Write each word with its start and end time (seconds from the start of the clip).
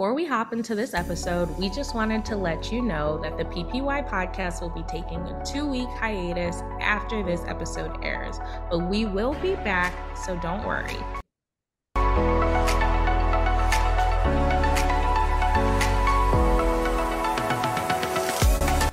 before 0.00 0.14
we 0.14 0.24
hop 0.24 0.54
into 0.54 0.74
this 0.74 0.94
episode, 0.94 1.50
we 1.58 1.68
just 1.68 1.94
wanted 1.94 2.24
to 2.24 2.34
let 2.34 2.72
you 2.72 2.80
know 2.80 3.20
that 3.22 3.36
the 3.36 3.44
PPY 3.44 4.08
podcast 4.08 4.62
will 4.62 4.70
be 4.70 4.82
taking 4.84 5.18
a 5.18 5.44
two 5.44 5.68
week 5.68 5.90
hiatus 5.90 6.62
after 6.80 7.22
this 7.22 7.42
episode 7.46 8.02
airs, 8.02 8.38
but 8.70 8.78
we 8.78 9.04
will 9.04 9.34
be 9.42 9.56
back, 9.56 9.94
so 10.16 10.38
don't 10.38 10.66
worry. 10.66 10.96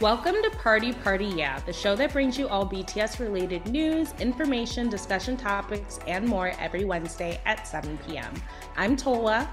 Welcome 0.02 0.36
to 0.44 0.52
Party 0.62 0.92
Party 0.92 1.28
Yeah, 1.28 1.62
the 1.62 1.72
show 1.72 1.96
that 1.96 2.12
brings 2.12 2.38
you 2.38 2.50
all 2.50 2.68
BTS 2.68 3.20
related 3.20 3.66
news, 3.68 4.14
information, 4.20 4.90
discussion 4.90 5.38
topics, 5.38 6.00
and 6.06 6.28
more 6.28 6.52
every 6.60 6.84
Wednesday 6.84 7.40
at 7.46 7.66
7 7.66 7.98
p.m. 8.06 8.34
I'm 8.76 8.98
Tola. 8.98 9.50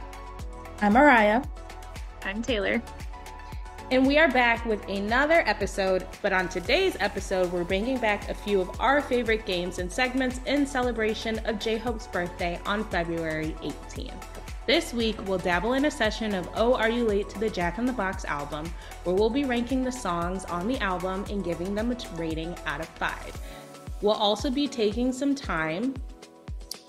I'm 0.82 0.92
Mariah. 0.94 1.42
I'm 2.24 2.42
Taylor. 2.42 2.82
And 3.92 4.06
we 4.06 4.18
are 4.18 4.30
back 4.30 4.64
with 4.64 4.86
another 4.88 5.44
episode, 5.46 6.04
but 6.20 6.32
on 6.32 6.48
today's 6.48 6.96
episode, 6.98 7.52
we're 7.52 7.64
bringing 7.64 7.96
back 7.98 8.28
a 8.28 8.34
few 8.34 8.60
of 8.60 8.80
our 8.80 9.00
favorite 9.00 9.46
games 9.46 9.78
and 9.78 9.90
segments 9.90 10.40
in 10.46 10.66
celebration 10.66 11.38
of 11.46 11.60
J 11.60 11.76
Hope's 11.76 12.08
birthday 12.08 12.60
on 12.66 12.82
February 12.84 13.54
18th. 13.62 14.12
This 14.66 14.92
week, 14.92 15.16
we'll 15.26 15.38
dabble 15.38 15.74
in 15.74 15.84
a 15.84 15.90
session 15.90 16.34
of 16.34 16.48
Oh, 16.56 16.74
Are 16.74 16.90
You 16.90 17.04
Late 17.04 17.28
to 17.30 17.38
the 17.38 17.50
Jack 17.50 17.78
in 17.78 17.86
the 17.86 17.92
Box 17.92 18.24
album, 18.24 18.72
where 19.04 19.14
we'll 19.14 19.30
be 19.30 19.44
ranking 19.44 19.84
the 19.84 19.92
songs 19.92 20.44
on 20.46 20.66
the 20.66 20.78
album 20.78 21.24
and 21.30 21.44
giving 21.44 21.74
them 21.74 21.92
a 21.92 21.96
rating 22.16 22.56
out 22.66 22.80
of 22.80 22.88
five. 22.88 23.40
We'll 24.02 24.12
also 24.12 24.50
be 24.50 24.66
taking 24.66 25.12
some 25.12 25.34
time 25.34 25.94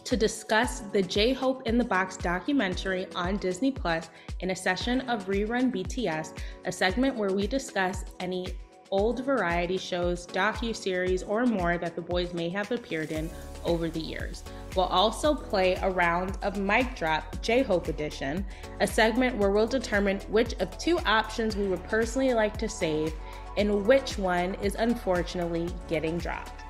to 0.06 0.16
discuss 0.16 0.82
the 0.94 1.02
J 1.02 1.34
Hope 1.34 1.68
in 1.68 1.78
the 1.78 1.84
Box 1.84 2.16
documentary 2.16 3.08
on 3.16 3.38
Disney 3.38 3.72
Plus 3.72 4.10
in 4.40 4.52
a 4.52 4.56
session 4.56 5.02
of 5.10 5.26
Rerun 5.26 5.72
BTS, 5.74 6.38
a 6.66 6.72
segment 6.72 7.16
where 7.16 7.32
we 7.32 7.48
discuss 7.48 8.06
any 8.20 8.56
old 8.92 9.26
variety 9.26 9.78
shows, 9.78 10.28
docu-series, 10.28 11.24
or 11.24 11.48
more 11.48 11.80
that 11.80 11.96
the 11.96 12.02
boys 12.02 12.34
may 12.36 12.50
have 12.50 12.72
appeared 12.72 13.12
in 13.12 13.30
over 13.64 13.90
the 13.90 14.00
years. 14.00 14.44
We'll 14.76 14.86
also 14.86 15.34
play 15.34 15.74
a 15.82 15.90
round 15.90 16.38
of 16.44 16.60
Mic 16.60 16.96
Drop 16.96 17.42
J 17.42 17.64
Hope 17.64 17.88
Edition, 17.88 18.46
a 18.82 18.88
segment 18.88 19.36
where 19.38 19.50
we'll 19.50 19.66
determine 19.66 20.20
which 20.30 20.54
of 20.60 20.78
two 20.78 21.00
options 21.00 21.56
we 21.56 21.68
would 21.68 21.84
personally 21.86 22.36
like 22.36 22.58
to 22.58 22.70
save 22.70 23.12
and 23.58 23.88
which 23.88 24.20
one 24.20 24.54
is 24.56 24.76
unfortunately 24.76 25.68
getting 25.88 26.20
dropped. 26.20 26.65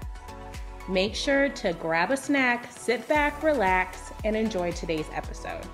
Make 0.87 1.15
sure 1.15 1.49
to 1.49 1.73
grab 1.73 2.11
a 2.11 2.17
snack, 2.17 2.71
sit 2.71 3.07
back, 3.07 3.41
relax, 3.41 4.11
and 4.23 4.35
enjoy 4.35 4.71
today's 4.71 5.07
episode. 5.13 5.65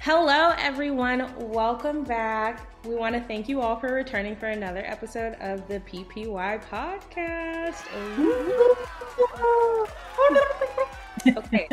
Hello, 0.00 0.54
everyone. 0.56 1.30
Welcome 1.38 2.02
back. 2.02 2.66
We 2.86 2.94
want 2.94 3.14
to 3.14 3.20
thank 3.20 3.46
you 3.46 3.60
all 3.60 3.76
for 3.76 3.92
returning 3.92 4.36
for 4.36 4.46
another 4.46 4.82
episode 4.86 5.34
of 5.34 5.68
the 5.68 5.80
PPY 5.80 6.64
podcast. 6.64 7.84
okay. 11.36 11.68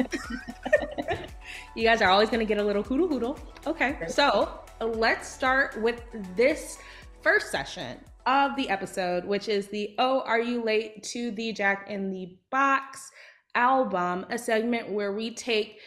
you 1.75 1.83
guys 1.83 2.01
are 2.01 2.09
always 2.09 2.29
going 2.29 2.39
to 2.41 2.45
get 2.45 2.57
a 2.57 2.63
little 2.63 2.83
hoodle 2.83 3.07
hoodle. 3.07 3.39
Okay. 3.65 3.97
So 4.09 4.59
let's 4.81 5.29
start 5.29 5.81
with 5.81 6.01
this 6.35 6.77
first 7.21 7.51
session 7.51 7.99
of 8.25 8.55
the 8.55 8.69
episode, 8.69 9.25
which 9.25 9.47
is 9.47 9.67
the 9.67 9.95
Oh, 9.97 10.21
Are 10.21 10.39
You 10.39 10.63
Late 10.63 11.03
to 11.03 11.31
the 11.31 11.53
Jack 11.53 11.89
in 11.89 12.11
the 12.11 12.37
Box 12.49 13.11
album, 13.55 14.25
a 14.29 14.37
segment 14.37 14.89
where 14.89 15.13
we 15.13 15.33
take 15.33 15.79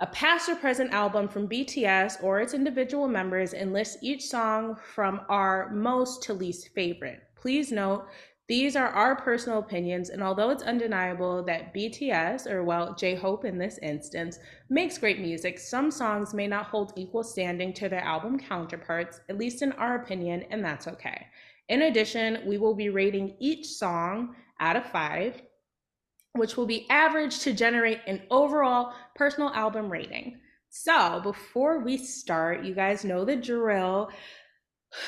a 0.00 0.06
past 0.06 0.48
or 0.48 0.56
present 0.56 0.92
album 0.92 1.28
from 1.28 1.48
BTS 1.48 2.22
or 2.22 2.40
its 2.40 2.54
individual 2.54 3.08
members 3.08 3.54
and 3.54 3.72
list 3.72 3.98
each 4.02 4.24
song 4.24 4.76
from 4.94 5.20
our 5.28 5.70
most 5.70 6.22
to 6.24 6.34
least 6.34 6.70
favorite. 6.74 7.20
Please 7.36 7.72
note, 7.72 8.06
these 8.52 8.76
are 8.76 8.88
our 8.88 9.16
personal 9.16 9.60
opinions, 9.60 10.10
and 10.10 10.22
although 10.22 10.50
it's 10.50 10.62
undeniable 10.62 11.42
that 11.42 11.72
BTS, 11.72 12.46
or 12.46 12.62
well, 12.62 12.94
J 12.94 13.14
Hope 13.14 13.46
in 13.46 13.56
this 13.56 13.78
instance, 13.78 14.40
makes 14.68 14.98
great 14.98 15.20
music, 15.20 15.58
some 15.58 15.90
songs 15.90 16.34
may 16.34 16.46
not 16.46 16.66
hold 16.66 16.92
equal 16.94 17.24
standing 17.24 17.72
to 17.72 17.88
their 17.88 18.04
album 18.04 18.38
counterparts, 18.38 19.22
at 19.30 19.38
least 19.38 19.62
in 19.62 19.72
our 19.72 20.02
opinion, 20.02 20.44
and 20.50 20.62
that's 20.62 20.86
okay. 20.86 21.28
In 21.70 21.80
addition, 21.80 22.40
we 22.44 22.58
will 22.58 22.74
be 22.74 22.90
rating 22.90 23.36
each 23.40 23.68
song 23.68 24.36
out 24.60 24.76
of 24.76 24.84
five, 24.84 25.40
which 26.34 26.54
will 26.54 26.66
be 26.66 26.86
averaged 26.90 27.40
to 27.44 27.54
generate 27.54 28.00
an 28.06 28.20
overall 28.30 28.92
personal 29.14 29.48
album 29.54 29.90
rating. 29.90 30.38
So, 30.68 31.20
before 31.22 31.78
we 31.78 31.96
start, 31.96 32.64
you 32.64 32.74
guys 32.74 33.02
know 33.02 33.24
the 33.24 33.36
drill 33.36 34.10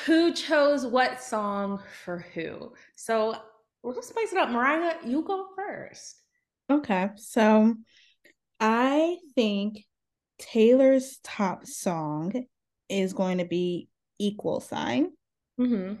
who 0.05 0.33
chose 0.33 0.85
what 0.85 1.21
song 1.21 1.81
for 2.03 2.25
who. 2.33 2.73
So 2.95 3.35
let's 3.83 4.07
spice 4.07 4.33
it 4.33 4.39
up. 4.39 4.49
Mariah, 4.49 4.95
you 5.05 5.23
go 5.23 5.47
first. 5.55 6.19
Okay. 6.71 7.09
So 7.17 7.75
I 8.59 9.17
think 9.35 9.85
Taylor's 10.39 11.19
top 11.23 11.65
song 11.65 12.45
is 12.89 13.13
going 13.13 13.37
to 13.37 13.45
be 13.45 13.89
Equal 14.19 14.59
Sign. 14.59 15.11
Mm-hmm. 15.59 15.95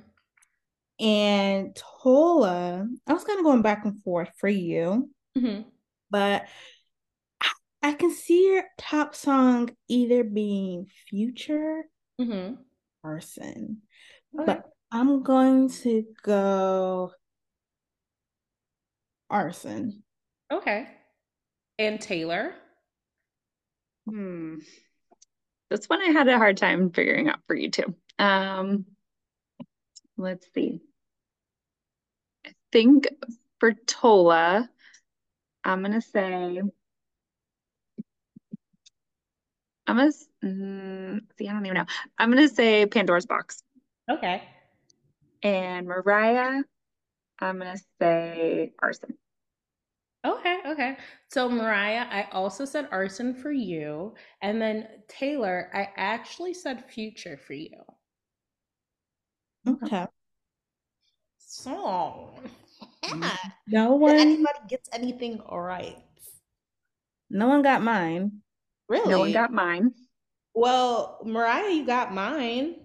And 1.05 1.75
Tola, 1.75 2.87
I 3.05 3.13
was 3.13 3.23
kind 3.23 3.39
of 3.39 3.45
going 3.45 3.61
back 3.61 3.85
and 3.85 4.01
forth 4.01 4.29
for 4.37 4.47
you, 4.47 5.09
mm-hmm. 5.37 5.61
but 6.09 6.45
I 7.83 7.93
can 7.93 8.11
see 8.11 8.47
your 8.47 8.63
top 8.77 9.13
song 9.13 9.69
either 9.89 10.23
being 10.23 10.87
Future 11.09 11.83
mm-hmm 12.19 12.55
person. 13.05 13.81
Okay. 14.33 14.45
But 14.45 14.65
I'm 14.91 15.21
going 15.21 15.69
to 15.83 16.05
go 16.23 17.11
arson. 19.29 20.01
Okay. 20.51 20.87
And 21.77 22.01
Taylor? 22.01 22.53
Hmm. 24.09 24.55
This 25.69 25.85
one 25.85 26.01
I 26.01 26.11
had 26.11 26.27
a 26.27 26.37
hard 26.37 26.57
time 26.57 26.91
figuring 26.91 27.29
out 27.29 27.39
for 27.47 27.55
you 27.55 27.69
too. 27.69 27.93
Um 28.17 28.85
let's 30.17 30.47
see. 30.53 30.79
I 32.45 32.51
think 32.71 33.07
for 33.59 33.73
Tola, 33.73 34.69
I'm 35.63 35.81
gonna 35.83 36.01
say 36.01 36.61
I'm 39.87 39.97
gonna 39.97 40.11
mm, 40.43 41.21
see. 41.37 41.47
I 41.47 41.53
don't 41.53 41.65
even 41.65 41.77
know. 41.77 41.85
I'm 42.17 42.29
gonna 42.31 42.47
say 42.47 42.85
Pandora's 42.85 43.25
Box. 43.25 43.61
Okay. 44.09 44.43
And 45.43 45.87
Mariah, 45.87 46.63
I'm 47.39 47.59
gonna 47.59 47.77
say 47.99 48.73
Arson. 48.81 49.17
Okay, 50.25 50.57
okay. 50.65 50.97
So 51.29 51.47
Mariah, 51.47 52.07
I 52.09 52.27
also 52.31 52.65
said 52.65 52.87
arson 52.91 53.35
for 53.35 53.51
you, 53.51 54.15
and 54.41 54.59
then 54.59 54.87
Taylor, 55.07 55.69
I 55.71 55.89
actually 55.97 56.55
said 56.55 56.89
future 56.89 57.37
for 57.37 57.53
you. 57.53 57.77
Okay. 59.67 60.07
So 61.37 62.33
no 63.67 63.95
one 63.95 64.17
anybody 64.17 64.59
gets 64.67 64.89
anything 64.93 65.41
right. 65.51 65.97
No 67.29 67.47
one 67.47 67.61
got 67.61 67.83
mine. 67.83 68.41
Really? 68.87 69.09
No 69.09 69.19
one 69.19 69.31
got 69.31 69.51
mine. 69.51 69.91
Well, 70.53 71.19
Mariah, 71.25 71.71
you 71.71 71.85
got 71.85 72.13
mine. 72.13 72.75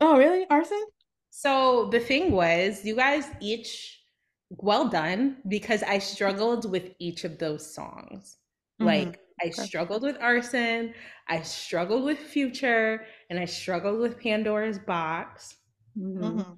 Oh, 0.00 0.16
really? 0.16 0.46
Arson? 0.48 0.84
So 1.30 1.88
the 1.90 2.00
thing 2.00 2.32
was, 2.32 2.84
you 2.84 2.96
guys 2.96 3.26
each 3.40 4.02
well 4.50 4.88
done 4.88 5.38
because 5.48 5.82
I 5.82 5.98
struggled 5.98 6.70
with 6.70 6.90
each 6.98 7.24
of 7.24 7.38
those 7.38 7.74
songs. 7.74 8.36
Mm-hmm. 8.80 8.86
Like 8.86 9.20
I 9.42 9.50
struggled 9.50 10.02
with 10.02 10.16
Arson, 10.20 10.94
I 11.28 11.42
struggled 11.42 12.04
with 12.04 12.18
Future, 12.18 13.04
and 13.30 13.38
I 13.38 13.44
struggled 13.44 14.00
with 14.00 14.20
Pandora's 14.20 14.78
Box. 14.78 15.56
Mm-hmm. 15.98 16.24
mm-hmm. 16.24 16.52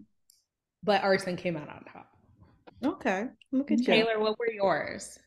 But 0.83 1.03
Arson 1.03 1.37
came 1.37 1.57
out 1.57 1.71
on 1.71 1.83
top. 1.91 2.11
Okay. 2.85 3.29
Look 3.53 3.71
at 3.71 3.83
Taylor, 3.83 4.13
you. 4.13 4.21
what 4.21 4.39
were 4.39 4.51
yours? 4.51 5.19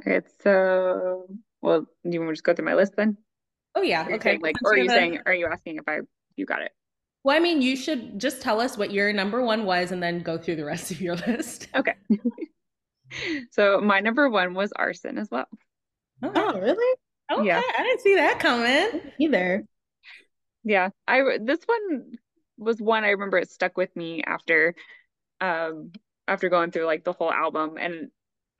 Okay, 0.00 0.20
so 0.42 1.26
well, 1.64 1.80
do 1.80 2.10
you 2.10 2.20
want 2.20 2.28
to 2.28 2.34
just 2.34 2.44
go 2.44 2.52
through 2.52 2.66
my 2.66 2.74
list 2.74 2.92
then? 2.94 3.16
Oh 3.74 3.80
yeah. 3.80 4.06
Okay. 4.06 4.18
Saying, 4.20 4.40
like, 4.42 4.56
or 4.62 4.72
are 4.72 4.76
you 4.76 4.88
saying? 4.88 5.20
Are 5.24 5.32
you 5.32 5.46
asking 5.46 5.78
if 5.78 5.84
I 5.88 6.00
you 6.36 6.44
got 6.44 6.60
it? 6.60 6.72
Well, 7.24 7.34
I 7.34 7.40
mean, 7.40 7.62
you 7.62 7.74
should 7.74 8.20
just 8.20 8.42
tell 8.42 8.60
us 8.60 8.76
what 8.76 8.92
your 8.92 9.14
number 9.14 9.42
one 9.42 9.64
was, 9.64 9.90
and 9.90 10.02
then 10.02 10.22
go 10.22 10.36
through 10.36 10.56
the 10.56 10.64
rest 10.66 10.90
of 10.90 11.00
your 11.00 11.16
list. 11.26 11.68
Okay. 11.74 11.94
so 13.50 13.80
my 13.80 14.00
number 14.00 14.28
one 14.28 14.52
was 14.52 14.72
arson 14.76 15.16
as 15.16 15.30
well. 15.30 15.46
Oh, 16.22 16.32
oh 16.34 16.60
really? 16.60 16.98
Okay. 17.32 17.46
Yeah. 17.46 17.62
I 17.66 17.82
didn't 17.82 18.02
see 18.02 18.16
that 18.16 18.40
coming 18.40 19.00
either. 19.18 19.64
Yeah, 20.64 20.90
I 21.08 21.38
this 21.40 21.60
one 21.64 22.18
was 22.58 22.80
one 22.80 23.04
I 23.04 23.10
remember 23.10 23.38
it 23.38 23.50
stuck 23.50 23.78
with 23.78 23.94
me 23.96 24.22
after, 24.22 24.74
um, 25.40 25.92
after 26.28 26.50
going 26.50 26.72
through 26.72 26.84
like 26.84 27.04
the 27.04 27.14
whole 27.14 27.32
album, 27.32 27.78
and 27.78 28.10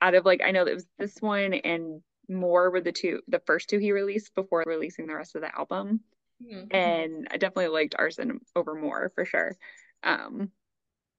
out 0.01 0.15
of 0.15 0.25
like 0.25 0.41
I 0.43 0.49
know 0.49 0.65
that 0.65 0.71
it 0.71 0.75
was 0.75 0.87
this 0.97 1.21
one 1.21 1.53
and 1.53 2.01
more 2.29 2.69
were 2.71 2.81
the 2.81 2.91
two 2.91 3.21
the 3.27 3.41
first 3.45 3.69
two 3.69 3.79
he 3.79 3.91
released 3.91 4.33
before 4.35 4.63
releasing 4.65 5.07
the 5.07 5.15
rest 5.15 5.35
of 5.35 5.41
the 5.41 5.55
album. 5.55 6.01
Mm-hmm. 6.43 6.75
And 6.75 7.27
I 7.31 7.37
definitely 7.37 7.69
liked 7.69 7.95
Arson 7.97 8.39
over 8.55 8.75
more 8.75 9.11
for 9.15 9.25
sure. 9.25 9.55
Um 10.03 10.51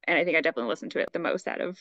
and 0.05 0.19
I 0.19 0.25
think 0.25 0.37
I 0.37 0.41
definitely 0.41 0.70
listened 0.70 0.93
to 0.93 1.00
it 1.00 1.08
the 1.12 1.19
most 1.19 1.49
out 1.49 1.61
of 1.61 1.79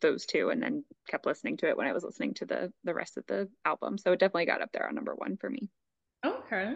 those 0.00 0.26
two 0.26 0.50
and 0.50 0.62
then 0.62 0.84
kept 1.08 1.26
listening 1.26 1.56
to 1.58 1.68
it 1.68 1.76
when 1.76 1.86
I 1.86 1.92
was 1.92 2.04
listening 2.04 2.34
to 2.34 2.46
the 2.46 2.72
the 2.84 2.94
rest 2.94 3.16
of 3.16 3.26
the 3.26 3.48
album. 3.64 3.98
So 3.98 4.12
it 4.12 4.20
definitely 4.20 4.46
got 4.46 4.62
up 4.62 4.70
there 4.72 4.86
on 4.86 4.94
number 4.94 5.14
1 5.14 5.36
for 5.36 5.50
me. 5.50 5.68
Okay. 6.24 6.74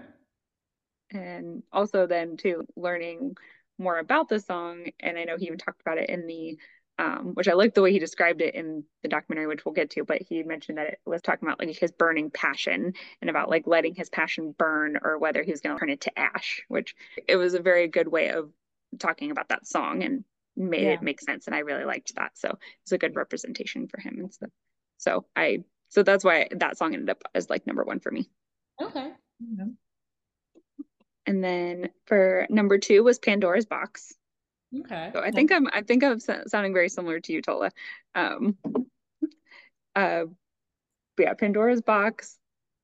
And 1.13 1.63
also 1.73 2.07
then 2.07 2.37
too 2.37 2.67
learning 2.77 3.37
more 3.79 3.99
about 3.99 4.29
the 4.29 4.41
song 4.41 4.87
and 5.01 5.19
I 5.19 5.25
know 5.25 5.37
he 5.37 5.47
even 5.47 5.59
talked 5.59 5.81
about 5.81 5.99
it 5.99 6.11
in 6.11 6.27
the 6.27 6.59
um, 6.99 7.33
which 7.35 7.49
I 7.49 7.53
like 7.53 7.75
the 7.75 7.83
way 7.83 7.93
he 7.93 7.99
described 7.99 8.41
it 8.41 8.55
in 8.55 8.85
the 9.03 9.09
documentary, 9.09 9.47
which 9.47 9.65
we'll 9.65 9.75
get 9.75 9.91
to. 9.91 10.05
But 10.05 10.23
he 10.23 10.43
mentioned 10.43 10.79
that 10.79 10.87
it 10.87 11.01
was 11.05 11.23
talking 11.23 11.47
about 11.47 11.59
like 11.59 11.77
his 11.77 11.93
burning 11.93 12.31
passion 12.31 12.95
and 13.21 13.31
about 13.31 13.51
like 13.51 13.67
letting 13.67 13.95
his 13.95 14.09
passion 14.09 14.55
burn 14.57 14.99
or 15.03 15.19
whether 15.19 15.43
he 15.43 15.51
was 15.51 15.61
going 15.61 15.77
to 15.77 15.81
turn 15.81 15.91
it 15.91 16.01
to 16.03 16.19
ash, 16.19 16.63
which 16.69 16.95
it 17.29 17.37
was 17.37 17.55
a 17.55 17.61
very 17.61 17.89
good 17.89 18.09
way 18.09 18.31
of 18.31 18.51
talking 18.99 19.31
about 19.31 19.51
that 19.51 19.67
song 19.67 20.03
and 20.03 20.25
made 20.57 20.85
yeah. 20.85 20.93
it 20.93 21.03
make 21.03 21.21
sense. 21.21 21.47
And 21.47 21.55
I 21.55 21.61
really 21.61 21.85
liked 21.85 22.15
that. 22.15 22.39
So 22.39 22.59
it's 22.83 22.93
a 22.93 22.99
good 22.99 23.15
representation 23.15 23.89
for 23.89 24.01
him 24.01 24.17
and 24.19 24.33
stuff. 24.33 24.51
So 24.97 25.27
I, 25.37 25.65
so 25.91 26.03
that's 26.03 26.25
why 26.25 26.49
that 26.53 26.79
song 26.79 26.95
ended 26.95 27.11
up 27.11 27.23
as 27.35 27.51
like 27.51 27.67
number 27.67 27.85
one 27.85 28.01
for 28.01 28.11
me. 28.11 28.29
Okay. 28.83 29.11
Mm-hmm. 29.43 29.69
And 31.27 31.45
then 31.45 31.91
for 32.07 32.47
number 32.49 32.79
two 32.79 33.03
was 33.03 33.19
Pandora's 33.19 33.67
Box. 33.67 34.15
Okay. 34.81 35.11
So 35.13 35.21
I 35.21 35.31
think 35.31 35.53
I'm 35.53 35.69
I 35.73 35.83
think 35.83 36.05
I'm 36.05 36.21
sounding 36.21 36.73
very 36.73 36.89
similar 36.89 37.21
to 37.21 37.33
you, 37.33 37.43
Tola. 37.43 37.71
Um 38.15 38.57
uh 39.95 40.25
yeah, 41.19 41.35
Pandora's 41.35 41.83
box. 41.83 42.39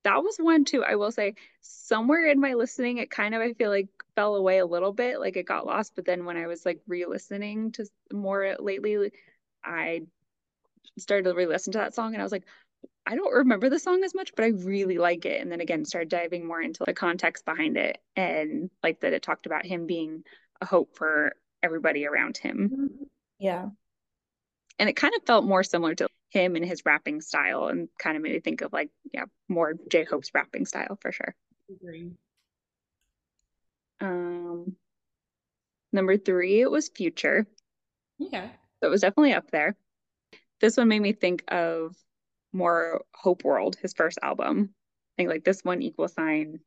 That 0.05 0.23
was 0.23 0.37
one 0.39 0.65
too. 0.65 0.83
I 0.83 0.97
will 0.97 1.13
say 1.13 1.35
somewhere 1.61 2.27
in 2.27 2.41
my 2.41 2.55
listening 2.55 2.99
it 2.99 3.11
kind 3.11 3.35
of 3.35 3.41
I 3.41 3.53
feel 3.53 3.71
like 3.71 3.89
fell 4.17 4.37
away 4.37 4.59
a 4.59 4.67
little 4.67 4.93
bit, 4.93 5.21
like 5.21 5.37
it 5.37 5.47
got 5.47 5.67
lost, 5.67 5.95
but 5.95 6.05
then 6.05 6.25
when 6.25 6.37
I 6.37 6.47
was 6.47 6.67
like 6.67 6.81
re-listening 6.87 7.73
to 7.73 7.87
more 8.13 8.57
lately, 8.59 9.13
I 9.65 10.03
started 10.99 11.25
to 11.25 11.35
re-listen 11.35 11.73
to 11.73 11.79
that 11.79 11.95
song 11.95 12.15
and 12.15 12.21
I 12.21 12.25
was 12.25 12.33
like, 12.33 12.45
I 13.07 13.15
don't 13.17 13.33
remember 13.33 13.69
the 13.69 13.79
song 13.79 14.05
as 14.05 14.15
much, 14.15 14.33
but 14.37 14.45
I 14.45 14.49
really 14.49 14.99
like 14.99 15.25
it. 15.25 15.41
And 15.41 15.51
then 15.51 15.61
again, 15.61 15.85
started 15.85 16.09
diving 16.09 16.47
more 16.47 16.61
into 16.61 16.85
the 16.85 16.93
context 16.95 17.45
behind 17.45 17.77
it 17.77 17.99
and 18.17 18.71
like 18.83 19.01
that 19.01 19.13
it 19.13 19.23
talked 19.23 19.47
about 19.47 19.67
him 19.67 19.87
being 19.87 20.25
a 20.61 20.67
hope 20.67 20.97
for 20.97 21.33
everybody 21.63 22.07
around 22.07 22.37
him. 22.37 22.91
Yeah. 23.39 23.69
And 24.79 24.89
it 24.89 24.97
kind 24.97 25.15
of 25.17 25.25
felt 25.27 25.45
more 25.45 25.63
similar 25.63 25.95
to 25.97 26.09
him 26.31 26.57
and 26.57 26.65
his 26.65 26.83
rapping 26.85 27.21
style 27.21 27.67
and 27.67 27.89
kind 27.99 28.17
of 28.17 28.23
made 28.23 28.33
me 28.33 28.41
think 28.41 28.63
of 28.63 28.73
like, 28.73 28.91
yeah, 29.13 29.25
more 29.49 29.75
J 29.91 30.05
Hope's 30.05 30.31
rapping 30.35 30.67
style 30.67 30.99
for 31.01 31.13
sure. 31.13 31.35
Agree. 31.71 32.11
Um 34.01 34.77
number 35.93 36.17
three, 36.17 36.61
it 36.61 36.71
was 36.71 36.89
Future. 36.89 37.47
Yeah. 38.19 38.49
So 38.81 38.89
it 38.89 38.91
was 38.91 39.03
definitely 39.03 39.35
up 39.35 39.51
there. 39.51 39.77
This 40.61 40.77
one 40.77 40.89
made 40.89 41.03
me 41.03 41.13
think 41.13 41.45
of 41.49 41.95
more 42.53 43.03
Hope 43.15 43.45
World, 43.45 43.77
his 43.77 43.93
first 43.93 44.19
album. 44.23 44.71
I 44.73 45.13
think 45.17 45.29
like 45.29 45.45
this 45.45 45.63
one 45.63 45.83
equal 45.83 46.09
sign. 46.09 46.61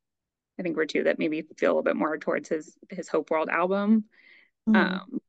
I 0.59 0.63
think 0.63 0.77
were 0.77 0.85
two 0.85 1.03
that 1.03 1.19
maybe 1.19 1.43
feel 1.57 1.69
a 1.69 1.73
little 1.73 1.83
bit 1.83 1.97
more 1.97 2.17
towards 2.17 2.49
his 2.49 2.77
his 2.89 3.09
Hope 3.09 3.29
World 3.31 3.49
album. 3.49 4.05
Mm-hmm. 4.67 4.75
Um, 4.75 5.19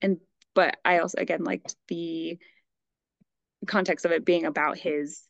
and 0.00 0.18
but 0.54 0.76
I 0.84 0.98
also 0.98 1.18
again 1.18 1.44
liked 1.44 1.76
the 1.88 2.38
context 3.66 4.04
of 4.04 4.12
it 4.12 4.24
being 4.24 4.44
about 4.44 4.78
his 4.78 5.22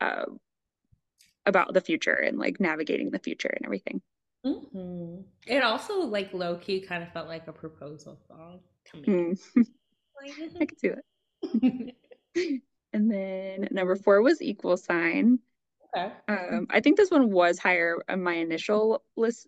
uh, 0.00 0.26
about 1.44 1.72
the 1.72 1.80
future 1.80 2.12
and 2.12 2.38
like 2.38 2.60
navigating 2.60 3.10
the 3.10 3.18
future 3.18 3.48
and 3.48 3.64
everything. 3.64 4.02
Mm-hmm. 4.44 5.22
It 5.46 5.62
also 5.62 6.00
like 6.00 6.32
low 6.32 6.56
key 6.56 6.80
kind 6.80 7.02
of 7.02 7.12
felt 7.12 7.28
like 7.28 7.48
a 7.48 7.52
proposal 7.52 8.18
song 8.28 8.60
to 8.92 8.96
me. 8.98 9.06
Mm. 9.06 9.38
I 10.60 10.64
could 10.64 10.78
do 10.78 10.94
it. 11.42 11.94
and 12.92 13.10
then 13.10 13.68
number 13.70 13.96
four 13.96 14.22
was 14.22 14.42
equal 14.42 14.76
sign. 14.76 15.38
Okay. 15.96 16.12
Um, 16.28 16.66
I 16.70 16.80
think 16.80 16.96
this 16.96 17.10
one 17.10 17.30
was 17.30 17.58
higher 17.58 17.96
on 18.08 18.22
my 18.22 18.34
initial 18.34 19.02
list, 19.16 19.46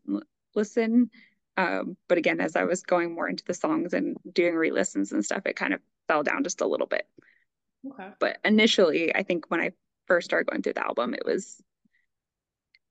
listen 0.54 1.10
um, 1.58 1.96
but 2.08 2.18
again, 2.18 2.40
as 2.40 2.54
I 2.54 2.62
was 2.62 2.84
going 2.84 3.12
more 3.12 3.28
into 3.28 3.44
the 3.44 3.52
songs 3.52 3.92
and 3.92 4.16
doing 4.32 4.54
re-listens 4.54 5.10
and 5.10 5.24
stuff, 5.24 5.42
it 5.44 5.56
kind 5.56 5.74
of 5.74 5.80
fell 6.06 6.22
down 6.22 6.44
just 6.44 6.60
a 6.60 6.66
little 6.66 6.86
bit. 6.86 7.04
Okay. 7.84 8.10
But 8.20 8.38
initially, 8.44 9.12
I 9.12 9.24
think 9.24 9.46
when 9.48 9.60
I 9.60 9.72
first 10.06 10.26
started 10.26 10.48
going 10.48 10.62
through 10.62 10.74
the 10.74 10.86
album, 10.86 11.14
it 11.14 11.24
was 11.26 11.60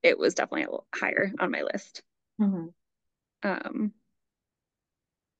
it 0.02 0.18
was 0.18 0.34
definitely 0.34 0.64
a 0.64 0.66
little 0.66 0.86
higher 0.94 1.32
on 1.40 1.50
my 1.50 1.62
list. 1.62 2.02
Mm-hmm. 2.38 2.66
Um, 3.42 3.92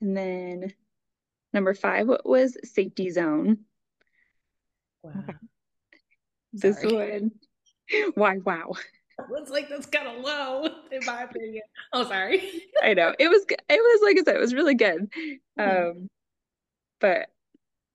and 0.01 0.17
then 0.17 0.73
number 1.53 1.75
five 1.75 2.09
was 2.25 2.57
Safety 2.65 3.11
Zone. 3.11 3.59
Wow. 5.03 5.13
This 6.55 6.83
one, 6.83 7.33
why? 8.15 8.39
Wow. 8.39 8.73
It's 9.31 9.51
like 9.51 9.69
that's 9.69 9.87
kind 9.87 10.09
of 10.09 10.25
low 10.25 10.65
in 10.93 11.01
my 11.07 11.23
opinion. 11.23 11.63
Oh, 11.93 12.05
sorry. 12.09 12.63
I 12.83 12.95
know 12.95 13.15
it 13.19 13.29
was. 13.29 13.45
It 13.49 13.57
was 13.69 14.01
like 14.03 14.19
I 14.19 14.23
said, 14.25 14.37
it 14.37 14.41
was 14.41 14.55
really 14.55 14.75
good. 14.75 15.11
Mm-hmm. 15.59 16.01
Um, 16.01 16.09
but 17.01 17.29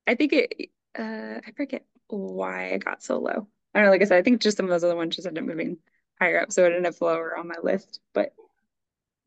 I 0.08 0.16
think 0.16 0.34
it. 0.34 0.70
Uh, 0.98 1.40
I 1.46 1.52
forget 1.56 1.86
why 2.08 2.66
it 2.66 2.86
got 2.86 3.04
so 3.04 3.20
low. 3.20 3.48
I 3.74 3.80
don't 3.80 3.86
know. 3.86 3.92
Like 3.92 4.02
I 4.02 4.06
said, 4.06 4.20
I 4.20 4.22
think 4.22 4.42
just 4.42 4.58
some 4.58 4.66
of 4.66 4.70
those 4.70 4.84
other 4.84 4.96
ones 4.96 5.16
just 5.16 5.28
ended 5.28 5.44
up 5.44 5.48
moving 5.48 5.78
higher 6.20 6.42
up, 6.42 6.52
so 6.52 6.64
it 6.64 6.68
ended 6.68 6.86
up 6.86 7.02
lower 7.02 7.38
on 7.38 7.48
my 7.48 7.56
list. 7.64 8.00
But 8.14 8.34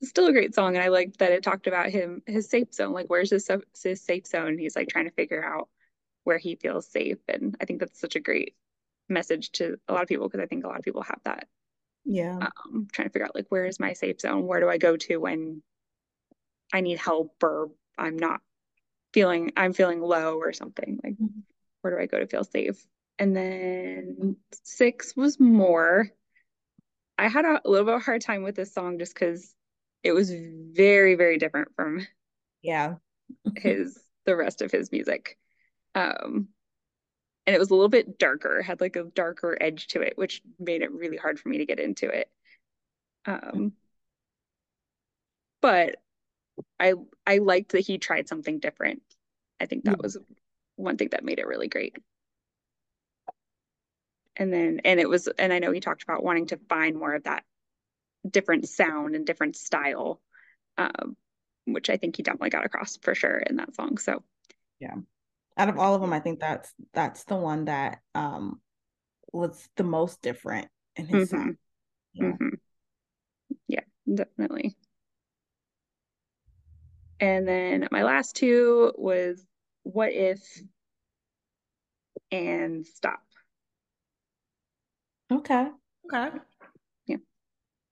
it's 0.01 0.11
still 0.11 0.27
a 0.27 0.33
great 0.33 0.55
song, 0.55 0.77
and 0.77 0.85
I 0.85 0.89
liked 0.89 1.19
that 1.19 1.33
it 1.33 1.43
talked 1.43 1.67
about 1.67 1.91
him, 1.91 2.23
his 2.27 2.49
safe 2.49 2.73
zone. 2.73 2.93
Like, 2.93 3.07
where's 3.07 3.31
his 3.31 3.49
his 3.83 4.03
safe 4.03 4.27
zone? 4.27 4.59
He's 4.59 4.77
like 4.77 4.89
trying 4.89 5.07
to 5.07 5.11
figure 5.15 5.45
out 5.45 5.69
where 6.25 6.39
he 6.39 6.57
feels 6.57 6.87
safe, 6.87 7.19
and 7.29 7.57
I 7.61 7.65
think 7.65 7.81
that's 7.81 8.01
such 8.01 8.17
a 8.17 8.21
great 8.21 8.55
message 9.09 9.53
to 9.53 9.77
a 9.89 9.93
lot 9.93 10.03
of 10.03 10.09
people 10.09 10.29
because 10.29 10.43
I 10.43 10.47
think 10.47 10.65
a 10.65 10.69
lot 10.69 10.79
of 10.79 10.85
people 10.85 11.03
have 11.03 11.21
that 11.25 11.47
yeah. 12.07 12.39
Um, 12.39 12.87
trying 12.93 13.09
to 13.09 13.13
figure 13.13 13.27
out 13.27 13.35
like 13.35 13.47
where 13.49 13.67
is 13.67 13.81
my 13.81 13.93
safe 13.93 14.21
zone? 14.21 14.47
Where 14.47 14.61
do 14.61 14.69
i 14.69 14.79
go 14.79 14.97
to 14.97 15.17
when 15.17 15.63
i 16.73 16.81
need 16.81 16.99
help 16.99 17.35
or 17.43 17.71
i'm 17.99 18.17
not 18.17 18.41
feeling 19.13 19.53
i'm 19.57 19.73
feeling 19.73 20.01
low 20.01 20.39
or 20.39 20.53
something? 20.53 21.01
Like 21.03 21.15
mm-hmm. 21.15 21.41
where 21.83 21.97
do 21.97 22.03
i 22.03 22.07
go 22.07 22.21
to 22.21 22.27
feel 22.27 22.45
safe? 22.45 22.85
And 23.19 23.37
then 23.37 24.37
six 24.63 25.17
was 25.17 25.41
more. 25.41 26.09
I 27.19 27.29
had 27.29 27.47
a, 27.47 27.61
a 27.65 27.69
little 27.69 27.87
bit 27.87 27.95
of 27.95 28.01
a 28.03 28.05
hard 28.05 28.21
time 28.21 28.43
with 28.43 28.55
this 28.55 28.73
song 28.73 28.99
just 28.99 29.15
because 29.15 29.55
it 30.03 30.13
was 30.13 30.31
very 30.33 31.17
very 31.17 31.39
different 31.39 31.75
from 31.75 32.07
yeah. 32.63 32.95
his 33.57 33.99
the 34.27 34.37
rest 34.37 34.63
of 34.63 34.71
his 34.71 34.93
music. 34.93 35.39
Um 35.97 36.49
and 37.47 37.55
it 37.55 37.59
was 37.59 37.71
a 37.71 37.75
little 37.75 37.89
bit 37.89 38.19
darker, 38.19 38.61
had 38.61 38.81
like 38.81 38.97
a 38.97 39.05
darker 39.05 39.57
edge 39.61 39.87
to 39.89 40.01
it, 40.01 40.19
which 40.19 40.43
made 40.59 40.83
it 40.83 40.93
really 40.93 41.17
hard 41.17 41.39
for 41.39 41.49
me 41.49 41.59
to 41.59 41.67
get 41.67 41.79
into 41.79 42.09
it. 42.09 42.29
Um, 43.25 43.73
but 45.61 45.97
I 46.81 46.95
I 47.27 47.39
liked 47.39 47.73
that 47.73 47.81
he 47.81 47.99
tried 47.99 48.29
something 48.29 48.59
different. 48.59 49.03
I 49.61 49.67
think 49.67 49.85
that 49.85 50.03
was 50.03 50.19
one 50.77 50.97
thing 50.97 51.09
that 51.13 51.25
made 51.25 51.39
it 51.39 51.47
really 51.47 51.69
great. 51.69 51.97
And 54.37 54.53
then 54.53 54.81
and 54.85 55.01
it 55.01 55.09
was 55.09 55.29
and 55.39 55.53
I 55.53 55.61
know 55.61 55.73
he 55.73 55.81
talked 55.81 56.03
about 56.03 56.25
wanting 56.25 56.47
to 56.49 56.59
find 56.69 56.97
more 56.97 57.15
of 57.15 57.25
that 57.25 57.45
different 58.29 58.69
sound 58.69 59.15
and 59.15 59.25
different 59.25 59.57
style, 59.57 60.21
um, 60.79 61.17
which 61.65 61.91
I 61.91 61.97
think 61.97 62.17
he 62.17 62.23
definitely 62.23 62.51
got 62.51 62.67
across 62.67 62.97
for 62.99 63.15
sure 63.15 63.39
in 63.39 63.57
that 63.57 63.75
song. 63.75 63.99
So 63.99 64.23
yeah 64.81 64.97
out 65.57 65.69
of 65.69 65.79
all 65.79 65.95
of 65.95 66.01
them, 66.01 66.13
I 66.13 66.21
think 66.21 66.41
that's 66.41 66.73
that's 66.93 67.25
the 67.25 67.37
one 67.37 67.67
that 67.67 68.01
um 68.15 68.61
was 69.33 69.69
the 69.77 69.85
most 69.85 70.23
different 70.23 70.69
in 70.97 71.07
his 71.07 71.31
mm-hmm. 71.31 71.37
sound. 71.37 71.57
Yeah. 72.15 72.25
Mm-hmm. 72.25 72.49
yeah, 73.69 73.81
definitely. 74.13 74.77
And 77.19 77.49
then 77.49 77.89
my 77.91 78.03
last 78.03 78.37
two 78.37 78.93
was 78.97 79.45
what 79.83 80.13
if 80.13 80.41
and 82.31 82.87
stop. 82.87 83.21
Okay. 85.33 85.69
Okay. 86.13 86.37
Yeah. 87.07 87.17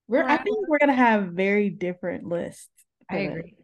We're 0.07 0.23
I 0.23 0.37
think 0.37 0.67
we're 0.67 0.79
gonna 0.79 0.93
have 0.93 1.27
very 1.29 1.69
different 1.69 2.27
lists. 2.27 2.69
I 3.09 3.17
agree. 3.17 3.55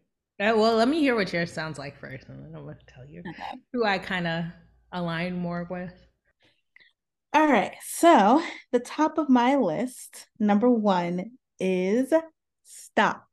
Uh, 0.41 0.57
well, 0.57 0.75
let 0.75 0.87
me 0.87 0.99
hear 0.99 1.15
what 1.15 1.31
yours 1.31 1.51
sounds 1.51 1.77
like 1.77 1.99
first, 1.99 2.27
and 2.27 2.43
then 2.43 2.55
I'm 2.55 2.63
going 2.63 2.75
to 2.75 2.93
tell 2.93 3.05
you 3.05 3.21
okay. 3.29 3.59
who 3.71 3.85
I 3.85 3.99
kind 3.99 4.25
of 4.25 4.45
align 4.91 5.37
more 5.37 5.67
with. 5.69 5.93
All 7.33 7.45
right. 7.45 7.75
So, 7.85 8.41
the 8.71 8.79
top 8.79 9.19
of 9.19 9.29
my 9.29 9.55
list, 9.55 10.27
number 10.39 10.67
one, 10.69 11.31
is 11.59 12.11
Stop. 12.71 13.27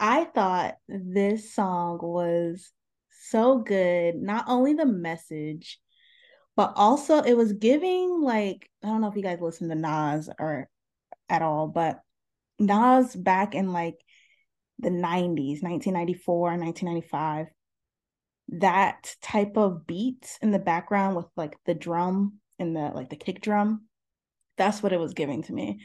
I 0.00 0.24
thought 0.24 0.74
this 0.88 1.54
song 1.54 2.00
was 2.02 2.72
so 3.28 3.58
good. 3.58 4.16
Not 4.16 4.46
only 4.48 4.74
the 4.74 4.84
message, 4.84 5.78
but 6.56 6.72
also 6.74 7.22
it 7.22 7.36
was 7.36 7.52
giving 7.52 8.20
like 8.20 8.68
I 8.82 8.88
don't 8.88 9.00
know 9.00 9.08
if 9.08 9.16
you 9.16 9.22
guys 9.22 9.40
listen 9.40 9.68
to 9.68 9.76
Nas 9.76 10.28
or 10.40 10.68
at 11.28 11.42
all, 11.42 11.68
but 11.68 12.00
Nas 12.58 13.14
back 13.14 13.54
in 13.54 13.72
like 13.72 13.96
the 14.82 14.90
90s, 14.90 15.62
1994, 15.62 16.58
1995, 16.58 17.46
that 18.48 19.14
type 19.22 19.56
of 19.56 19.86
beat 19.86 20.38
in 20.42 20.50
the 20.50 20.58
background 20.58 21.16
with 21.16 21.26
like 21.36 21.56
the 21.64 21.74
drum 21.74 22.38
and 22.58 22.76
the 22.76 22.90
like 22.94 23.08
the 23.08 23.16
kick 23.16 23.40
drum, 23.40 23.86
that's 24.58 24.82
what 24.82 24.92
it 24.92 25.00
was 25.00 25.14
giving 25.14 25.42
to 25.44 25.52
me. 25.52 25.80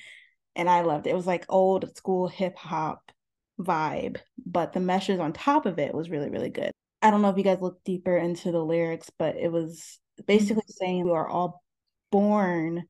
And 0.56 0.70
I 0.70 0.82
loved 0.82 1.08
it. 1.08 1.12
It 1.12 1.16
was 1.16 1.28
like 1.28 1.46
old 1.50 1.96
school 1.96 2.28
hip 2.28 2.58
hop 2.58 3.12
vibe, 3.60 4.18
but 4.46 4.74
the 4.74 4.80
meshes 4.80 5.20
on 5.20 5.34
top 5.34 5.66
of 5.66 5.80
it 5.80 5.94
was 5.94 6.10
really, 6.10 6.30
really 6.30 6.50
good. 6.50 6.72
I 7.02 7.12
don't 7.12 7.22
know 7.22 7.30
if 7.30 7.38
you 7.38 7.44
guys 7.44 7.62
looked 7.62 7.86
deeper 7.86 8.18
into 8.18 8.52
the 8.52 8.64
lyrics, 8.64 9.10
but 9.18 9.36
it 9.36 9.52
was 9.52 10.00
basically 10.26 10.64
saying 10.68 11.06
we 11.06 11.12
are 11.12 11.28
all 11.28 11.64
born 12.12 12.86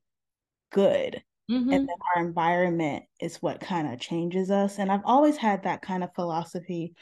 good. 0.70 1.22
Mm-hmm. 1.50 1.72
And 1.72 1.88
then 1.88 1.96
our 2.14 2.22
environment 2.24 3.04
is 3.20 3.36
what 3.36 3.60
kind 3.60 3.92
of 3.92 4.00
changes 4.00 4.50
us. 4.50 4.78
And 4.78 4.92
I've 4.92 5.04
always 5.04 5.36
had 5.36 5.62
that 5.62 5.82
kind 5.82 6.04
of 6.04 6.14
philosophy. 6.14 6.94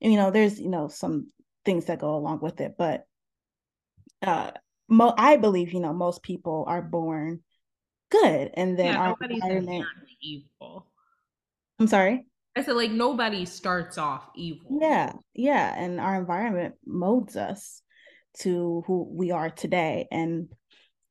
You 0.00 0.16
know, 0.16 0.30
there's, 0.30 0.60
you 0.60 0.68
know, 0.68 0.88
some 0.88 1.28
things 1.64 1.86
that 1.86 1.98
go 1.98 2.14
along 2.14 2.40
with 2.40 2.60
it, 2.60 2.74
but 2.78 3.04
uh 4.22 4.52
mo- 4.88 5.14
I 5.16 5.36
believe, 5.36 5.72
you 5.72 5.80
know, 5.80 5.92
most 5.92 6.22
people 6.22 6.64
are 6.68 6.82
born 6.82 7.40
good 8.10 8.50
and 8.54 8.78
then 8.78 8.94
yeah, 8.94 9.00
our 9.00 9.16
environment 9.22 9.86
evil. 10.20 10.86
I'm 11.78 11.86
sorry. 11.86 12.26
I 12.56 12.62
said 12.62 12.76
like 12.76 12.90
nobody 12.90 13.44
starts 13.44 13.98
off 13.98 14.28
evil. 14.34 14.78
Yeah, 14.80 15.12
yeah, 15.34 15.74
and 15.76 16.00
our 16.00 16.16
environment 16.16 16.74
molds 16.86 17.36
us 17.36 17.82
to 18.40 18.84
who 18.86 19.08
we 19.10 19.30
are 19.30 19.50
today. 19.50 20.06
And 20.10 20.48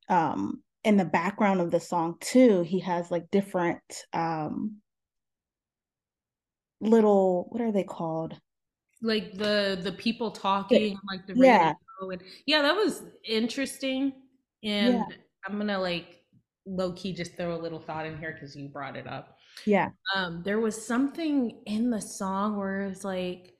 um 0.08 0.62
in 0.84 0.96
the 0.96 1.04
background 1.04 1.60
of 1.60 1.70
the 1.70 1.80
song 1.80 2.16
too, 2.20 2.62
he 2.62 2.80
has 2.80 3.10
like 3.10 3.30
different 3.30 3.82
um 4.12 4.76
little 6.80 7.46
what 7.50 7.60
are 7.60 7.72
they 7.72 7.84
called? 7.84 8.34
Like 9.02 9.32
the 9.34 9.78
the 9.82 9.92
people 9.92 10.30
talking, 10.30 10.98
like 11.10 11.26
the 11.26 11.34
radio 11.34 11.46
yeah. 11.46 11.74
and 12.02 12.22
yeah, 12.46 12.62
that 12.62 12.74
was 12.74 13.02
interesting. 13.24 14.12
And 14.62 14.94
yeah. 14.94 15.04
I'm 15.46 15.58
gonna 15.58 15.78
like 15.78 16.20
low 16.66 16.92
key 16.92 17.12
just 17.12 17.36
throw 17.36 17.54
a 17.54 17.60
little 17.60 17.80
thought 17.80 18.06
in 18.06 18.18
here 18.18 18.32
because 18.32 18.54
you 18.54 18.68
brought 18.68 18.96
it 18.96 19.06
up. 19.06 19.38
Yeah. 19.66 19.90
Um, 20.14 20.42
there 20.44 20.60
was 20.60 20.86
something 20.86 21.58
in 21.66 21.90
the 21.90 22.00
song 22.00 22.56
where 22.56 22.82
it 22.82 22.88
was 22.88 23.04
like, 23.04 23.54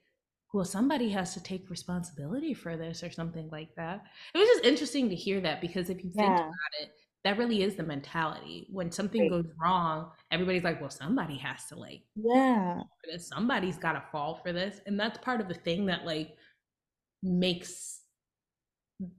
well, 0.53 0.65
somebody 0.65 1.09
has 1.11 1.35
to 1.35 1.43
take 1.43 1.71
responsibility 1.71 2.55
for 2.55 2.77
this 2.77 3.03
or 3.03 3.11
something 3.11 3.49
like 3.51 3.75
that. 3.77 4.03
It 4.35 4.39
was 4.39 4.49
just 4.49 4.65
interesting 4.65 5.09
to 5.09 5.15
hear 5.15 5.41
that 5.41 5.61
because 5.61 5.91
if 5.91 5.99
you 6.05 6.11
think 6.11 6.29
yeah. 6.29 6.35
about 6.35 6.73
it, 6.83 6.91
that 7.25 7.37
really 7.37 7.63
is 7.63 7.77
the 7.77 7.83
mentality. 7.83 8.67
When 8.71 8.91
something 8.91 9.23
right. 9.23 9.31
goes 9.31 9.47
wrong, 9.61 10.11
everybody's 10.31 10.65
like, 10.65 10.81
well, 10.81 10.91
somebody 10.91 11.37
has 11.39 11.67
to 11.67 11.77
like, 11.77 12.03
yeah, 12.15 12.81
somebody's 13.19 13.77
got 13.77 13.93
to 13.93 14.03
fall 14.11 14.41
for 14.43 14.53
this. 14.53 14.81
And 14.87 14.99
that's 14.99 15.19
part 15.19 15.41
of 15.41 15.49
the 15.49 15.55
thing 15.55 15.87
that 15.87 16.07
like 16.07 16.31
makes 17.23 18.01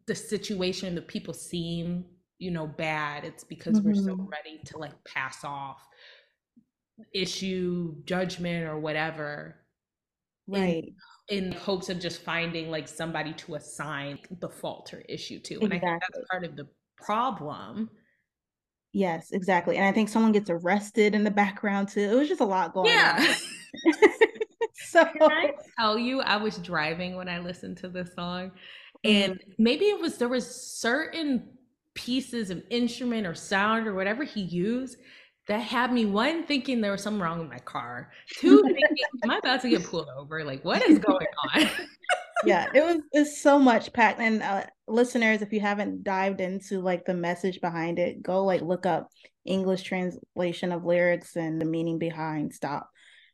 the 0.08 0.16
situation, 0.16 0.96
the 0.96 1.02
people 1.02 1.34
seem, 1.34 2.06
you 2.40 2.52
know, 2.52 2.66
bad. 2.66 3.24
It's 3.24 3.44
because 3.44 3.78
mm-hmm. 3.78 3.88
we're 3.88 3.96
so 3.96 4.16
mm-hmm. 4.16 4.28
ready 4.28 4.60
to 4.66 4.78
like 4.80 4.94
pass 5.04 5.44
off 5.44 5.86
issue, 7.14 7.96
judgment, 8.06 8.68
or 8.68 8.80
whatever. 8.80 9.58
Right. 10.48 10.92
In, 11.30 11.46
in 11.46 11.52
hopes 11.52 11.90
of 11.90 12.00
just 12.00 12.22
finding 12.24 12.72
like 12.72 12.88
somebody 12.88 13.34
to 13.34 13.56
assign 13.56 14.20
the 14.40 14.50
fault 14.50 14.92
or 14.94 15.02
issue 15.08 15.40
to. 15.40 15.56
And 15.62 15.74
exactly. 15.74 15.88
I 15.88 15.92
think 15.92 16.02
that's 16.14 16.28
part 16.32 16.44
of 16.46 16.56
the 16.56 16.68
problem. 17.02 17.90
Yes, 18.94 19.32
exactly. 19.32 19.78
And 19.78 19.86
I 19.86 19.92
think 19.92 20.10
someone 20.10 20.32
gets 20.32 20.50
arrested 20.50 21.16
in 21.16 21.24
the 21.24 21.32
background 21.32 21.90
too. 21.90 22.02
It 22.02 22.16
was 22.16 22.28
just 22.28 22.42
a 22.42 22.46
lot 22.46 22.74
going 22.74 22.88
yeah. 22.88 23.18
on. 23.20 23.94
so 24.74 25.06
Can 25.06 25.32
I 25.32 25.54
tell 25.80 25.98
you, 25.98 26.22
I 26.22 26.38
was 26.38 26.58
driving 26.58 27.16
when 27.16 27.30
I 27.30 27.40
listened 27.40 27.78
to 27.78 27.90
this 27.90 28.14
song. 28.14 28.52
And 29.04 29.34
mm-hmm. 29.34 29.52
maybe 29.58 29.86
it 29.86 30.00
was 30.00 30.18
there 30.18 30.30
was 30.30 30.46
certain 30.48 31.48
pieces 31.94 32.50
of 32.50 32.64
instrument 32.70 33.26
or 33.28 33.34
sound 33.34 33.88
or 33.88 33.94
whatever 33.94 34.24
he 34.24 34.42
used 34.42 34.98
that 35.48 35.60
had 35.60 35.92
me 35.92 36.06
one 36.06 36.46
thinking 36.46 36.82
there 36.82 36.92
was 36.92 37.02
something 37.02 37.22
wrong 37.22 37.40
with 37.40 37.50
my 37.50 37.60
car, 37.60 38.12
two 38.38 38.62
thinking, 38.64 38.84
am 39.24 39.32
I 39.32 39.38
about 39.40 39.62
to 39.62 39.70
get 39.70 39.84
pulled 39.84 40.08
over? 40.16 40.44
Like, 40.46 40.64
what 40.64 40.82
is 40.84 41.00
going 41.00 41.28
on? 41.56 41.68
Yeah, 42.46 42.68
it 42.74 42.84
was 42.84 42.98
it's 43.12 43.42
so 43.42 43.60
much 43.60 43.94
packed. 43.94 44.20
And 44.20 44.42
uh, 44.42 44.66
listeners, 44.88 45.42
if 45.42 45.54
you 45.54 45.60
haven't 45.60 46.04
dived 46.04 46.42
into 46.42 46.82
like 46.82 47.06
the 47.06 47.14
message 47.14 47.62
behind 47.62 48.00
it, 48.00 48.22
go 48.22 48.44
like 48.46 48.62
look 48.62 48.86
up 48.86 49.10
English 49.46 49.84
translation 49.84 50.72
of 50.72 50.86
lyrics 50.86 51.36
and 51.36 51.60
the 51.60 51.66
meaning 51.66 52.00
behind 52.00 52.54
"Stop." 52.54 52.90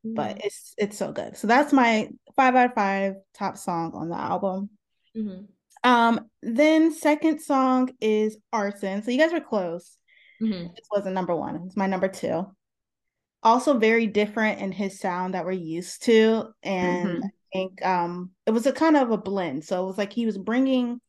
Mm-hmm. 0.05 0.15
But 0.15 0.41
it's 0.43 0.73
it's 0.77 0.97
so 0.97 1.11
good. 1.11 1.37
So 1.37 1.47
that's 1.47 1.73
my 1.73 2.09
five 2.35 2.55
out 2.55 2.69
of 2.69 2.75
five 2.75 3.13
top 3.33 3.57
song 3.57 3.91
on 3.93 4.09
the 4.09 4.17
album. 4.17 4.69
Mm-hmm. 5.15 5.89
Um, 5.89 6.29
then 6.41 6.93
second 6.93 7.39
song 7.39 7.91
is 8.01 8.37
Arson. 8.51 9.03
So 9.03 9.11
you 9.11 9.19
guys 9.19 9.33
were 9.33 9.39
close. 9.39 9.97
Mm-hmm. 10.41 10.67
This 10.75 10.87
wasn't 10.91 11.15
number 11.15 11.35
one. 11.35 11.63
It's 11.65 11.77
my 11.77 11.87
number 11.87 12.07
two. 12.07 12.45
Also 13.43 13.77
very 13.77 14.07
different 14.07 14.59
in 14.59 14.71
his 14.71 14.99
sound 14.99 15.33
that 15.33 15.45
we're 15.45 15.51
used 15.51 16.03
to, 16.03 16.47
and 16.63 17.07
mm-hmm. 17.07 17.27
I 17.53 17.57
think 17.57 17.85
um 17.85 18.31
it 18.45 18.51
was 18.51 18.65
a 18.65 18.71
kind 18.71 18.97
of 18.97 19.11
a 19.11 19.17
blend. 19.17 19.63
So 19.63 19.83
it 19.83 19.87
was 19.87 19.97
like 19.97 20.13
he 20.13 20.25
was 20.25 20.37
bringing 20.37 20.99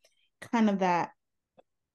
kind 0.52 0.70
of 0.70 0.80
that 0.80 1.10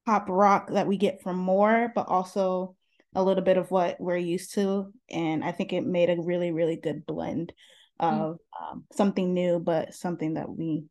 pop 0.05 0.27
rock 0.29 0.71
that 0.71 0.88
we 0.88 0.97
get 0.97 1.21
from 1.21 1.38
more, 1.38 1.91
but 1.95 2.07
also 2.07 2.75
a 3.15 3.23
little 3.23 3.43
bit 3.43 3.57
of 3.57 3.71
what 3.71 4.00
we're 4.00 4.17
used 4.17 4.55
to, 4.55 4.91
and 5.09 5.43
I 5.43 5.51
think 5.51 5.71
it 5.71 5.85
made 5.85 6.09
a 6.09 6.21
really 6.21 6.51
really 6.51 6.75
good 6.75 7.05
blend 7.05 7.53
mm-hmm. 8.01 8.21
of 8.21 8.35
mm-hmm. 8.35 8.73
um, 8.73 8.83
something 8.93 9.33
new, 9.33 9.59
but 9.59 9.93
something 9.93 10.35
that 10.35 10.50
we 10.50 10.85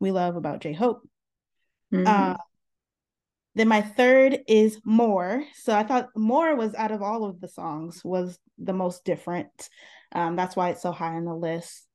we 0.00 0.10
love 0.10 0.36
about 0.36 0.60
J 0.60 0.72
Hope. 0.72 1.02
Mm-hmm. 1.92 2.06
Uh, 2.06 2.36
then 3.54 3.68
my 3.68 3.80
third 3.80 4.40
is 4.46 4.78
More. 4.84 5.42
So 5.54 5.74
I 5.74 5.82
thought 5.82 6.10
More 6.14 6.54
was 6.54 6.74
out 6.74 6.92
of 6.92 7.02
all 7.02 7.24
of 7.24 7.40
the 7.40 7.48
songs 7.48 8.04
was 8.04 8.38
the 8.58 8.74
most 8.74 9.04
different. 9.04 9.70
Um, 10.12 10.36
that's 10.36 10.54
why 10.54 10.70
it's 10.70 10.82
so 10.82 10.92
high 10.92 11.14
on 11.14 11.24
the 11.24 11.34
list. 11.34 11.85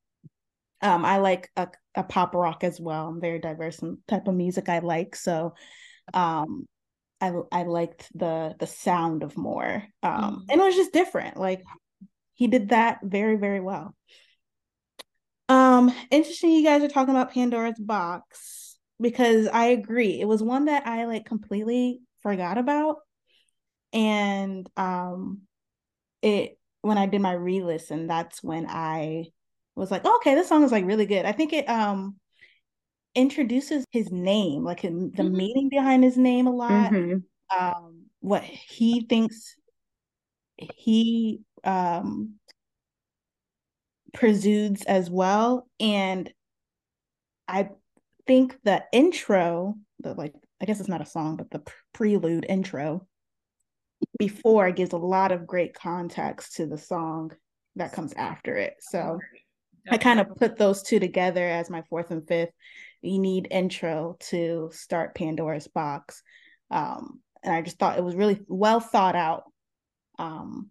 Um, 0.82 1.06
I 1.06 1.18
like 1.18 1.50
a, 1.56 1.68
a, 1.96 2.04
pop 2.04 2.34
rock 2.34 2.64
as 2.64 2.80
well. 2.80 3.08
I'm 3.08 3.22
very 3.22 3.40
diverse 3.40 3.80
in 3.80 4.00
type 4.08 4.28
of 4.28 4.34
music 4.34 4.68
I 4.68 4.80
like. 4.80 5.16
So 5.16 5.54
um, 6.14 6.68
I 7.20 7.34
I 7.52 7.64
liked 7.64 8.10
the 8.16 8.56
the 8.60 8.68
sound 8.68 9.24
of 9.24 9.38
More. 9.38 9.84
Um, 10.02 10.12
mm-hmm. 10.14 10.50
and 10.50 10.62
it 10.62 10.64
was 10.64 10.76
just 10.76 10.94
different. 10.94 11.38
Like 11.38 11.62
he 12.34 12.48
did 12.48 12.70
that 12.70 13.00
very, 13.04 13.36
very 13.36 13.60
well. 13.60 13.96
Um, 15.50 15.94
interesting 16.10 16.52
you 16.52 16.64
guys 16.64 16.82
are 16.82 16.88
talking 16.88 17.14
about 17.14 17.34
Pandora's 17.34 17.78
box 17.78 18.78
because 19.00 19.48
I 19.48 19.66
agree. 19.66 20.20
It 20.20 20.28
was 20.28 20.42
one 20.42 20.66
that 20.66 20.88
I 20.88 21.06
like 21.06 21.26
completely 21.26 22.00
forgot 22.24 22.58
about. 22.58 22.98
And 23.94 24.70
um 24.78 25.42
it 26.22 26.58
when 26.82 26.98
I 26.98 27.06
did 27.06 27.22
my 27.22 27.34
re-listen, 27.34 28.08
that's 28.08 28.42
when 28.42 28.66
I 28.68 29.26
was 29.82 29.92
like, 29.92 30.04
oh, 30.06 30.16
okay, 30.18 30.36
this 30.36 30.48
song 30.48 30.64
is 30.64 30.72
like 30.72 30.86
really 30.86 31.08
good. 31.08 31.26
I 31.26 31.32
think 31.32 31.52
it 31.54 31.68
um 31.68 32.16
introduces 33.14 33.84
his 33.92 34.10
name, 34.12 34.64
like 34.64 34.84
the 34.84 34.88
mm-hmm. 34.90 35.36
meaning 35.36 35.70
behind 35.70 36.04
his 36.04 36.18
name 36.18 36.48
a 36.48 36.52
lot. 36.52 36.92
Mm-hmm. 36.92 37.18
Um 37.58 38.06
what 38.20 38.44
he 38.44 39.02
thinks 39.02 39.56
he 40.56 41.42
um 41.64 42.36
presudes 44.14 44.84
as 44.86 45.10
well. 45.10 45.68
And 45.80 46.32
I 47.48 47.70
think 48.28 48.58
the 48.64 48.84
intro, 48.94 49.76
the 50.00 50.14
like, 50.14 50.36
I 50.62 50.66
guess 50.66 50.80
it's 50.80 50.90
not 50.90 51.02
a 51.02 51.06
song, 51.06 51.38
but 51.38 51.50
the 51.50 51.64
prelude 51.94 52.46
intro 52.48 53.08
before 54.20 54.72
gives 54.72 54.94
a 54.94 54.98
lot 54.98 55.32
of 55.32 55.48
great 55.48 55.74
context 55.74 56.58
to 56.58 56.68
the 56.68 56.78
song 56.78 57.32
that 57.78 57.94
comes 57.94 58.14
after 58.14 58.56
it. 58.58 58.76
So 58.80 59.20
I 59.90 59.98
kind 59.98 60.20
of 60.20 60.36
put 60.36 60.58
those 60.58 60.84
two 60.84 61.00
together 61.00 61.48
as 61.48 61.70
my 61.70 61.82
fourth 61.84 62.12
and 62.12 62.28
fifth. 62.28 62.52
You 63.02 63.20
need 63.20 63.48
intro 63.50 64.18
to 64.30 64.70
start 64.74 65.16
Pandora's 65.16 65.68
box. 65.68 66.22
Um, 66.70 67.22
and 67.44 67.54
I 67.54 67.62
just 67.62 67.80
thought 67.80 67.98
it 67.98 68.04
was 68.04 68.16
really 68.16 68.40
well 68.48 68.80
thought 68.80 69.16
out 69.16 69.44
um, 70.20 70.70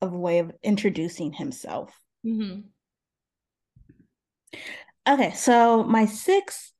of 0.00 0.12
a 0.12 0.18
way 0.18 0.38
of 0.38 0.52
introducing 0.62 1.32
himself. 1.32 1.92
Mm-hmm. 2.24 2.60
Okay, 5.08 5.32
so 5.32 5.84
my 5.84 6.06
sixth 6.06 6.72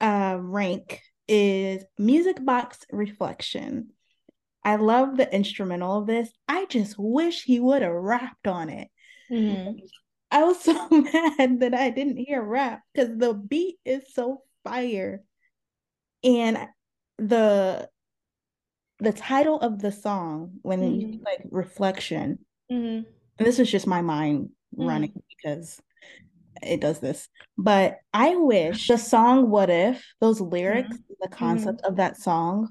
uh, 0.00 0.36
rank 0.40 1.00
is 1.28 1.84
Music 1.98 2.44
Box 2.44 2.78
Reflection. 2.90 3.90
I 4.64 4.76
love 4.76 5.16
the 5.16 5.32
instrumental 5.34 5.98
of 5.98 6.06
this. 6.06 6.30
I 6.46 6.66
just 6.66 6.94
wish 6.98 7.42
he 7.42 7.60
would 7.60 7.82
have 7.82 7.92
rapped 7.92 8.46
on 8.46 8.68
it. 8.68 8.88
Mm-hmm. 9.30 9.78
I 10.32 10.44
was 10.44 10.60
so 10.60 10.72
mad 10.90 11.60
that 11.60 11.74
I 11.74 11.90
didn't 11.90 12.16
hear 12.16 12.42
rap 12.42 12.80
because 12.92 13.16
the 13.16 13.34
beat 13.34 13.76
is 13.84 14.02
so 14.14 14.42
fire. 14.64 15.22
And 16.24 16.58
the 17.18 17.88
the 18.98 19.12
title 19.12 19.60
of 19.60 19.80
the 19.80 19.92
song 19.92 20.58
when 20.62 20.80
Mhm. 20.80 21.00
you 21.00 21.20
like 21.24 21.42
reflection 21.50 22.38
Mhm. 22.70 23.04
and 23.38 23.46
this 23.46 23.58
is 23.58 23.70
just 23.70 23.86
my 23.86 24.00
mind 24.00 24.50
Mhm. 24.76 24.86
running 24.86 25.22
because 25.28 25.80
it 26.62 26.80
does 26.80 27.00
this 27.00 27.28
but 27.58 27.98
i 28.12 28.36
wish 28.36 28.86
the 28.86 28.96
song 28.96 29.50
what 29.50 29.70
if 29.70 30.04
those 30.20 30.40
lyrics 30.40 30.96
the 31.20 31.28
concept 31.28 31.80
of 31.82 31.96
that 31.96 32.16
song 32.16 32.68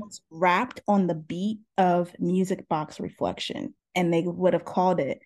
was 0.00 0.22
wrapped 0.30 0.80
on 0.88 1.06
the 1.06 1.14
beat 1.14 1.58
of 1.76 2.18
music 2.18 2.66
box 2.68 2.98
reflection 2.98 3.74
and 3.94 4.12
they 4.12 4.22
would 4.22 4.54
have 4.54 4.64
called 4.64 4.98
it 5.00 5.20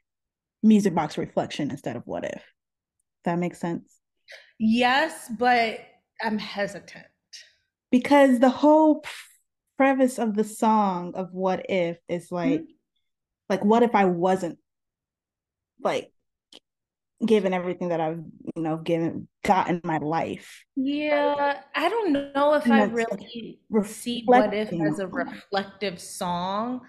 music 0.64 0.94
box 0.94 1.16
reflection 1.18 1.70
instead 1.70 1.94
of 1.94 2.02
what 2.06 2.24
if 2.24 2.42
that 3.24 3.38
makes 3.38 3.60
sense 3.60 4.00
Yes, 4.58 5.30
but 5.38 5.80
I'm 6.22 6.38
hesitant. 6.38 7.06
because 7.90 8.38
the 8.40 8.48
whole 8.48 9.04
premise 9.76 10.18
of 10.18 10.34
the 10.34 10.44
song 10.44 11.14
of 11.14 11.32
what 11.32 11.66
if 11.68 11.98
is 12.08 12.32
like 12.32 12.60
Mhm. 12.62 12.66
like 13.48 13.64
what 13.64 13.82
if 13.82 13.94
i 13.94 14.04
wasn't 14.04 14.58
like 15.82 16.10
given 17.24 17.52
everything 17.52 17.88
that 17.88 18.00
i've 18.00 18.22
you 18.56 18.62
know 18.62 18.76
given 18.76 19.28
got 19.44 19.68
in 19.68 19.80
my 19.84 19.98
life 19.98 20.64
Yeah, 20.76 21.60
I 21.74 21.88
don't 21.88 22.12
know 22.12 22.54
if 22.54 22.64
I 22.70 22.86
That's 22.86 23.10
like 23.10 23.20
really 23.20 23.58
see 23.84 24.22
what 24.26 24.54
if 24.54 24.72
as 24.72 24.98
a 24.98 25.06
reflective 25.06 26.00
song. 26.00 26.80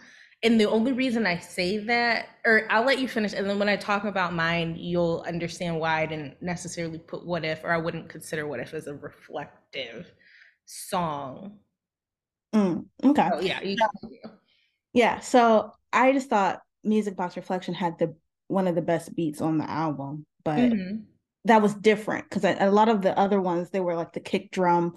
And 0.45 0.61
the 0.61 0.69
only 0.69 0.91
reason 0.91 1.25
I 1.25 1.39
say 1.39 1.79
that, 1.79 2.27
or 2.45 2.67
I'll 2.69 2.85
let 2.85 2.99
you 2.99 3.07
finish, 3.07 3.33
and 3.33 3.49
then 3.49 3.57
when 3.57 3.67
I 3.67 3.77
talk 3.77 4.03
about 4.03 4.31
mine, 4.31 4.75
you'll 4.77 5.25
understand 5.27 5.79
why 5.79 6.03
I 6.03 6.05
didn't 6.05 6.39
necessarily 6.39 6.99
put 6.99 7.25
what 7.25 7.43
if, 7.43 7.63
or 7.63 7.71
I 7.71 7.77
wouldn't 7.77 8.09
consider 8.09 8.45
what 8.45 8.59
if 8.59 8.75
as 8.75 8.85
a 8.85 8.93
reflective 8.93 10.11
song. 10.65 11.57
Mm, 12.53 12.85
okay 13.03 13.29
Oh 13.33 13.41
yeah, 13.41 13.61
you 13.63 13.75
yeah 14.93 15.19
so 15.19 15.73
i 15.91 16.13
just 16.13 16.29
thought 16.29 16.61
music 16.83 17.17
box 17.17 17.35
reflection 17.35 17.73
had 17.73 17.99
the 17.99 18.15
one 18.47 18.67
of 18.67 18.75
the 18.75 18.81
best 18.81 19.13
beats 19.15 19.41
on 19.41 19.57
the 19.57 19.69
album 19.69 20.25
but 20.45 20.71
Mhm. 20.71 21.05
that 21.45 21.61
was 21.61 21.73
different 21.73 22.23
because 22.29 22.45
a 22.45 22.71
lot 22.71 22.87
of 22.87 23.01
the 23.01 23.17
other 23.17 23.41
ones 23.41 23.71
they 23.71 23.79
were 23.79 23.95
like 23.95 24.13
the 24.13 24.19
kick 24.19 24.51
drum 24.51 24.95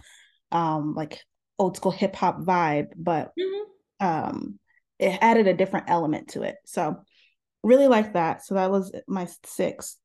um 0.52 0.94
like 0.94 1.20
old 1.58 1.76
school 1.76 1.90
hip 1.90 2.14
hop 2.14 2.38
vibe 2.38 2.88
but 2.96 3.32
Mhm. 3.38 3.64
um 4.00 4.58
it 4.98 5.18
added 5.20 5.46
a 5.46 5.54
different 5.54 5.88
element 5.88 6.28
to 6.28 6.42
it. 6.42 6.56
So 6.66 7.02
really 7.62 7.88
like 7.88 8.14
that. 8.14 8.44
So 8.44 8.54
that 8.54 8.70
was 8.70 8.92
my 9.06 9.28
sixth. 9.44 9.96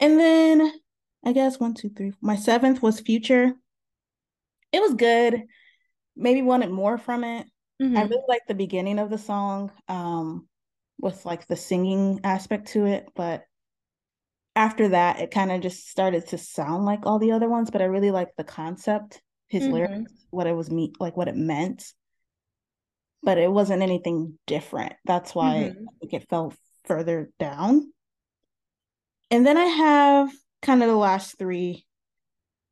And 0.00 0.18
then 0.20 0.72
i 1.24 1.32
guess 1.32 1.58
one 1.58 1.74
two 1.74 1.88
three 1.90 2.12
my 2.20 2.36
seventh 2.36 2.82
was 2.82 3.00
future. 3.00 3.52
It 4.72 4.80
was 4.80 4.94
good. 4.94 5.44
Maybe 6.16 6.42
wanted 6.42 6.70
more 6.70 6.98
from 6.98 7.24
it. 7.24 7.46
I 7.80 7.82
Mhm. 7.82 8.08
really 8.10 8.24
like 8.28 8.46
the 8.46 8.54
beginning 8.54 8.98
of 8.98 9.10
the 9.10 9.18
song 9.18 9.70
um 9.88 10.48
with 10.98 11.24
like 11.26 11.46
the 11.46 11.56
singing 11.56 12.20
aspect 12.24 12.68
to 12.68 12.86
it 12.86 13.06
but 13.14 13.44
after 14.54 14.88
that 14.88 15.20
it 15.20 15.30
kind 15.30 15.52
of 15.52 15.60
just 15.60 15.88
started 15.88 16.26
to 16.28 16.38
sound 16.38 16.84
like 16.84 17.04
all 17.04 17.18
the 17.18 17.32
other 17.32 17.48
ones 17.48 17.70
but 17.70 17.82
i 17.82 17.84
really 17.84 18.10
like 18.10 18.34
the 18.36 18.44
concept 18.44 19.20
his 19.48 19.66
Mhm. 19.66 19.72
lyrics 19.72 20.12
what 20.30 20.46
it 20.46 20.54
was 20.56 20.70
me 20.70 20.92
like 20.98 21.16
what 21.16 21.28
it 21.28 21.36
meant 21.36 21.92
but 23.26 23.36
it 23.38 23.50
wasn't 23.50 23.82
anything 23.82 24.38
different 24.46 24.94
that's 25.04 25.34
why 25.34 25.74
Mhm. 25.76 25.84
i 25.88 25.92
think 26.00 26.12
it 26.14 26.28
fell 26.30 26.54
further 26.84 27.30
down 27.38 27.92
and 29.32 29.44
then 29.44 29.58
i 29.58 29.64
have 29.64 30.32
kind 30.62 30.82
of 30.82 30.88
the 30.88 30.96
last 30.96 31.36
three 31.38 31.84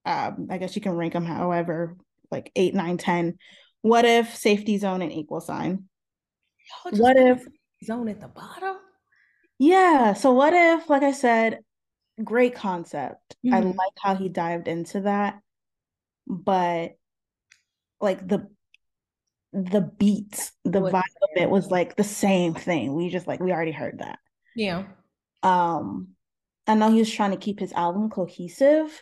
um 0.06 0.46
i 0.50 0.56
guess 0.58 0.74
you 0.76 0.80
can 0.82 0.96
rank 0.96 1.12
them 1.12 1.24
however 1.26 1.96
like 2.30 2.50
eight 2.56 2.74
nine 2.74 2.96
ten 2.96 3.36
what 3.82 4.04
if 4.04 4.34
safety 4.36 4.78
zone 4.78 5.02
and 5.02 5.12
equal 5.12 5.40
sign 5.40 5.88
What 6.92 7.16
if- 7.18 7.46
zone 7.84 8.08
at 8.08 8.20
the 8.20 8.28
bottom? 8.28 8.76
Yeah. 9.58 10.14
So 10.14 10.32
what 10.32 10.54
if, 10.54 10.88
like 10.88 11.02
I 11.02 11.12
said, 11.12 11.62
great 12.32 12.54
concept. 12.54 13.36
I 13.44 13.60
Mhm. 13.60 13.76
like 13.76 13.92
how 14.02 14.14
he 14.14 14.30
dived 14.30 14.66
into 14.68 15.02
that, 15.02 15.40
but 16.26 16.96
like 18.00 18.26
the 18.26 18.48
the 19.54 19.90
beats, 19.98 20.52
the 20.64 20.80
Was 20.80 20.92
vibe 20.92 21.02
of 21.22 21.30
it 21.36 21.48
was 21.48 21.70
like 21.70 21.96
the 21.96 22.04
same 22.04 22.54
thing. 22.54 22.94
We 22.94 23.08
just 23.08 23.26
like 23.26 23.40
we 23.40 23.52
already 23.52 23.72
heard 23.72 24.00
that. 24.00 24.18
Yeah. 24.56 24.84
Um, 25.42 26.08
I 26.66 26.74
know 26.74 26.90
he 26.90 26.98
was 26.98 27.10
trying 27.10 27.30
to 27.30 27.36
keep 27.36 27.60
his 27.60 27.72
album 27.72 28.10
cohesive 28.10 29.00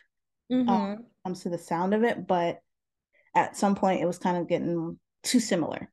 Mhm. 0.50 0.98
comes 1.24 1.40
to 1.42 1.48
the 1.48 1.58
sound 1.58 1.94
of 1.94 2.04
it, 2.04 2.26
but 2.26 2.60
at 3.34 3.56
some 3.56 3.74
point 3.74 4.02
it 4.02 4.06
was 4.06 4.18
kind 4.18 4.36
of 4.36 4.48
getting 4.48 4.98
too 5.22 5.40
similar. 5.40 5.90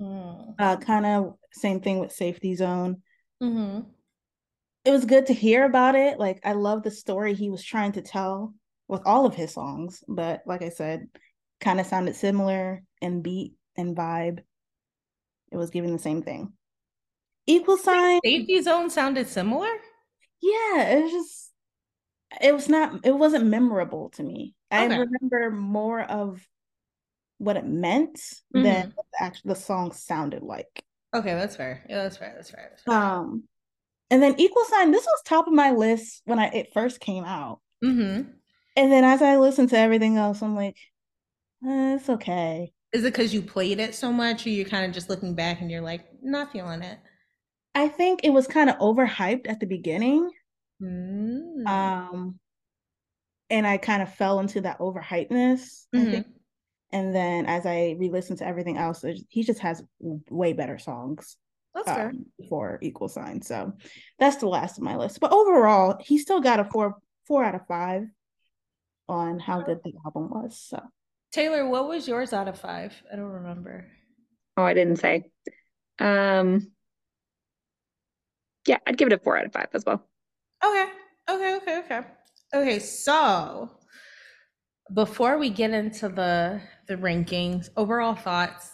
Mm. 0.00 0.54
Uh, 0.58 0.76
kind 0.76 1.04
of 1.06 1.34
same 1.52 1.80
thing 1.80 1.98
with 1.98 2.12
Safety 2.12 2.54
Zone. 2.54 3.02
Mm-hmm. 3.42 3.88
it 4.84 4.90
was 4.92 5.04
good 5.04 5.26
to 5.26 5.34
hear 5.34 5.64
about 5.64 5.94
it. 5.96 6.18
Like 6.18 6.40
I 6.44 6.52
love 6.52 6.82
the 6.82 6.90
story 6.90 7.34
he 7.34 7.50
was 7.50 7.62
trying 7.62 7.92
to 7.92 8.02
tell 8.02 8.54
with 8.86 9.02
all 9.04 9.26
of 9.26 9.34
his 9.34 9.52
songs, 9.52 10.02
but 10.08 10.42
like 10.46 10.62
I 10.62 10.70
said, 10.70 11.08
kind 11.60 11.78
of 11.80 11.86
sounded 11.86 12.16
similar 12.16 12.82
in 13.02 13.20
beat 13.20 13.54
and 13.78 13.96
vibe. 13.96 14.40
It 15.50 15.56
was 15.56 15.70
giving 15.70 15.92
the 15.94 15.98
same 16.02 16.20
thing. 16.22 16.52
Equal 17.46 17.78
sign, 17.78 18.20
Safety 18.22 18.60
zone 18.60 18.90
sounded 18.90 19.26
similar? 19.28 19.70
yeah, 20.42 20.82
it 20.90 21.02
was 21.02 21.12
just 21.12 21.52
it 22.42 22.52
was 22.52 22.68
not 22.68 23.06
it 23.06 23.16
wasn't 23.16 23.46
memorable 23.46 24.10
to 24.10 24.22
me. 24.22 24.54
I 24.70 24.84
remember 24.84 25.50
more 25.50 26.02
of 26.02 26.46
what 27.38 27.56
it 27.56 27.64
meant 27.64 28.16
Mhm. 28.54 28.62
than 28.64 28.92
what 28.94 29.06
the 29.12 29.24
actual 29.24 29.48
the 29.48 29.54
song 29.56 29.92
sounded 29.92 30.42
like. 30.42 30.84
Okay, 31.14 31.34
that's 31.34 31.56
fair. 31.56 31.86
Yeah, 31.88 32.02
that's 32.02 32.18
fair. 32.18 32.32
That's 32.34 32.50
fair. 32.50 32.66
That's 32.70 32.82
fair. 32.82 32.94
Um 32.94 33.44
and 34.10 34.22
then 34.22 34.34
equal 34.38 34.64
sign, 34.64 34.90
this 34.90 35.06
was 35.06 35.22
top 35.24 35.46
of 35.46 35.52
my 35.54 35.70
list 35.70 36.22
when 36.26 36.38
I 36.38 36.46
it 36.48 36.72
first 36.74 37.00
came 37.00 37.24
out. 37.24 37.60
mm-hmm. 37.82 38.30
And 38.76 38.92
then 38.92 39.04
as 39.04 39.22
I 39.22 39.38
listened 39.38 39.70
to 39.70 39.78
everything 39.78 40.16
else, 40.16 40.42
I'm 40.42 40.54
like, 40.54 40.76
eh, 41.66 41.96
it's 41.96 42.08
okay. 42.08 42.72
Is 42.92 43.04
it 43.04 43.12
because 43.12 43.34
you 43.34 43.42
played 43.42 43.80
it 43.80 43.94
so 43.94 44.12
much, 44.12 44.46
or 44.46 44.50
you're 44.50 44.68
kind 44.68 44.86
of 44.86 44.92
just 44.92 45.10
looking 45.10 45.34
back 45.34 45.60
and 45.60 45.70
you're 45.70 45.82
like, 45.82 46.06
not 46.22 46.52
feeling 46.52 46.82
it? 46.82 46.98
I 47.74 47.88
think 47.88 48.20
it 48.24 48.30
was 48.30 48.46
kind 48.46 48.70
of 48.70 48.76
overhyped 48.78 49.48
at 49.48 49.60
the 49.60 49.66
beginning. 49.66 50.30
Mm. 50.82 51.66
Um, 51.66 52.38
and 53.50 53.66
I 53.66 53.76
kind 53.76 54.02
of 54.02 54.14
fell 54.14 54.40
into 54.40 54.62
that 54.62 54.78
overhypeness, 54.78 55.86
I 55.94 55.98
Mhm. 55.98 56.10
think. 56.10 56.26
And 56.90 57.14
then 57.14 57.44
as 57.44 57.66
I 57.66 57.96
re-listened 57.98 58.38
to 58.38 58.46
everything 58.46 58.78
else, 58.78 59.04
he 59.28 59.42
just 59.42 59.60
has 59.60 59.82
way 60.00 60.54
better 60.54 60.78
songs 60.78 61.36
That's 61.74 61.90
fair. 61.90 62.08
um, 62.08 62.26
for 62.48 62.78
Equal 62.80 63.08
Sign. 63.08 63.42
So 63.42 63.74
that's 64.18 64.36
the 64.36 64.48
last 64.48 64.78
of 64.78 64.84
my 64.84 64.96
list. 64.96 65.20
But 65.20 65.32
overall, 65.32 65.98
he 66.00 66.16
still 66.18 66.40
got 66.40 66.60
a 66.60 66.64
four 66.64 66.96
four 67.26 67.44
out 67.44 67.54
of 67.54 67.66
five 67.66 68.08
on 69.06 69.38
how 69.38 69.60
good 69.60 69.82
the 69.84 69.92
album 70.02 70.30
was. 70.30 70.58
So 70.58 70.82
Taylor, 71.38 71.68
what 71.68 71.88
was 71.88 72.08
yours 72.08 72.32
out 72.32 72.48
of 72.48 72.58
five? 72.58 72.92
I 73.12 73.14
don't 73.14 73.30
remember. 73.30 73.86
Oh, 74.56 74.64
I 74.64 74.74
didn't 74.74 74.96
say. 74.96 75.30
Um, 76.00 76.72
yeah, 78.66 78.78
I'd 78.84 78.98
give 78.98 79.06
it 79.06 79.12
a 79.12 79.18
four 79.18 79.38
out 79.38 79.46
of 79.46 79.52
five 79.52 79.68
as 79.72 79.84
well. 79.86 80.04
Okay. 80.64 80.86
Okay. 81.30 81.56
Okay. 81.58 81.78
Okay. 81.78 82.00
Okay. 82.52 82.78
So 82.80 83.70
before 84.92 85.38
we 85.38 85.48
get 85.48 85.70
into 85.70 86.08
the 86.08 86.60
the 86.88 86.96
rankings, 86.96 87.68
overall 87.76 88.16
thoughts. 88.16 88.72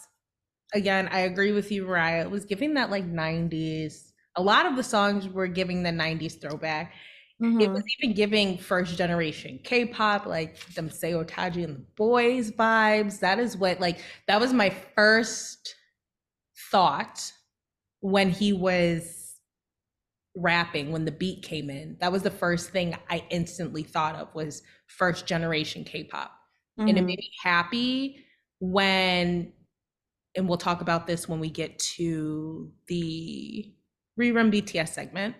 Again, 0.73 1.07
I 1.11 1.19
agree 1.19 1.51
with 1.51 1.71
you, 1.71 1.85
Mariah. 1.85 2.23
It 2.23 2.31
was 2.31 2.45
giving 2.45 2.73
that 2.73 2.89
like 2.89 3.05
90s. 3.05 4.11
A 4.37 4.41
lot 4.41 4.65
of 4.65 4.75
the 4.75 4.81
songs 4.81 5.29
were 5.29 5.47
giving 5.47 5.83
the 5.83 5.91
90s 5.91 6.41
throwback. 6.41 6.93
It 7.59 7.71
Mhm. 7.71 7.75
was 7.75 7.83
even 7.99 8.15
giving 8.15 8.57
first 8.57 8.97
generation 8.97 9.59
K-pop, 9.63 10.25
like 10.25 10.59
them 10.75 10.89
Seo 10.89 11.25
Taiji 11.25 11.63
and 11.63 11.75
the 11.77 11.85
boys 11.95 12.51
vibes. 12.51 13.19
That 13.21 13.39
is 13.39 13.55
what 13.57 13.79
like 13.79 14.01
that 14.27 14.41
was 14.41 14.53
my 14.53 14.69
first 14.69 15.75
thought 16.71 17.31
when 18.01 18.29
he 18.29 18.53
was 18.53 19.39
rapping, 20.35 20.91
when 20.91 21.05
the 21.05 21.11
beat 21.11 21.43
came 21.43 21.69
in. 21.69 21.97
That 22.01 22.11
was 22.11 22.23
the 22.23 22.31
first 22.31 22.71
thing 22.71 22.95
I 23.09 23.25
instantly 23.31 23.83
thought 23.83 24.15
of 24.15 24.33
was 24.35 24.63
first 24.87 25.27
generation 25.27 25.83
K-pop. 25.85 26.31
And 26.87 26.97
it 26.97 27.01
Mhm. 27.01 27.07
made 27.07 27.19
me 27.19 27.31
happy 27.43 28.25
when 28.59 29.53
and 30.35 30.49
we'll 30.49 30.57
talk 30.59 30.81
about 30.81 31.07
this 31.07 31.29
when 31.29 31.39
we 31.41 31.49
get 31.49 31.79
to 31.79 32.73
the 32.87 33.73
rerun 34.19 34.51
BTS 34.51 34.93
segment. 34.93 35.35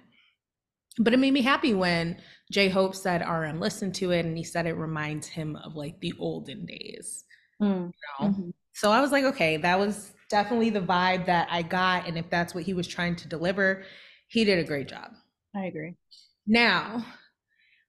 But 0.98 1.14
it 1.14 1.18
made 1.18 1.34
me 1.34 1.42
happy 1.42 1.74
when 1.74 2.22
J 2.52 2.70
Hope 2.70 2.96
said 2.96 3.22
RM 3.22 3.60
listened 3.60 3.96
to 3.96 4.12
it 4.12 4.26
and 4.26 4.38
he 4.38 4.44
said 4.44 4.66
it 4.66 4.74
reminds 4.74 5.28
him 5.28 5.56
of 5.58 5.76
like 5.76 6.00
the 6.00 6.14
olden 6.20 6.66
days. 6.66 7.26
Mm, 7.62 7.92
you 8.22 8.28
know? 8.28 8.30
mhm. 8.30 8.54
So 8.74 8.92
I 8.92 9.02
was 9.02 9.12
like, 9.12 9.24
okay, 9.26 9.58
that 9.58 9.80
was 9.80 10.14
definitely 10.30 10.70
the 10.70 10.82
vibe 10.82 11.26
that 11.28 11.48
I 11.50 11.62
got. 11.62 12.08
And 12.08 12.18
if 12.18 12.30
that's 12.30 12.54
what 12.54 12.64
he 12.64 12.74
was 12.74 12.88
trying 12.88 13.16
to 13.18 13.28
deliver, 13.28 13.84
he 14.28 14.44
did 14.44 14.60
a 14.60 14.64
great 14.64 14.88
job. 14.88 15.12
I 15.56 15.66
agree. 15.66 15.96
Now, 16.48 17.06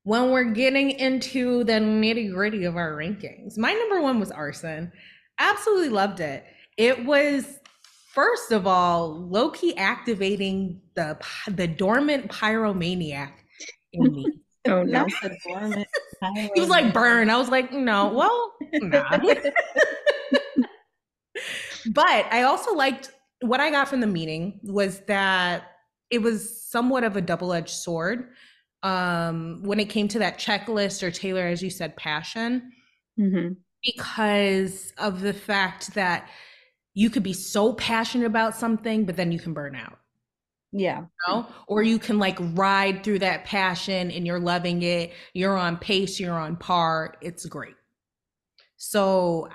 when 0.04 0.30
we're 0.30 0.44
getting 0.44 0.90
into 0.90 1.64
the 1.64 1.74
nitty 1.74 2.32
gritty 2.32 2.64
of 2.64 2.76
our 2.76 2.92
rankings, 2.92 3.58
my 3.58 3.72
number 3.72 4.00
one 4.00 4.20
was 4.20 4.30
Arson. 4.30 4.92
Absolutely 5.38 5.88
loved 5.88 6.20
it. 6.20 6.44
It 6.76 7.04
was 7.04 7.58
first 8.16 8.50
of 8.50 8.66
all 8.66 9.12
low 9.28 9.50
key 9.50 9.76
activating 9.76 10.80
the 10.94 11.18
the 11.48 11.68
dormant 11.68 12.28
pyromaniac 12.28 13.32
in 13.92 14.10
me. 14.12 14.26
oh 14.68 14.82
no. 14.82 15.06
he 16.54 16.60
was 16.60 16.70
like 16.70 16.94
burn. 16.94 17.28
I 17.28 17.36
was 17.36 17.50
like, 17.50 17.72
no, 17.72 18.08
well, 18.08 18.54
nah. 18.72 19.18
but 21.92 22.26
I 22.32 22.42
also 22.42 22.74
liked 22.74 23.12
what 23.42 23.60
I 23.60 23.70
got 23.70 23.86
from 23.86 24.00
the 24.00 24.06
meeting 24.06 24.60
was 24.62 25.00
that 25.00 25.72
it 26.10 26.22
was 26.22 26.64
somewhat 26.64 27.04
of 27.04 27.16
a 27.16 27.20
double-edged 27.20 27.68
sword 27.68 28.30
um 28.82 29.62
when 29.62 29.78
it 29.80 29.90
came 29.90 30.06
to 30.06 30.18
that 30.18 30.38
checklist 30.38 31.02
or 31.02 31.10
taylor 31.10 31.46
as 31.46 31.62
you 31.62 31.70
said 31.70 31.96
passion 31.96 32.70
mm-hmm. 33.18 33.54
because 33.82 34.92
of 34.98 35.22
the 35.22 35.32
fact 35.32 35.94
that 35.94 36.28
you 36.96 37.10
could 37.10 37.22
be 37.22 37.34
so 37.34 37.74
passionate 37.74 38.24
about 38.24 38.56
something 38.56 39.04
but 39.04 39.16
then 39.16 39.30
you 39.30 39.38
can 39.38 39.52
burn 39.52 39.76
out. 39.76 39.98
Yeah. 40.72 41.00
You 41.00 41.08
know? 41.28 41.46
or 41.68 41.82
you 41.82 41.98
can 41.98 42.18
like 42.18 42.38
ride 42.54 43.04
through 43.04 43.20
that 43.20 43.44
passion 43.44 44.10
and 44.10 44.26
you're 44.26 44.40
loving 44.40 44.82
it. 44.82 45.12
You're 45.34 45.56
on 45.56 45.76
pace 45.76 46.18
you're 46.18 46.38
on 46.38 46.56
par. 46.56 47.14
It's 47.20 47.44
great. 47.46 47.76
So 48.78 49.48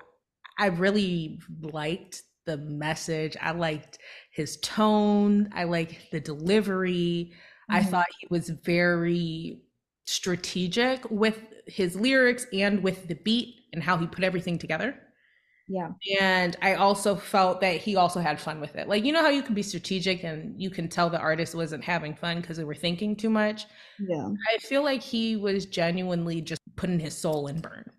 i 0.60 0.68
really 0.68 1.40
liked 1.62 2.22
the 2.46 2.58
message. 2.58 3.36
I 3.42 3.52
liked 3.52 3.98
his 4.32 4.58
tone. 4.58 5.50
I 5.54 5.64
liked 5.64 6.12
the 6.12 6.20
delivery. 6.20 7.34
Mm-hmm. 7.34 7.76
i 7.76 7.84
thought 7.84 8.06
he 8.20 8.28
was 8.30 8.50
very 8.50 9.64
strategic 10.06 11.10
with 11.10 11.40
his 11.66 11.96
lyrics 11.96 12.46
and 12.54 12.84
with 12.84 13.08
the 13.08 13.16
beat 13.16 13.56
and 13.74 13.82
how 13.82 13.98
he 13.98 14.06
put 14.06 14.24
everything 14.24 14.60
together 14.60 14.96
yeah. 15.72 15.92
And 16.20 16.58
I 16.62 16.74
also 16.76 17.16
felt 17.16 17.62
that 17.62 17.78
he 17.78 17.96
also 17.96 18.20
had 18.20 18.42
fun 18.42 18.60
with 18.60 18.76
it. 18.76 18.90
Like, 18.90 19.06
you 19.06 19.14
know 19.14 19.22
how 19.22 19.30
you 19.30 19.42
can 19.42 19.56
be 19.56 19.64
strategic 19.64 20.24
and 20.26 20.62
you 20.62 20.70
can 20.70 20.90
tell 20.90 21.10
the 21.10 21.20
artist 21.20 21.56
wasn't 21.56 21.84
having 21.86 22.14
fun 22.14 22.42
because 22.42 22.58
they 22.58 22.66
were 22.66 22.76
thinking 22.76 23.16
too 23.16 23.30
much? 23.30 23.66
Yeah. 23.98 24.28
I 24.54 24.58
feel 24.58 24.84
like 24.84 25.02
he 25.02 25.38
was 25.38 25.66
genuinely 25.66 26.42
just 26.42 26.62
putting 26.76 27.00
his 27.00 27.18
soul 27.18 27.48
in 27.48 27.62
burn. 27.62 27.90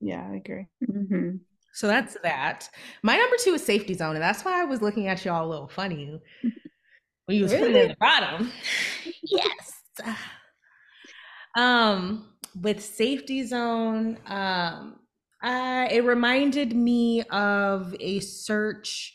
Yeah, 0.00 0.24
I 0.24 0.36
agree. 0.36 0.66
Mm-hmm. 0.88 1.38
So 1.72 1.88
that's 1.88 2.16
that. 2.22 2.70
My 3.02 3.16
number 3.16 3.36
two 3.42 3.54
is 3.54 3.64
Safety 3.64 3.94
Zone. 3.94 4.14
And 4.14 4.22
that's 4.22 4.44
why 4.44 4.62
I 4.62 4.64
was 4.64 4.80
looking 4.80 5.08
at 5.08 5.24
y'all 5.24 5.44
a 5.44 5.50
little 5.50 5.68
funny 5.68 6.20
when 7.24 7.36
you 7.36 7.42
was 7.42 7.52
really? 7.52 7.72
putting 7.72 7.76
it 7.76 7.84
at 7.84 7.88
the 7.88 7.96
bottom. 7.98 8.52
yes. 9.24 9.82
Um, 11.56 12.28
with 12.54 12.84
Safety 12.84 13.44
Zone, 13.44 14.16
um, 14.26 15.00
uh, 15.42 15.86
it 15.90 16.04
reminded 16.04 16.74
me 16.74 17.22
of 17.24 17.94
a 18.00 18.20
search 18.20 19.14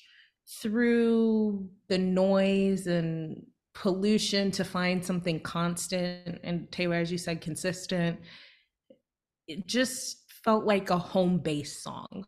through 0.60 1.70
the 1.88 1.98
noise 1.98 2.88
and 2.88 3.46
pollution 3.74 4.52
to 4.52 4.64
find 4.64 5.04
something 5.04 5.40
constant 5.40 6.40
and 6.44 6.72
Taylor, 6.72 6.98
as 6.98 7.12
you 7.12 7.18
said, 7.18 7.42
consistent. 7.42 8.20
It 9.48 9.66
just 9.66 10.32
felt 10.44 10.66
like 10.66 10.90
a 10.90 10.98
home 10.98 11.40
base 11.40 11.82
song, 11.82 12.26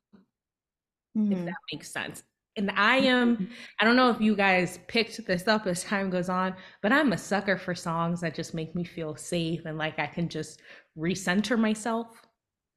mm-hmm. 1.18 1.32
if 1.32 1.46
that 1.46 1.56
makes 1.72 1.92
sense. 1.92 2.24
And 2.56 2.72
I 2.72 2.98
am, 2.98 3.36
mm-hmm. 3.36 3.54
I 3.80 3.86
don't 3.86 3.96
know 3.96 4.10
if 4.10 4.22
you 4.22 4.36
guys 4.36 4.80
picked 4.88 5.26
this 5.26 5.48
up 5.48 5.66
as 5.68 5.84
time 5.84 6.10
goes 6.10 6.30
on, 6.30 6.56
but 6.82 6.92
I'm 6.92 7.14
a 7.14 7.18
sucker 7.18 7.58
for 7.58 7.76
songs 7.76 8.22
that 8.22 8.36
just 8.36 8.54
make 8.54 8.76
me 8.76 8.84
feel 8.84 9.16
safe 9.16 9.66
and 9.66 9.78
like 9.78 10.00
I 10.00 10.08
can 10.08 10.30
just 10.30 10.62
recenter 10.98 11.58
myself. 11.60 12.08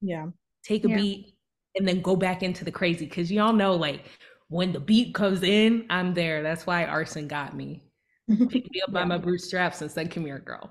Yeah 0.01 0.27
take 0.67 0.85
a 0.85 0.89
yeah. 0.89 0.97
beat, 0.97 1.35
and 1.77 1.87
then 1.87 2.01
go 2.01 2.17
back 2.17 2.43
into 2.43 2.65
the 2.65 2.73
crazy. 2.73 3.07
Cause 3.07 3.31
y'all 3.31 3.53
know, 3.53 3.75
like, 3.75 4.05
when 4.49 4.73
the 4.73 4.81
beat 4.81 5.15
comes 5.15 5.43
in, 5.43 5.87
I'm 5.91 6.15
there. 6.15 6.43
That's 6.43 6.67
why 6.67 6.85
Arson 6.85 7.29
got 7.29 7.57
me. 7.57 7.83
Picked 8.29 8.53
me 8.53 8.81
up 8.83 8.89
yeah. 8.89 8.93
by 8.93 9.05
my 9.05 9.19
bootstraps 9.19 9.83
and 9.83 9.91
said, 9.91 10.11
Come 10.11 10.25
here, 10.25 10.39
girl. 10.39 10.71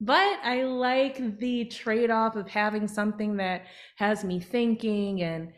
But 0.00 0.38
I 0.42 0.64
like 0.64 1.38
the 1.38 1.64
trade 1.66 2.10
off 2.10 2.36
of 2.36 2.48
having 2.48 2.86
something 2.86 3.36
that 3.38 3.64
has 3.96 4.24
me 4.24 4.40
thinking 4.40 5.22
and 5.22 5.52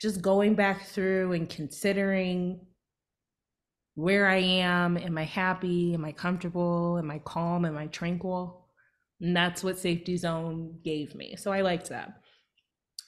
just 0.00 0.22
going 0.22 0.54
back 0.54 0.86
through 0.86 1.32
and 1.32 1.48
considering 1.48 2.60
where 3.94 4.28
I 4.28 4.36
am. 4.36 4.96
Am 4.96 5.18
I 5.18 5.24
happy? 5.24 5.94
Am 5.94 6.04
I 6.04 6.12
comfortable? 6.12 6.98
Am 6.98 7.10
I 7.10 7.18
calm? 7.18 7.64
Am 7.64 7.76
I 7.76 7.86
tranquil? 7.88 8.68
And 9.20 9.36
that's 9.36 9.64
what 9.64 9.78
Safety 9.78 10.16
Zone 10.16 10.78
gave 10.84 11.14
me. 11.14 11.34
So 11.36 11.52
I 11.52 11.60
liked 11.60 11.88
that. 11.88 12.19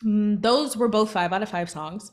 Mm, 0.04 0.42
those 0.42 0.76
were 0.76 0.88
both 0.88 1.10
five 1.10 1.32
out 1.32 1.42
of 1.42 1.48
five 1.48 1.70
songs. 1.70 2.12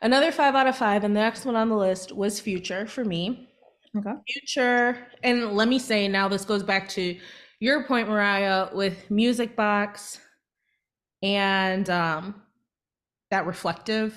Another 0.00 0.30
five 0.30 0.54
out 0.54 0.66
of 0.66 0.76
five, 0.76 1.04
and 1.04 1.14
the 1.14 1.20
next 1.20 1.44
one 1.44 1.56
on 1.56 1.68
the 1.68 1.76
list 1.76 2.14
was 2.14 2.40
Future 2.40 2.86
for 2.86 3.04
me. 3.04 3.48
Okay. 3.96 4.12
Future, 4.28 5.08
and 5.22 5.52
let 5.52 5.68
me 5.68 5.78
say 5.78 6.08
now, 6.08 6.28
this 6.28 6.44
goes 6.44 6.62
back 6.62 6.88
to 6.90 7.18
your 7.60 7.84
point, 7.84 8.08
Mariah, 8.08 8.68
with 8.72 9.10
Music 9.10 9.56
Box 9.56 10.20
and 11.22 11.88
um, 11.90 12.42
that 13.30 13.46
reflectiveness 13.46 14.12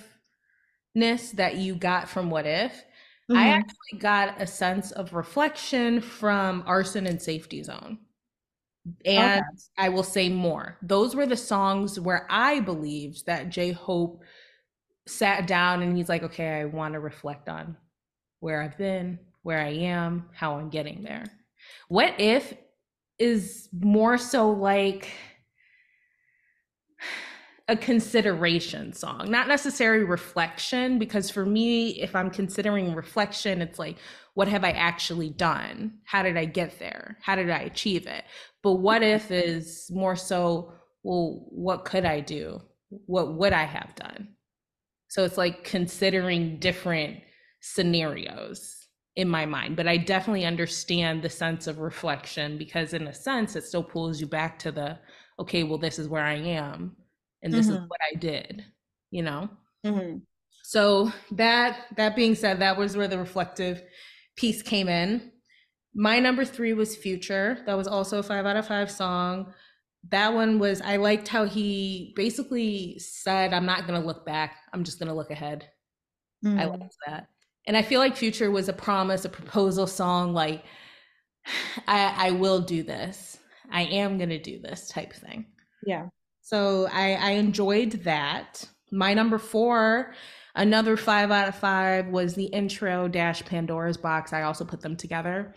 that 1.33 1.55
you 1.55 1.75
got 1.75 2.09
from 2.09 2.29
What 2.29 2.45
If. 2.45 2.73
Mm-hmm. 2.73 3.37
I 3.37 3.47
actually 3.47 3.99
got 3.99 4.41
a 4.41 4.45
sense 4.45 4.91
of 4.91 5.13
reflection 5.13 6.01
from 6.01 6.63
Arson 6.67 7.07
and 7.07 7.21
Safety 7.21 7.63
Zone. 7.63 7.97
And 9.05 9.41
okay. 9.41 9.47
I 9.77 9.89
will 9.89 10.03
say 10.03 10.29
more. 10.29 10.77
Those 10.81 11.15
were 11.15 11.25
the 11.25 11.37
songs 11.37 11.99
where 11.99 12.27
I 12.29 12.59
believed 12.59 13.25
that 13.25 13.49
J 13.49 13.71
Hope 13.71 14.23
sat 15.07 15.47
down 15.47 15.81
and 15.81 15.95
he's 15.95 16.09
like, 16.09 16.23
okay, 16.23 16.59
I 16.59 16.65
want 16.65 16.93
to 16.93 16.99
reflect 16.99 17.49
on 17.49 17.77
where 18.39 18.61
I've 18.61 18.77
been, 18.77 19.19
where 19.43 19.59
I 19.59 19.69
am, 19.69 20.29
how 20.33 20.55
I'm 20.55 20.69
getting 20.69 21.03
there. 21.03 21.25
What 21.89 22.19
if 22.19 22.53
is 23.19 23.69
more 23.71 24.17
so 24.17 24.49
like 24.49 25.09
a 27.71 27.75
consideration 27.77 28.91
song, 28.91 29.31
not 29.31 29.47
necessarily 29.47 30.03
reflection, 30.03 30.99
because 30.99 31.29
for 31.29 31.45
me, 31.45 32.01
if 32.01 32.17
I'm 32.17 32.29
considering 32.29 32.93
reflection, 32.93 33.61
it's 33.61 33.79
like, 33.79 33.95
what 34.33 34.49
have 34.49 34.65
I 34.65 34.71
actually 34.71 35.29
done? 35.29 35.93
How 36.03 36.21
did 36.21 36.35
I 36.35 36.43
get 36.43 36.79
there? 36.79 37.17
How 37.21 37.37
did 37.37 37.49
I 37.49 37.59
achieve 37.59 38.07
it? 38.07 38.25
But 38.61 38.73
what 38.73 39.03
if 39.03 39.31
is 39.31 39.89
more 39.89 40.17
so, 40.17 40.73
well, 41.03 41.45
what 41.47 41.85
could 41.85 42.03
I 42.03 42.19
do? 42.19 42.59
What 42.89 43.35
would 43.35 43.53
I 43.53 43.63
have 43.63 43.95
done? 43.95 44.35
So 45.07 45.23
it's 45.23 45.37
like 45.37 45.63
considering 45.63 46.59
different 46.59 47.21
scenarios 47.61 48.85
in 49.15 49.29
my 49.29 49.45
mind. 49.45 49.77
But 49.77 49.87
I 49.87 49.95
definitely 49.95 50.43
understand 50.43 51.21
the 51.21 51.29
sense 51.29 51.67
of 51.67 51.79
reflection 51.79 52.57
because, 52.57 52.93
in 52.93 53.07
a 53.07 53.13
sense, 53.13 53.55
it 53.55 53.63
still 53.63 53.83
pulls 53.83 54.19
you 54.19 54.27
back 54.27 54.59
to 54.59 54.73
the, 54.73 54.99
okay, 55.39 55.63
well, 55.63 55.77
this 55.77 55.99
is 55.99 56.09
where 56.09 56.23
I 56.23 56.35
am 56.35 56.97
and 57.41 57.53
this 57.53 57.67
mm-hmm. 57.67 57.83
is 57.83 57.89
what 57.89 57.99
I 58.11 58.15
did, 58.17 58.65
you 59.09 59.23
know? 59.23 59.49
Mm-hmm. 59.85 60.17
So 60.63 61.11
that 61.31 61.85
that 61.97 62.15
being 62.15 62.35
said, 62.35 62.59
that 62.59 62.77
was 62.77 62.95
where 62.95 63.07
the 63.07 63.17
reflective 63.17 63.81
piece 64.35 64.61
came 64.61 64.87
in. 64.87 65.31
My 65.93 66.19
number 66.19 66.45
three 66.45 66.73
was 66.73 66.95
Future. 66.95 67.57
That 67.65 67.77
was 67.77 67.87
also 67.87 68.19
a 68.19 68.23
five 68.23 68.45
out 68.45 68.55
of 68.55 68.67
five 68.67 68.89
song. 68.89 69.53
That 70.09 70.33
one 70.33 70.57
was, 70.57 70.81
I 70.81 70.95
liked 70.95 71.27
how 71.27 71.45
he 71.45 72.13
basically 72.15 72.97
said, 72.99 73.53
I'm 73.53 73.65
not 73.65 73.85
to 73.99 74.05
look 74.05 74.25
back. 74.25 74.57
I'm 74.73 74.83
just 74.83 74.99
to 75.09 75.15
look 75.15 75.29
ahead. 75.29 75.67
Mm. 76.43 76.59
I 76.59 76.65
liked 76.65 76.95
that. 77.05 77.27
And 77.67 77.77
I 77.77 77.83
feel 77.83 77.99
like 77.99 78.15
Future 78.15 78.49
was 78.49 78.67
a 78.69 78.73
promise, 78.73 79.25
a 79.25 79.29
proposal 79.29 79.85
song, 79.85 80.33
like, 80.33 80.63
I, 81.87 82.29
I 82.29 82.31
will 82.31 82.61
do 82.61 82.83
this. 82.83 83.37
I 83.71 83.83
am 83.83 84.17
to 84.29 84.39
do 84.39 84.59
this 84.59 84.87
type 84.87 85.13
thing. 85.13 85.45
Yeah. 85.85 86.07
So 86.41 86.87
I, 86.91 87.13
I 87.13 87.31
enjoyed 87.31 87.91
that. 88.03 88.65
My 88.91 89.13
number 89.13 89.37
four 89.37 90.13
Another 90.55 90.97
five 90.97 91.31
out 91.31 91.47
of 91.47 91.55
five 91.55 92.07
was 92.07 92.33
the 92.33 92.45
intro 92.45 93.07
dash 93.07 93.43
Pandora's 93.45 93.97
box. 93.97 94.33
I 94.33 94.41
also 94.43 94.65
put 94.65 94.81
them 94.81 94.97
together. 94.97 95.53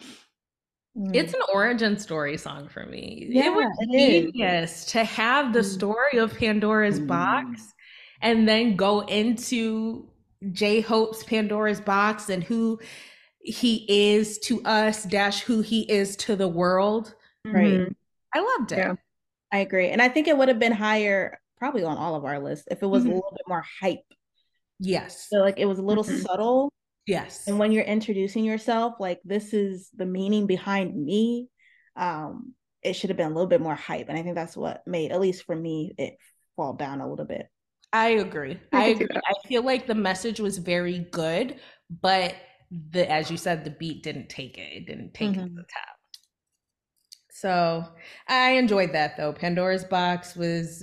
Mm. 0.96 1.14
It's 1.14 1.34
an 1.34 1.40
origin 1.52 1.98
story 1.98 2.36
song 2.36 2.68
for 2.68 2.86
me. 2.86 3.26
Yeah, 3.28 3.46
it 3.46 3.54
was 3.54 3.76
it 3.80 4.32
genius 4.32 4.82
is. 4.82 4.84
to 4.92 5.04
have 5.04 5.52
the 5.52 5.60
mm. 5.60 5.64
story 5.64 6.18
of 6.18 6.36
Pandora's 6.36 7.00
mm. 7.00 7.08
box 7.08 7.74
and 8.20 8.48
then 8.48 8.76
go 8.76 9.00
into 9.00 10.08
J 10.52 10.80
Hope's 10.80 11.24
Pandora's 11.24 11.80
box 11.80 12.28
and 12.28 12.44
who 12.44 12.78
he 13.40 13.84
is 13.88 14.38
to 14.40 14.62
us 14.62 15.02
dash 15.02 15.40
who 15.40 15.60
he 15.60 15.90
is 15.90 16.14
to 16.16 16.36
the 16.36 16.48
world. 16.48 17.14
Right. 17.44 17.64
Mm-hmm. 17.64 17.92
I 18.32 18.56
loved 18.58 18.72
it. 18.72 18.78
Yeah. 18.78 18.94
I 19.54 19.58
agree. 19.58 19.88
And 19.88 20.02
I 20.02 20.08
think 20.08 20.28
it 20.28 20.36
would 20.36 20.48
have 20.48 20.58
been 20.58 20.72
higher 20.72 21.38
probably 21.58 21.84
on 21.84 21.96
all 21.96 22.14
of 22.14 22.24
our 22.24 22.40
lists 22.40 22.66
if 22.70 22.82
it 22.82 22.86
was 22.86 23.04
mm-hmm. 23.04 23.12
a 23.12 23.14
little 23.14 23.32
bit 23.36 23.48
more 23.48 23.64
hype 23.80 24.00
Yes. 24.80 25.28
So 25.30 25.38
like 25.38 25.58
it 25.58 25.66
was 25.66 25.78
a 25.78 25.82
little 25.82 26.04
mm-hmm. 26.04 26.22
subtle. 26.22 26.72
Yes. 27.06 27.46
And 27.46 27.58
when 27.58 27.72
you're 27.72 27.84
introducing 27.84 28.44
yourself, 28.44 28.94
like 28.98 29.20
this 29.24 29.52
is 29.52 29.90
the 29.94 30.06
meaning 30.06 30.46
behind 30.46 30.96
me, 30.96 31.48
um, 31.96 32.54
it 32.82 32.94
should 32.94 33.10
have 33.10 33.16
been 33.16 33.30
a 33.30 33.34
little 33.34 33.46
bit 33.46 33.60
more 33.60 33.74
hype. 33.74 34.08
And 34.08 34.18
I 34.18 34.22
think 34.22 34.34
that's 34.34 34.56
what 34.56 34.82
made, 34.86 35.12
at 35.12 35.20
least 35.20 35.44
for 35.44 35.56
me, 35.56 35.94
it 35.98 36.16
fall 36.56 36.74
down 36.74 37.00
a 37.00 37.08
little 37.08 37.26
bit. 37.26 37.46
I 37.92 38.08
agree. 38.10 38.58
I, 38.72 38.86
agree. 38.86 39.08
I 39.14 39.48
feel 39.48 39.62
like 39.62 39.86
the 39.86 39.94
message 39.94 40.40
was 40.40 40.58
very 40.58 41.00
good, 41.12 41.60
but 42.00 42.34
the 42.90 43.10
as 43.10 43.30
you 43.30 43.36
said, 43.36 43.64
the 43.64 43.70
beat 43.70 44.02
didn't 44.02 44.28
take 44.28 44.58
it. 44.58 44.72
It 44.72 44.86
didn't 44.86 45.14
take 45.14 45.30
mm-hmm. 45.30 45.40
it 45.40 45.48
to 45.48 45.54
the 45.54 45.62
top. 45.62 45.93
So 47.44 47.84
I 48.26 48.52
enjoyed 48.52 48.92
that 48.94 49.18
though. 49.18 49.34
Pandora's 49.34 49.84
Box 49.84 50.34
was 50.34 50.82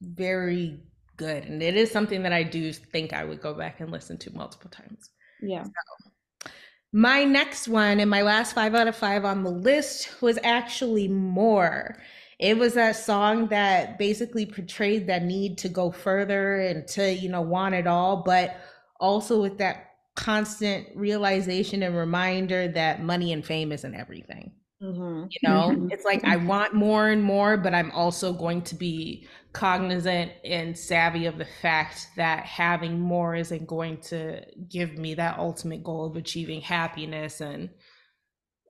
very 0.00 0.78
good, 1.16 1.42
and 1.42 1.60
it 1.60 1.76
is 1.76 1.90
something 1.90 2.22
that 2.22 2.32
I 2.32 2.44
do 2.44 2.72
think 2.72 3.12
I 3.12 3.24
would 3.24 3.40
go 3.40 3.52
back 3.52 3.80
and 3.80 3.90
listen 3.90 4.16
to 4.18 4.30
multiple 4.32 4.70
times. 4.70 5.10
Yeah. 5.42 5.64
So, 5.64 6.50
my 6.92 7.24
next 7.24 7.66
one 7.66 7.98
and 7.98 8.08
my 8.08 8.22
last 8.22 8.54
five 8.54 8.72
out 8.76 8.86
of 8.86 8.94
five 8.94 9.24
on 9.24 9.42
the 9.42 9.50
list 9.50 10.22
was 10.22 10.38
actually 10.44 11.08
more. 11.08 12.00
It 12.38 12.56
was 12.56 12.74
that 12.74 12.94
song 12.94 13.48
that 13.48 13.98
basically 13.98 14.46
portrayed 14.46 15.08
that 15.08 15.24
need 15.24 15.58
to 15.58 15.68
go 15.68 15.90
further 15.90 16.60
and 16.60 16.86
to, 16.90 17.12
you 17.12 17.28
know, 17.28 17.42
want 17.42 17.74
it 17.74 17.88
all, 17.88 18.22
but 18.22 18.58
also 19.00 19.42
with 19.42 19.58
that 19.58 19.90
constant 20.14 20.86
realization 20.94 21.82
and 21.82 21.96
reminder 21.96 22.68
that 22.68 23.02
money 23.02 23.32
and 23.32 23.44
fame 23.44 23.72
isn't 23.72 23.96
everything. 23.96 24.52
Mm-hmm. 24.82 25.26
You 25.30 25.48
know, 25.48 25.70
mm-hmm. 25.70 25.88
it's 25.90 26.04
like 26.04 26.22
I 26.24 26.36
want 26.36 26.74
more 26.74 27.08
and 27.08 27.22
more, 27.22 27.56
but 27.56 27.74
I'm 27.74 27.90
also 27.92 28.32
going 28.32 28.62
to 28.62 28.74
be 28.74 29.26
cognizant 29.52 30.32
and 30.44 30.76
savvy 30.76 31.24
of 31.24 31.38
the 31.38 31.46
fact 31.62 32.08
that 32.16 32.44
having 32.44 33.00
more 33.00 33.34
isn't 33.34 33.66
going 33.66 33.98
to 34.02 34.42
give 34.68 34.98
me 34.98 35.14
that 35.14 35.38
ultimate 35.38 35.82
goal 35.82 36.04
of 36.04 36.16
achieving 36.16 36.60
happiness 36.60 37.40
and 37.40 37.70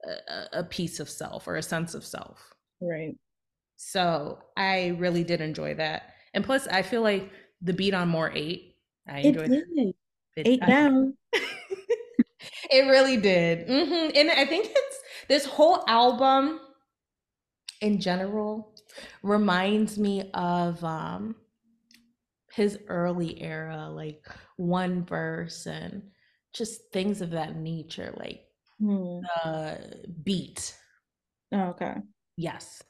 a, 0.05 0.59
a 0.59 0.63
piece 0.63 1.01
of 1.01 1.09
self 1.09 1.45
or 1.47 1.57
a 1.57 1.63
sense 1.63 1.93
of 1.93 2.05
self. 2.05 2.53
Right. 2.81 3.15
So 3.75 4.39
I 4.55 4.95
really 4.99 5.25
did 5.25 5.41
enjoy 5.41 5.75
that. 5.75 6.13
And 6.33 6.43
plus, 6.43 6.67
I 6.67 6.83
feel 6.83 7.01
like 7.01 7.29
the 7.61 7.73
beat 7.73 7.93
on 7.93 8.07
more 8.07 8.31
ate. 8.33 8.75
I 9.07 9.19
enjoyed 9.19 9.51
it. 9.51 9.95
It, 10.35 10.47
ate 10.47 10.65
down. 10.65 11.15
it 11.33 12.87
really 12.87 13.17
did. 13.17 13.67
Mm-hmm. 13.67 14.17
And 14.17 14.31
I 14.31 14.45
think 14.45 14.67
it's 14.69 14.96
this 15.27 15.45
whole 15.45 15.83
album 15.87 16.59
in 17.81 17.99
general 17.99 18.73
reminds 19.23 19.97
me 19.97 20.29
of 20.33 20.83
um 20.83 21.35
his 22.57 22.79
early 22.87 23.39
era, 23.39 23.87
like 23.87 24.25
one 24.55 25.05
verse 25.05 25.67
and 25.67 26.01
just 26.53 26.91
things 26.91 27.21
of 27.21 27.29
that 27.29 27.55
nature, 27.55 28.13
like 28.17 28.45
hmm. 28.79 29.19
the 29.43 30.05
beat. 30.23 30.75
Oh, 31.51 31.67
okay. 31.67 31.97
Yes. 32.35 32.81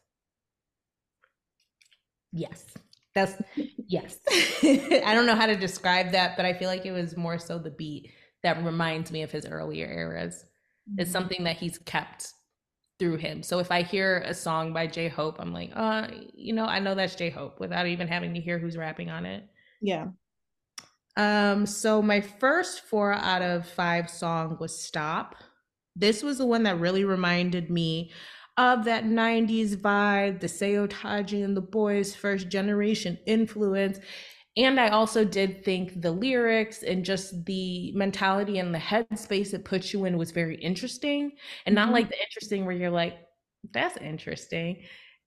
Yes. 2.32 2.65
That's 3.13 3.41
yes. 3.88 4.19
I 4.63 5.13
don't 5.13 5.26
know 5.26 5.36
how 5.36 5.47
to 5.47 5.56
describe 5.58 6.12
that, 6.12 6.38
but 6.38 6.45
I 6.45 6.54
feel 6.54 6.69
like 6.69 6.86
it 6.86 6.91
was 6.91 7.17
more 7.17 7.38
so 7.38 7.60
the 7.60 7.71
beat 7.71 8.13
that 8.43 8.63
reminds 8.63 9.12
me 9.12 9.23
of 9.23 9.32
his 9.32 9.45
earlier 9.45 9.86
eras. 9.86 10.45
Mm-hmm. 10.89 11.02
It's 11.02 11.12
something 11.12 11.43
that 11.43 11.58
he's 11.58 11.78
kept 11.80 12.34
through 13.00 13.17
him. 13.17 13.43
So 13.43 13.60
if 13.60 13.71
I 13.71 13.84
hear 13.84 14.23
a 14.26 14.34
song 14.34 14.73
by 14.73 14.88
J 14.88 15.08
Hope, 15.08 15.38
I'm 15.39 15.54
like, 15.54 15.71
uh, 15.76 16.08
you 16.34 16.54
know, 16.54 16.65
I 16.65 16.80
know 16.80 16.95
that's 16.95 17.15
J 17.15 17.30
Hope 17.30 17.60
without 17.60 17.88
even 17.88 18.08
having 18.08 18.34
to 18.34 18.39
hear 18.39 18.58
who's 18.58 18.78
rapping 18.78 19.10
on 19.10 19.26
it. 19.26 19.43
Yeah. 19.82 20.08
Um, 21.15 21.65
so 21.65 22.02
my 22.02 22.21
first 22.21 22.82
four 22.86 23.13
out 23.13 23.41
of 23.41 23.67
five 23.67 24.10
song 24.10 24.58
was 24.60 24.80
Stop. 24.80 25.36
This 25.95 26.21
was 26.21 26.38
the 26.38 26.45
one 26.45 26.63
that 26.63 26.80
really 26.80 27.04
reminded 27.04 27.69
me 27.69 28.12
of 28.58 28.86
that 28.86 29.04
90s 29.04 29.76
vibe, 29.76 30.39
the 30.39 30.47
Seo 30.47 30.88
Taiji 30.88 31.43
and 31.43 31.56
the 31.56 31.62
boys, 31.62 32.15
first 32.15 32.50
generation 32.50 33.17
influence. 33.26 34.00
And 34.58 34.80
I 34.80 34.89
also 34.89 35.24
did 35.24 35.63
think 35.63 36.02
the 36.02 36.12
lyrics 36.12 36.82
and 36.82 37.06
just 37.06 37.46
the 37.46 37.91
mentality 37.93 38.58
and 38.58 38.74
the 38.74 38.80
headspace 38.80 39.54
it 39.54 39.63
puts 39.63 39.93
you 39.93 40.06
in 40.06 40.17
was 40.17 40.32
very 40.32 40.56
interesting. 40.56 41.34
And 41.67 41.76
not 41.76 41.86
mm-hmm. 41.86 41.93
like 41.93 42.10
the 42.10 42.20
interesting 42.20 42.65
where 42.65 42.76
you're 42.76 42.89
like, 42.89 43.20
that's 43.72 43.98
interesting. 43.98 44.84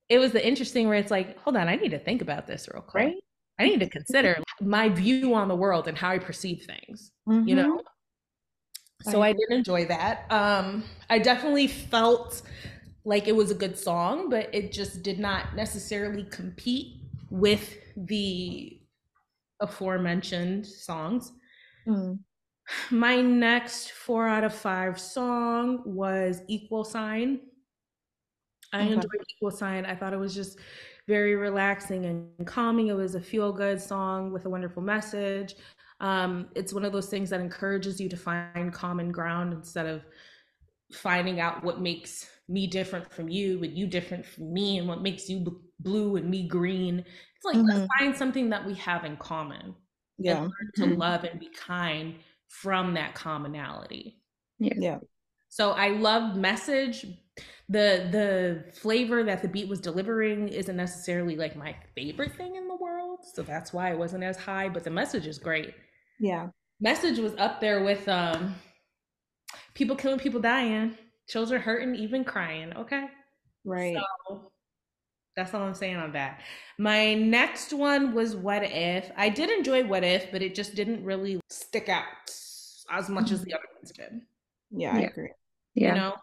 It 0.08 0.18
was 0.18 0.32
the 0.32 0.44
interesting 0.44 0.88
where 0.88 0.98
it's 0.98 1.12
like, 1.12 1.38
hold 1.38 1.56
on, 1.56 1.68
I 1.68 1.76
need 1.76 1.92
to 1.92 1.98
think 1.98 2.22
about 2.22 2.48
this 2.48 2.68
real 2.72 2.82
quick. 2.82 3.04
Right? 3.04 3.14
I 3.60 3.64
need 3.64 3.80
to 3.80 3.88
consider 3.88 4.42
my 4.60 4.88
view 4.88 5.34
on 5.34 5.46
the 5.46 5.54
world 5.54 5.86
and 5.86 5.96
how 5.96 6.10
I 6.10 6.18
perceive 6.18 6.66
things, 6.66 7.12
mm-hmm. 7.28 7.46
you 7.46 7.54
know? 7.54 7.82
So 9.02 9.22
I 9.22 9.32
did 9.32 9.50
enjoy 9.50 9.86
that. 9.86 10.30
Um, 10.30 10.82
I 11.08 11.18
definitely 11.18 11.68
felt 11.68 12.42
like 13.04 13.28
it 13.28 13.36
was 13.36 13.50
a 13.50 13.54
good 13.54 13.78
song, 13.78 14.28
but 14.28 14.52
it 14.52 14.72
just 14.72 15.02
did 15.02 15.18
not 15.18 15.54
necessarily 15.54 16.24
compete 16.24 16.96
with 17.30 17.76
the 17.96 18.79
aforementioned 19.60 20.66
songs. 20.66 21.32
Mm. 21.86 22.18
My 22.90 23.20
next 23.20 23.92
four 23.92 24.28
out 24.28 24.44
of 24.44 24.54
five 24.54 24.98
song 24.98 25.82
was 25.84 26.42
Equal 26.48 26.84
Sign. 26.84 27.40
I 28.72 28.82
okay. 28.82 28.92
enjoyed 28.92 29.24
Equal 29.36 29.50
Sign. 29.50 29.84
I 29.84 29.94
thought 29.94 30.12
it 30.12 30.18
was 30.18 30.34
just 30.34 30.58
very 31.08 31.34
relaxing 31.34 32.06
and 32.06 32.46
calming. 32.46 32.88
It 32.88 32.96
was 32.96 33.16
a 33.16 33.20
feel 33.20 33.52
good 33.52 33.80
song 33.80 34.32
with 34.32 34.44
a 34.44 34.50
wonderful 34.50 34.82
message. 34.82 35.56
Um, 36.00 36.48
it's 36.54 36.72
one 36.72 36.84
of 36.84 36.92
those 36.92 37.08
things 37.08 37.30
that 37.30 37.40
encourages 37.40 38.00
you 38.00 38.08
to 38.08 38.16
find 38.16 38.72
common 38.72 39.10
ground 39.10 39.52
instead 39.52 39.86
of 39.86 40.02
finding 40.92 41.40
out 41.40 41.62
what 41.62 41.80
makes 41.80 42.28
me 42.48 42.66
different 42.66 43.12
from 43.12 43.28
you 43.28 43.62
and 43.62 43.76
you 43.76 43.86
different 43.86 44.24
from 44.24 44.52
me 44.52 44.78
and 44.78 44.88
what 44.88 45.02
makes 45.02 45.28
you 45.28 45.60
blue 45.80 46.16
and 46.16 46.28
me 46.28 46.48
green 46.48 47.04
it's 47.40 47.44
like 47.44 47.56
mm-hmm. 47.56 47.80
let's 47.80 47.88
find 47.98 48.16
something 48.16 48.50
that 48.50 48.66
we 48.66 48.74
have 48.74 49.04
in 49.04 49.16
common 49.16 49.74
yeah 50.18 50.48
to 50.74 50.82
mm-hmm. 50.82 50.98
love 51.00 51.24
and 51.24 51.40
be 51.40 51.48
kind 51.48 52.14
from 52.48 52.94
that 52.94 53.14
commonality 53.14 54.18
yeah 54.58 54.74
yeah 54.76 54.98
so 55.48 55.70
i 55.72 55.88
love 55.88 56.36
message 56.36 57.06
the 57.68 58.08
the 58.10 58.64
flavor 58.74 59.22
that 59.22 59.40
the 59.40 59.48
beat 59.48 59.68
was 59.68 59.80
delivering 59.80 60.48
isn't 60.48 60.76
necessarily 60.76 61.36
like 61.36 61.56
my 61.56 61.74
favorite 61.94 62.34
thing 62.36 62.56
in 62.56 62.68
the 62.68 62.76
world 62.76 63.20
so 63.34 63.42
that's 63.42 63.72
why 63.72 63.90
it 63.90 63.98
wasn't 63.98 64.22
as 64.22 64.36
high 64.36 64.68
but 64.68 64.84
the 64.84 64.90
message 64.90 65.26
is 65.26 65.38
great 65.38 65.74
yeah 66.18 66.48
message 66.80 67.18
was 67.18 67.32
up 67.38 67.60
there 67.60 67.82
with 67.82 68.06
um 68.08 68.54
people 69.74 69.96
killing 69.96 70.18
people 70.18 70.40
dying 70.40 70.96
children 71.30 71.62
hurting, 71.62 71.94
even 71.94 72.24
crying. 72.24 72.72
Okay. 72.76 73.06
Right. 73.64 73.96
So 74.28 74.49
that's 75.36 75.54
all 75.54 75.62
I'm 75.62 75.74
saying 75.74 75.96
on 75.96 76.12
that. 76.12 76.40
My 76.78 77.14
next 77.14 77.72
one 77.72 78.14
was 78.14 78.34
What 78.36 78.62
If. 78.64 79.10
I 79.16 79.28
did 79.28 79.50
enjoy 79.50 79.84
What 79.86 80.04
If, 80.04 80.30
but 80.32 80.42
it 80.42 80.54
just 80.54 80.74
didn't 80.74 81.04
really 81.04 81.40
stick 81.48 81.88
out 81.88 82.04
as 82.90 83.08
much 83.08 83.30
as 83.30 83.42
the 83.42 83.54
other 83.54 83.64
ones 83.76 83.92
did. 83.92 84.20
Yeah, 84.70 84.94
I 84.94 85.00
agree. 85.00 85.30
Yeah. 85.74 85.94
You 85.94 86.00
know? 86.00 86.14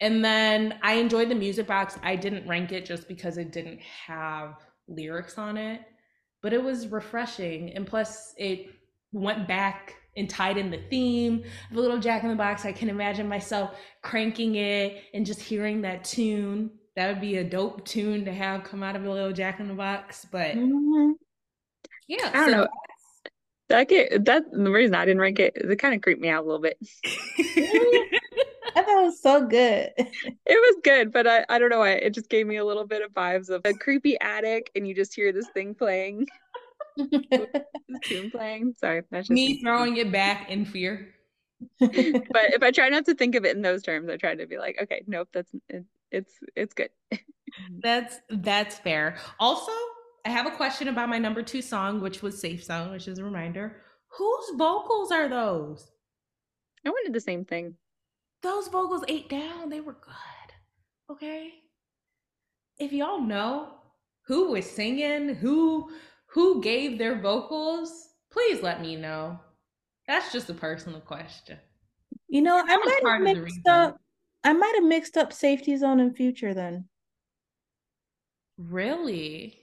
And 0.00 0.24
then 0.24 0.78
I 0.82 0.94
enjoyed 0.94 1.30
the 1.30 1.34
music 1.34 1.66
box. 1.66 1.98
I 2.02 2.16
didn't 2.16 2.46
rank 2.46 2.72
it 2.72 2.84
just 2.84 3.08
because 3.08 3.38
it 3.38 3.52
didn't 3.52 3.80
have 3.80 4.56
lyrics 4.88 5.38
on 5.38 5.56
it, 5.56 5.82
but 6.42 6.52
it 6.52 6.62
was 6.62 6.88
refreshing. 6.88 7.72
And 7.72 7.86
plus, 7.86 8.34
it 8.36 8.66
went 9.12 9.48
back 9.48 9.94
and 10.16 10.28
tied 10.28 10.56
in 10.58 10.70
the 10.70 10.82
theme 10.90 11.44
of 11.70 11.76
a 11.76 11.80
little 11.80 11.98
Jack 11.98 12.24
in 12.24 12.30
the 12.30 12.36
Box. 12.36 12.64
I 12.64 12.72
can 12.72 12.90
imagine 12.90 13.28
myself 13.28 13.76
cranking 14.02 14.56
it 14.56 15.04
and 15.14 15.24
just 15.24 15.40
hearing 15.40 15.82
that 15.82 16.04
tune. 16.04 16.70
That 16.96 17.08
would 17.08 17.20
be 17.20 17.36
a 17.36 17.44
dope 17.44 17.84
tune 17.84 18.24
to 18.24 18.32
have 18.32 18.64
come 18.64 18.82
out 18.82 18.96
of 18.96 19.04
a 19.04 19.10
little 19.10 19.32
Jack 19.32 19.60
in 19.60 19.68
the 19.68 19.74
Box. 19.74 20.26
But 20.30 20.56
mm-hmm. 20.56 21.12
yeah, 22.08 22.30
I 22.32 22.32
don't 22.32 22.50
so 22.50 22.56
know. 22.56 22.68
That 23.68 23.88
get 23.88 24.24
that 24.24 24.44
the 24.50 24.70
reason 24.70 24.94
I 24.94 25.04
didn't 25.04 25.20
rank 25.20 25.38
it 25.38 25.52
is 25.56 25.70
it 25.70 25.76
kind 25.76 25.94
of 25.94 26.00
creeped 26.00 26.20
me 26.20 26.28
out 26.28 26.44
a 26.44 26.46
little 26.46 26.60
bit. 26.60 26.78
I 28.76 28.82
thought 28.82 29.02
it 29.02 29.04
was 29.04 29.20
so 29.20 29.46
good. 29.46 29.90
It 29.96 30.14
was 30.46 30.76
good, 30.84 31.12
but 31.12 31.26
I, 31.26 31.44
I 31.48 31.58
don't 31.58 31.70
know 31.70 31.80
why. 31.80 31.92
It 31.92 32.14
just 32.14 32.28
gave 32.28 32.46
me 32.46 32.56
a 32.56 32.64
little 32.64 32.86
bit 32.86 33.02
of 33.02 33.12
vibes 33.12 33.48
of 33.48 33.62
a 33.64 33.74
creepy 33.74 34.18
attic 34.20 34.70
and 34.74 34.86
you 34.86 34.94
just 34.94 35.14
hear 35.14 35.32
this 35.32 35.48
thing 35.48 35.74
playing. 35.74 36.26
tune 38.04 38.30
playing. 38.30 38.74
Sorry, 38.78 39.02
that's 39.10 39.28
just 39.28 39.30
me 39.30 39.60
throwing 39.60 39.96
it 39.96 40.12
back 40.12 40.50
in 40.50 40.64
fear. 40.64 41.14
but 41.80 41.90
if 41.92 42.62
I 42.62 42.70
try 42.70 42.88
not 42.88 43.06
to 43.06 43.14
think 43.14 43.34
of 43.34 43.44
it 43.44 43.56
in 43.56 43.62
those 43.62 43.82
terms, 43.82 44.08
I 44.08 44.16
try 44.16 44.34
to 44.34 44.46
be 44.46 44.58
like, 44.58 44.76
okay, 44.82 45.02
nope, 45.06 45.28
that's 45.32 45.50
it, 45.68 45.84
it's 46.16 46.32
it's 46.54 46.74
good. 46.74 46.90
that's 47.82 48.16
that's 48.30 48.78
fair. 48.78 49.16
Also, 49.38 49.72
I 50.24 50.30
have 50.30 50.46
a 50.46 50.56
question 50.56 50.88
about 50.88 51.08
my 51.08 51.18
number 51.18 51.42
two 51.42 51.62
song, 51.62 52.00
which 52.00 52.22
was 52.22 52.40
Safe 52.40 52.64
Zone, 52.64 52.90
which 52.90 53.08
is 53.08 53.18
a 53.18 53.24
reminder. 53.24 53.82
Whose 54.16 54.50
vocals 54.56 55.12
are 55.12 55.28
those? 55.28 55.90
I 56.84 56.90
wanted 56.90 57.12
the 57.12 57.20
same 57.20 57.44
thing. 57.44 57.74
Those 58.42 58.68
vocals 58.68 59.04
ate 59.08 59.28
down. 59.28 59.68
They 59.68 59.80
were 59.80 59.92
good. 59.92 61.12
Okay. 61.14 61.52
If 62.78 62.92
y'all 62.92 63.20
know 63.20 63.74
who 64.26 64.52
was 64.52 64.68
singing, 64.68 65.34
who 65.34 65.90
who 66.26 66.62
gave 66.62 66.98
their 66.98 67.20
vocals, 67.20 68.08
please 68.32 68.62
let 68.62 68.80
me 68.80 68.96
know. 68.96 69.38
That's 70.08 70.32
just 70.32 70.50
a 70.50 70.54
personal 70.54 71.00
question. 71.00 71.58
You 72.28 72.42
know, 72.42 72.56
I 72.56 72.76
might 72.76 73.00
have 73.04 73.22
mixed 73.22 73.66
up. 73.68 73.96
I 74.46 74.52
might 74.52 74.74
have 74.76 74.84
mixed 74.84 75.16
up 75.16 75.32
Safety 75.32 75.76
Zone 75.76 75.98
and 75.98 76.16
Future 76.16 76.54
then. 76.54 76.88
Really? 78.58 79.58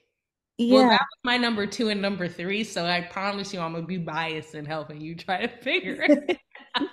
Yeah. 0.58 0.76
Well, 0.76 0.90
that 0.90 1.00
was 1.02 1.20
my 1.24 1.38
number 1.38 1.66
two 1.66 1.88
and 1.88 2.02
number 2.02 2.28
three, 2.28 2.66
so 2.66 2.86
I 2.86 3.00
promise 3.00 3.54
you 3.54 3.62
I'm 3.62 3.74
gonna 3.74 3.86
be 3.86 3.98
biased 3.98 4.56
in 4.56 4.66
helping 4.66 5.00
you 5.00 5.16
try 5.16 5.46
to 5.46 5.48
figure 5.48 5.98
it. 6.02 6.38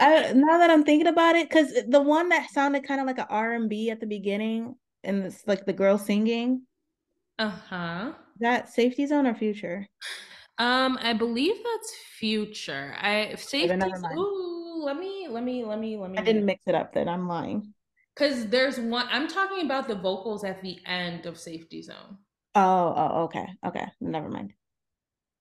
I, 0.00 0.32
now 0.32 0.58
that 0.58 0.70
I'm 0.70 0.82
thinking 0.82 1.06
about 1.06 1.36
it, 1.36 1.48
because 1.48 1.72
the 1.86 2.00
one 2.00 2.30
that 2.30 2.50
sounded 2.50 2.86
kind 2.86 3.00
of 3.00 3.06
like 3.06 3.18
an 3.18 3.26
R&B 3.28 3.90
at 3.90 4.00
the 4.00 4.06
beginning, 4.06 4.74
and 5.04 5.24
it's 5.24 5.46
like 5.46 5.66
the 5.66 5.72
girl 5.74 5.98
singing. 5.98 6.62
Uh-huh. 7.38 8.12
That 8.40 8.70
Safety 8.70 9.06
Zone 9.06 9.26
or 9.26 9.34
Future? 9.34 9.86
Um, 10.58 10.98
I 11.02 11.12
believe 11.12 11.54
that's 11.56 11.94
Future. 12.18 12.96
I 12.98 13.34
safety. 13.36 13.76
never 13.76 13.98
mind. 14.00 14.18
Ooh, 14.18 14.63
let 14.82 14.96
me, 14.96 15.28
let 15.30 15.44
me, 15.44 15.64
let 15.64 15.78
me, 15.78 15.96
let 15.96 16.10
me. 16.10 16.18
I 16.18 16.22
didn't 16.22 16.44
mix 16.44 16.62
it 16.66 16.74
up. 16.74 16.92
Then 16.92 17.08
I'm 17.08 17.28
lying. 17.28 17.72
Because 18.14 18.46
there's 18.46 18.78
one. 18.78 19.06
I'm 19.10 19.28
talking 19.28 19.64
about 19.64 19.88
the 19.88 19.94
vocals 19.94 20.44
at 20.44 20.62
the 20.62 20.78
end 20.86 21.26
of 21.26 21.38
Safety 21.38 21.82
Zone. 21.82 22.18
Oh, 22.54 22.94
oh, 22.96 23.22
okay, 23.24 23.46
okay. 23.66 23.86
Never 24.00 24.28
mind. 24.28 24.52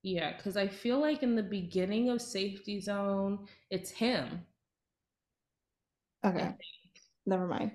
Yeah, 0.02 0.36
because 0.36 0.58
I 0.58 0.68
feel 0.68 1.00
like 1.00 1.24
in 1.24 1.36
the 1.36 1.44
beginning 1.44 2.10
of 2.10 2.22
Safety 2.22 2.82
Zone, 2.82 3.48
it's 3.70 3.90
him. 3.90 4.42
Okay. 6.26 6.56
Never 7.26 7.48
mind. 7.48 7.72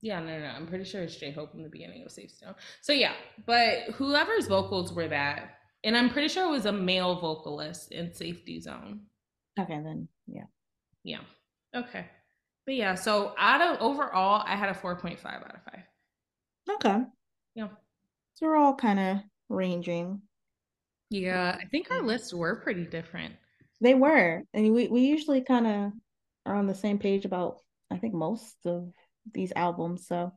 Yeah, 0.00 0.18
no, 0.20 0.38
no, 0.38 0.46
I'm 0.46 0.66
pretty 0.66 0.84
sure 0.84 1.02
it's 1.02 1.16
J 1.16 1.30
Hope 1.30 1.54
in 1.54 1.62
the 1.62 1.68
beginning 1.68 2.02
of 2.04 2.10
Safety 2.10 2.34
Zone. 2.44 2.54
So 2.80 2.92
yeah, 2.92 3.12
but 3.46 3.94
whoever's 3.94 4.48
vocals 4.48 4.92
were 4.92 5.08
that, 5.08 5.58
and 5.84 5.96
I'm 5.96 6.10
pretty 6.10 6.28
sure 6.28 6.44
it 6.44 6.50
was 6.50 6.66
a 6.66 6.72
male 6.72 7.20
vocalist 7.20 7.92
in 7.92 8.12
Safety 8.12 8.60
Zone. 8.60 9.02
Okay, 9.58 9.80
then 9.82 10.08
yeah. 10.26 10.44
Yeah. 11.04 11.20
Okay. 11.74 12.06
But 12.64 12.74
yeah, 12.74 12.94
so 12.94 13.34
out 13.38 13.60
of 13.60 13.80
overall, 13.80 14.44
I 14.46 14.56
had 14.56 14.68
a 14.68 14.74
4.5 14.74 15.24
out 15.26 15.54
of 15.54 15.62
5. 15.64 16.76
Okay. 16.76 17.04
Yeah. 17.54 17.68
So 18.34 18.46
we're 18.46 18.56
all 18.56 18.74
kind 18.74 19.00
of 19.00 19.16
ranging. 19.48 20.22
Yeah, 21.10 21.56
I 21.60 21.66
think 21.66 21.90
our 21.90 22.02
lists 22.02 22.32
were 22.32 22.56
pretty 22.56 22.86
different. 22.86 23.34
They 23.80 23.94
were. 23.94 24.42
And 24.54 24.72
we, 24.72 24.88
we 24.88 25.02
usually 25.02 25.42
kind 25.42 25.66
of 25.66 25.92
are 26.46 26.54
on 26.54 26.66
the 26.66 26.74
same 26.74 26.98
page 26.98 27.24
about, 27.24 27.58
I 27.90 27.98
think, 27.98 28.14
most 28.14 28.56
of 28.64 28.92
these 29.34 29.52
albums. 29.54 30.06
So 30.06 30.32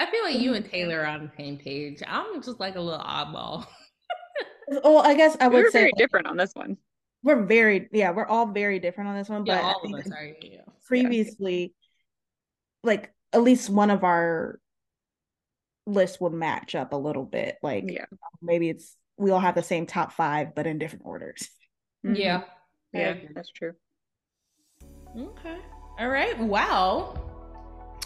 I 0.00 0.10
feel 0.10 0.22
like 0.24 0.40
you 0.40 0.54
and 0.54 0.64
Taylor 0.64 1.00
are 1.00 1.06
on 1.06 1.24
the 1.24 1.32
same 1.36 1.58
page. 1.58 2.02
I'm 2.06 2.42
just 2.42 2.60
like 2.60 2.76
a 2.76 2.80
little 2.80 3.00
oddball. 3.04 3.66
well, 4.84 4.98
I 4.98 5.14
guess 5.14 5.36
I 5.40 5.48
would 5.48 5.64
we're 5.64 5.70
say 5.70 5.80
very 5.80 5.92
different 5.96 6.26
on 6.26 6.36
this 6.36 6.54
one. 6.54 6.76
We're 7.22 7.44
very, 7.44 7.88
yeah, 7.92 8.10
we're 8.12 8.26
all 8.26 8.46
very 8.46 8.78
different 8.78 9.10
on 9.10 9.16
this 9.16 9.28
one. 9.28 9.44
Yeah, 9.44 9.56
but 9.56 9.64
all 9.64 9.94
of 9.94 10.00
us 10.00 10.12
are. 10.12 10.32
Yeah. 10.40 10.60
Previously, 10.86 11.74
like 12.82 13.12
at 13.32 13.42
least 13.42 13.68
one 13.70 13.90
of 13.90 14.04
our 14.04 14.60
lists 15.86 16.20
would 16.20 16.32
match 16.32 16.74
up 16.74 16.92
a 16.92 16.96
little 16.96 17.24
bit. 17.24 17.56
Like 17.62 17.84
yeah. 17.88 18.06
maybe 18.40 18.70
it's 18.70 18.96
we 19.16 19.30
all 19.30 19.40
have 19.40 19.54
the 19.54 19.62
same 19.62 19.86
top 19.86 20.12
five, 20.12 20.54
but 20.54 20.66
in 20.66 20.78
different 20.78 21.04
orders. 21.06 21.48
Mm-hmm. 22.06 22.14
Yeah. 22.14 22.42
Yeah, 22.92 23.14
that's 23.34 23.50
true. 23.50 23.72
Okay. 25.16 25.58
All 25.98 26.08
right. 26.08 26.38
Well, 26.38 27.37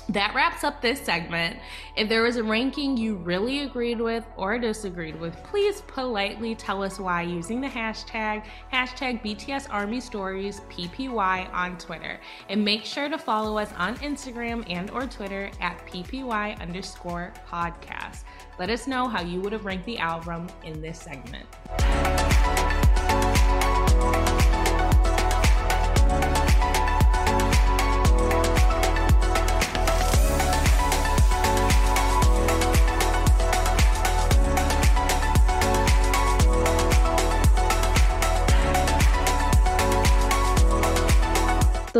that 0.08 0.34
wraps 0.34 0.64
up 0.64 0.82
this 0.82 1.00
segment. 1.00 1.58
If 1.96 2.08
there 2.08 2.22
was 2.22 2.36
a 2.36 2.42
ranking 2.42 2.96
you 2.96 3.16
really 3.16 3.60
agreed 3.60 4.00
with 4.00 4.24
or 4.36 4.58
disagreed 4.58 5.18
with, 5.20 5.36
please 5.44 5.82
politely 5.82 6.54
tell 6.54 6.82
us 6.82 6.98
why 6.98 7.22
using 7.22 7.60
the 7.60 7.68
hashtag 7.68 8.44
hashtag 8.72 9.22
BTS 9.22 9.68
Army 9.70 10.00
Stories 10.00 10.60
PPY 10.70 11.52
on 11.52 11.78
Twitter. 11.78 12.18
And 12.48 12.64
make 12.64 12.84
sure 12.84 13.08
to 13.08 13.18
follow 13.18 13.58
us 13.58 13.72
on 13.76 13.96
Instagram 13.96 14.64
and 14.68 14.90
or 14.90 15.06
Twitter 15.06 15.50
at 15.60 15.84
PPY 15.86 16.60
underscore 16.60 17.32
podcast. 17.48 18.24
Let 18.58 18.70
us 18.70 18.86
know 18.86 19.08
how 19.08 19.22
you 19.22 19.40
would 19.40 19.52
have 19.52 19.64
ranked 19.64 19.86
the 19.86 19.98
album 19.98 20.48
in 20.64 20.80
this 20.80 21.00
segment. 21.00 21.46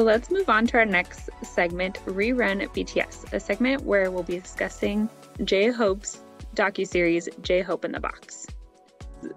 So 0.02 0.06
let's 0.06 0.32
move 0.32 0.48
on 0.48 0.66
to 0.66 0.78
our 0.78 0.84
next 0.84 1.30
segment, 1.44 2.04
Rerun 2.06 2.66
BTS, 2.70 3.32
a 3.32 3.38
segment 3.38 3.84
where 3.84 4.10
we'll 4.10 4.24
be 4.24 4.40
discussing 4.40 5.08
J 5.44 5.70
Hope's 5.70 6.24
docu-series 6.56 7.28
J 7.42 7.60
Hope 7.60 7.84
in 7.84 7.92
the 7.92 8.00
Box. 8.00 8.48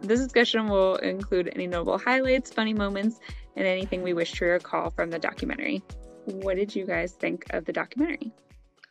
This 0.02 0.22
discussion 0.22 0.68
will 0.68 0.96
include 0.96 1.52
any 1.54 1.68
notable 1.68 2.00
highlights, 2.00 2.50
funny 2.50 2.74
moments, 2.74 3.20
and 3.56 3.68
anything 3.68 4.02
we 4.02 4.14
wish 4.14 4.32
to 4.40 4.46
recall 4.46 4.90
from 4.90 5.12
the 5.12 5.20
documentary. 5.20 5.84
What 6.24 6.56
did 6.56 6.76
you 6.76 6.88
guys 6.88 7.12
think 7.12 7.46
of 7.52 7.66
the 7.66 7.72
documentary? 7.72 8.34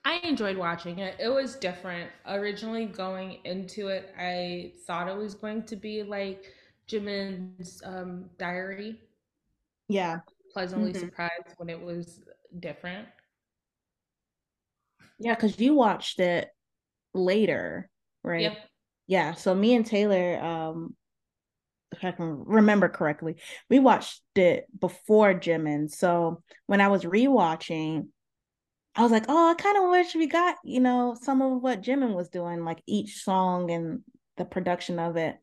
I 0.04 0.18
enjoyed 0.18 0.56
watching 0.56 1.00
it. 1.00 1.16
It 1.18 1.28
was 1.28 1.56
different. 1.56 2.08
Originally 2.28 2.86
going 2.86 3.40
into 3.42 3.88
it, 3.88 4.14
I 4.16 4.74
thought 4.86 5.08
it 5.08 5.16
was 5.16 5.34
going 5.34 5.64
to 5.64 5.74
be 5.74 6.04
like 6.04 6.44
Jimin's 6.88 7.82
um, 7.84 8.26
diary. 8.38 9.00
Yeah 9.88 10.20
pleasantly 10.54 10.92
mm-hmm. 10.92 11.00
surprised 11.00 11.54
when 11.58 11.68
it 11.68 11.80
was 11.80 12.22
different. 12.58 13.08
Yeah, 15.18 15.34
because 15.34 15.58
you 15.60 15.74
watched 15.74 16.20
it 16.20 16.48
later, 17.12 17.90
right? 18.22 18.42
Yeah. 18.42 18.54
Yeah. 19.06 19.34
So 19.34 19.54
me 19.54 19.74
and 19.74 19.84
Taylor, 19.84 20.42
um, 20.42 20.96
if 21.92 22.04
I 22.04 22.12
can 22.12 22.44
remember 22.46 22.88
correctly, 22.88 23.36
we 23.68 23.78
watched 23.78 24.22
it 24.34 24.66
before 24.78 25.34
Jimin. 25.34 25.90
So 25.90 26.42
when 26.66 26.80
I 26.80 26.88
was 26.88 27.04
rewatching, 27.04 28.08
I 28.96 29.02
was 29.02 29.12
like, 29.12 29.26
oh, 29.28 29.50
I 29.50 29.54
kind 29.54 29.76
of 29.76 29.90
wish 29.90 30.14
we 30.14 30.26
got, 30.26 30.56
you 30.64 30.80
know, 30.80 31.16
some 31.20 31.42
of 31.42 31.60
what 31.60 31.82
Jimin 31.82 32.14
was 32.14 32.28
doing, 32.28 32.64
like 32.64 32.82
each 32.86 33.22
song 33.22 33.70
and 33.70 34.00
the 34.36 34.44
production 34.44 34.98
of 34.98 35.16
it. 35.16 35.36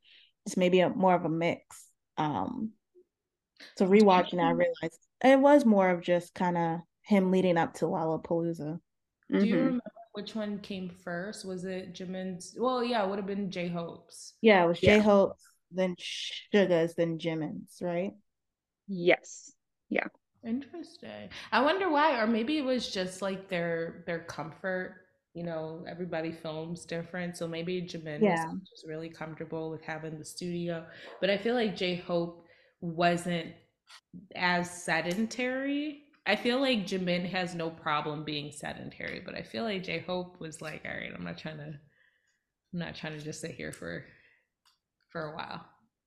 It's 0.46 0.58
maybe 0.58 0.80
a 0.80 0.90
more 0.90 1.14
of 1.14 1.26
a 1.26 1.30
mix. 1.30 1.86
Um, 2.18 2.72
so 3.78 3.88
rewatching, 3.88 4.44
I 4.44 4.52
realized 4.52 5.00
it 5.24 5.40
was 5.40 5.66
more 5.66 5.90
of 5.90 6.02
just 6.02 6.34
kind 6.34 6.58
of 6.58 6.80
him 7.04 7.32
leading 7.32 7.58
up 7.58 7.74
to 7.76 7.86
Lollapalooza. 7.86 8.80
Do 9.30 9.38
mm-hmm. 9.38 9.46
you 9.46 9.56
remember 9.58 9.84
which 10.14 10.36
one 10.36 10.60
came 10.60 10.90
first? 11.04 11.46
Was 11.46 11.64
it 11.64 11.94
Jimin's? 11.94 12.56
Well, 12.58 12.84
yeah, 12.84 13.04
it 13.04 13.10
would 13.10 13.20
have 13.20 13.28
been 13.28 13.52
J 13.52 13.68
Hope's. 13.70 14.34
Yeah, 14.42 14.64
it 14.64 14.68
was 14.68 14.80
J 14.80 15.00
Hope's, 15.00 15.42
then 15.72 15.96
Suga's, 15.98 16.96
then 16.96 17.18
Jimin's, 17.18 17.78
right? 17.82 18.14
Yes. 18.88 19.54
Yeah. 19.90 20.08
Interesting. 20.46 21.30
I 21.52 21.62
wonder 21.62 21.90
why, 21.90 22.20
or 22.20 22.28
maybe 22.28 22.58
it 22.58 22.66
was 22.66 22.92
just 22.92 23.22
like 23.22 23.48
their 23.48 24.04
their 24.08 24.20
comfort. 24.20 24.98
You 25.34 25.44
know, 25.44 25.86
everybody 25.88 26.34
films 26.34 26.84
different, 26.84 27.38
so 27.38 27.48
maybe 27.48 27.82
Jimin 27.82 28.22
yeah. 28.22 28.48
was 28.48 28.70
just 28.70 28.86
really 28.86 29.08
comfortable 29.08 29.70
with 29.70 29.82
having 29.82 30.20
the 30.20 30.26
studio. 30.26 30.86
But 31.22 31.30
I 31.30 31.38
feel 31.38 31.56
like 31.56 31.78
J 31.78 31.96
Hope 31.96 32.46
wasn't 32.82 33.54
as 34.36 34.84
sedentary. 34.84 36.04
I 36.26 36.36
feel 36.36 36.60
like 36.60 36.86
Jimin 36.86 37.30
has 37.30 37.56
no 37.56 37.70
problem 37.70 38.24
being 38.24 38.52
sedentary, 38.52 39.22
but 39.26 39.36
I 39.36 39.42
feel 39.42 39.64
like 39.64 39.84
J 39.84 40.00
Hope 40.00 40.40
was 40.40 40.62
like, 40.62 40.84
all 40.86 40.92
right, 40.92 41.12
I'm 41.16 41.24
not 41.24 41.38
trying 41.38 41.58
to 41.58 41.64
I'm 42.74 42.80
not 42.80 42.96
trying 42.96 43.18
to 43.18 43.24
just 43.24 43.42
sit 43.42 43.52
here 43.52 43.72
for 43.72 44.06
for 45.12 45.32
a 45.32 45.36
while. 45.36 45.66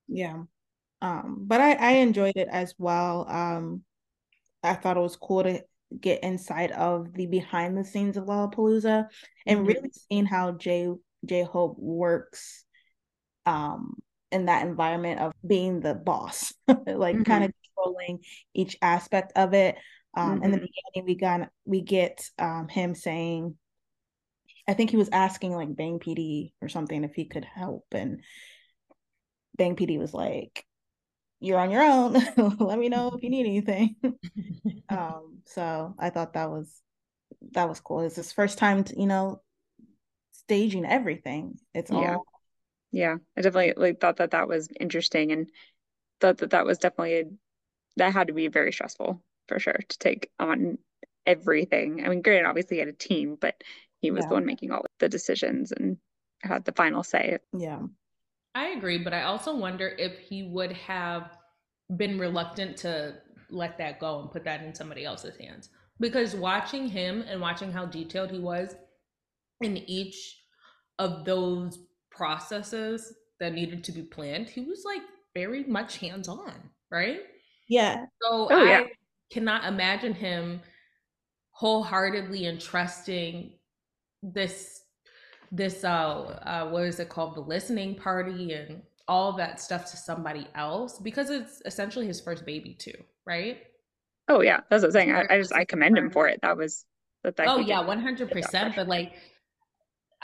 Yeah. 0.08 0.42
Um, 1.02 1.44
but 1.46 1.60
I, 1.60 1.72
I 1.74 1.90
enjoyed 1.94 2.36
it 2.36 2.48
as 2.50 2.74
well. 2.78 3.28
Um 3.28 3.82
I 4.62 4.74
thought 4.74 4.96
it 4.96 5.00
was 5.00 5.16
cool 5.16 5.42
to 5.42 5.62
get 6.00 6.22
inside 6.22 6.72
of 6.72 7.12
the 7.12 7.26
behind 7.26 7.76
the 7.76 7.84
scenes 7.84 8.16
of 8.16 8.24
Lollapalooza 8.24 9.08
and 9.46 9.58
mm-hmm. 9.58 9.68
really 9.68 9.90
seeing 9.92 10.26
how 10.26 10.52
J 10.52 10.92
J 11.24 11.42
Hope 11.42 11.76
works 11.78 12.64
um 13.46 13.96
in 14.34 14.46
that 14.46 14.66
environment 14.66 15.20
of 15.20 15.32
being 15.46 15.80
the 15.80 15.94
boss, 15.94 16.52
like 16.68 17.14
mm-hmm. 17.14 17.22
kind 17.22 17.44
of 17.44 17.52
controlling 17.64 18.18
each 18.52 18.76
aspect 18.82 19.32
of 19.36 19.54
it. 19.54 19.76
Um, 20.16 20.36
mm-hmm. 20.36 20.44
In 20.44 20.50
the 20.50 20.56
mm-hmm. 20.58 20.66
beginning, 20.92 21.06
we 21.06 21.14
got 21.14 21.48
we 21.64 21.80
get 21.80 22.28
um, 22.38 22.68
him 22.68 22.94
saying, 22.94 23.56
I 24.68 24.74
think 24.74 24.90
he 24.90 24.96
was 24.96 25.08
asking 25.12 25.52
like 25.52 25.74
Bang 25.74 26.00
PD 26.00 26.52
or 26.60 26.68
something 26.68 27.04
if 27.04 27.14
he 27.14 27.26
could 27.26 27.44
help, 27.44 27.84
and 27.92 28.22
Bang 29.56 29.76
PD 29.76 29.98
was 29.98 30.12
like, 30.12 30.64
"You're 31.40 31.58
on 31.58 31.70
your 31.70 31.82
own. 31.82 32.14
Let 32.58 32.78
me 32.78 32.88
know 32.88 33.12
if 33.14 33.22
you 33.22 33.30
need 33.30 33.46
anything." 33.46 33.96
um, 34.88 35.38
so 35.46 35.94
I 35.98 36.10
thought 36.10 36.34
that 36.34 36.50
was 36.50 36.80
that 37.52 37.68
was 37.68 37.80
cool. 37.80 38.00
It's 38.00 38.16
his 38.16 38.32
first 38.32 38.58
time, 38.58 38.82
to, 38.84 39.00
you 39.00 39.06
know, 39.06 39.42
staging 40.32 40.84
everything. 40.84 41.58
It's 41.72 41.90
yeah. 41.90 42.16
all 42.16 42.24
yeah 42.94 43.16
i 43.36 43.40
definitely 43.40 43.74
like 43.76 44.00
thought 44.00 44.16
that 44.16 44.30
that 44.30 44.48
was 44.48 44.68
interesting 44.80 45.32
and 45.32 45.50
thought 46.20 46.38
that 46.38 46.50
that 46.50 46.64
was 46.64 46.78
definitely 46.78 47.14
a, 47.14 47.24
that 47.96 48.12
had 48.12 48.28
to 48.28 48.32
be 48.32 48.48
very 48.48 48.72
stressful 48.72 49.22
for 49.48 49.58
sure 49.58 49.78
to 49.88 49.98
take 49.98 50.30
on 50.38 50.78
everything 51.26 52.02
i 52.04 52.08
mean 52.08 52.22
granted 52.22 52.48
obviously 52.48 52.76
he 52.76 52.80
had 52.80 52.88
a 52.88 52.92
team 52.92 53.36
but 53.40 53.62
he 54.04 54.10
was 54.10 54.24
yeah. 54.24 54.28
the 54.28 54.34
one 54.34 54.44
making 54.44 54.70
all 54.70 54.84
the 54.98 55.08
decisions 55.08 55.72
and 55.72 55.96
had 56.42 56.64
the 56.64 56.72
final 56.72 57.02
say. 57.02 57.38
Yeah. 57.56 57.80
I 58.54 58.68
agree, 58.68 58.98
but 58.98 59.14
I 59.14 59.22
also 59.22 59.56
wonder 59.56 59.88
if 59.98 60.18
he 60.18 60.42
would 60.44 60.72
have 60.72 61.38
been 61.96 62.18
reluctant 62.18 62.76
to 62.78 63.14
let 63.50 63.78
that 63.78 63.98
go 63.98 64.20
and 64.20 64.30
put 64.30 64.44
that 64.44 64.62
in 64.62 64.74
somebody 64.74 65.04
else's 65.04 65.36
hands. 65.36 65.70
Because 66.00 66.34
watching 66.34 66.86
him 66.86 67.24
and 67.26 67.40
watching 67.40 67.72
how 67.72 67.86
detailed 67.86 68.30
he 68.30 68.38
was 68.38 68.74
in 69.62 69.78
each 69.78 70.38
of 70.98 71.24
those 71.24 71.78
processes 72.14 73.12
that 73.40 73.52
needed 73.52 73.84
to 73.84 73.92
be 73.92 74.02
planned, 74.02 74.48
he 74.48 74.60
was 74.60 74.82
like 74.84 75.02
very 75.34 75.64
much 75.64 75.98
hands 75.98 76.28
on, 76.28 76.52
right? 76.90 77.20
Yeah. 77.68 78.06
So 78.22 78.48
Oh, 78.50 78.64
I 78.64 78.70
yeah. 78.70 78.84
cannot 79.32 79.64
imagine 79.64 80.14
him 80.14 80.60
wholeheartedly 81.50 82.46
entrusting 82.46 83.52
this 84.22 84.80
this 85.52 85.84
uh, 85.84 86.40
uh 86.42 86.68
what 86.70 86.82
is 86.84 86.98
it 86.98 87.08
called 87.08 87.34
the 87.36 87.40
listening 87.40 87.94
party 87.94 88.54
and 88.54 88.82
all 89.06 89.32
that 89.34 89.60
stuff 89.60 89.88
to 89.90 89.96
somebody 89.96 90.48
else 90.54 90.98
because 90.98 91.30
it's 91.30 91.62
essentially 91.66 92.06
his 92.06 92.20
first 92.20 92.44
baby 92.44 92.74
too 92.74 92.94
right 93.26 93.58
Oh 94.28 94.40
yeah, 94.40 94.60
that's 94.70 94.82
what 94.82 94.88
I'm 94.88 94.92
saying. 94.92 95.12
I, 95.12 95.26
I 95.28 95.38
just 95.38 95.54
I 95.54 95.64
commend 95.64 95.98
him 95.98 96.10
for 96.10 96.28
it. 96.28 96.40
That 96.42 96.56
was 96.56 96.86
that. 97.22 97.38
I 97.38 97.44
oh 97.46 97.58
yeah 97.58 97.82
100% 97.82 98.76
but 98.76 98.88
like 98.88 99.12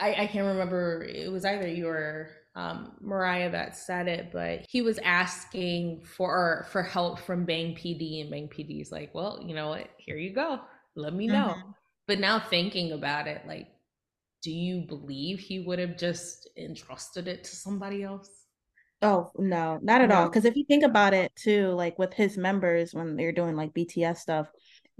i 0.01 0.13
i 0.23 0.27
can't 0.27 0.47
remember 0.47 1.03
it 1.03 1.31
was 1.31 1.45
either 1.45 1.67
you 1.67 1.87
or 1.87 2.29
um 2.55 2.93
mariah 3.01 3.49
that 3.51 3.77
said 3.77 4.07
it 4.09 4.31
but 4.31 4.65
he 4.69 4.81
was 4.81 4.99
asking 4.99 6.03
for 6.03 6.67
for 6.71 6.83
help 6.83 7.19
from 7.19 7.45
bang 7.45 7.75
pd 7.75 8.21
and 8.21 8.31
bang 8.31 8.49
PD 8.49 8.81
is 8.81 8.91
like 8.91 9.13
well 9.15 9.41
you 9.45 9.55
know 9.55 9.69
what? 9.69 9.87
Here 9.97 10.17
you 10.17 10.33
go. 10.33 10.59
Let 10.95 11.13
me 11.13 11.27
know. 11.27 11.55
Mhm. 11.55 11.73
but 12.07 12.19
now 12.19 12.39
thinking 12.39 12.91
about 12.93 13.27
it 13.27 13.43
like 13.47 13.69
do 14.43 14.51
you 14.51 14.81
believe 14.81 15.39
he 15.39 15.61
would 15.61 15.79
have 15.79 15.97
just 15.97 16.49
entrusted 16.57 17.27
it 17.27 17.43
to 17.45 17.55
somebody 17.55 18.03
else? 18.03 18.29
Oh, 19.03 19.31
no, 19.37 19.79
not 19.81 20.01
at 20.01 20.11
all. 20.11 20.29
Because 20.29 20.45
if 20.45 20.55
you 20.55 20.63
think 20.65 20.83
about 20.83 21.13
it 21.13 21.35
too, 21.35 21.69
like 21.69 21.97
with 21.97 22.13
his 22.13 22.37
members 22.37 22.93
when 22.93 23.15
they're 23.15 23.31
doing 23.31 23.55
like 23.55 23.73
BTS 23.73 24.19
stuff, 24.19 24.47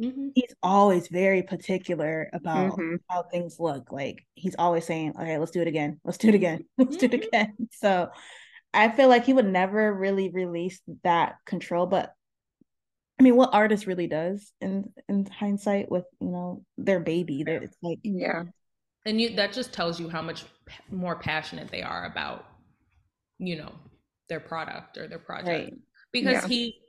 mm-hmm. 0.02 0.30
he's 0.36 0.54
always 0.64 1.08
very 1.08 1.44
particular 1.44 2.30
about 2.34 2.78
Mhm. 2.78 2.98
how 3.10 3.24
things 3.24 3.60
look. 3.60 3.92
Like 3.92 4.26
he's 4.34 4.56
always 4.58 4.86
saying, 4.86 5.14
"Okay, 5.20 5.38
let's 5.38 5.52
do 5.52 5.62
it 5.62 5.68
again. 5.68 6.00
Let's 6.04 6.18
do 6.18 6.30
it 6.30 6.36
again. 6.36 6.66
Let's 6.78 6.98
do 6.98 7.06
it 7.06 7.12
Mhm. 7.12 7.28
again." 7.28 7.56
So 7.72 8.10
I 8.74 8.90
feel 8.90 9.10
like 9.10 9.26
he 9.26 9.34
would 9.34 9.48
never 9.48 9.94
really 9.94 10.30
release 10.30 10.82
that 11.04 11.36
control. 11.46 11.86
But 11.88 12.14
I 13.20 13.24
mean, 13.24 13.36
what 13.36 13.54
artist 13.54 13.86
really 13.86 14.08
does 14.08 14.52
in 14.62 14.92
in 15.08 15.26
hindsight 15.28 15.92
with 15.92 16.06
you 16.20 16.30
know 16.30 16.66
their 16.78 17.00
baby? 17.00 17.44
That 17.44 17.64
it's 17.64 17.78
like 17.82 18.00
Yeah. 18.04 18.44
and 19.06 19.20
you 19.22 19.36
that 19.36 19.54
just 19.54 19.74
tells 19.74 20.00
you 20.00 20.10
how 20.10 20.22
much 20.22 20.46
more 20.90 21.16
passionate 21.16 21.70
they 21.70 21.84
are 21.84 22.06
about 22.06 22.46
you 23.38 23.58
know 23.58 23.74
their 24.30 24.40
product 24.40 24.98
or 24.98 25.08
their 25.08 25.20
project 25.20 25.48
right. 25.50 25.74
because 26.14 26.44
Yeah. 26.44 26.48
he 26.48 26.80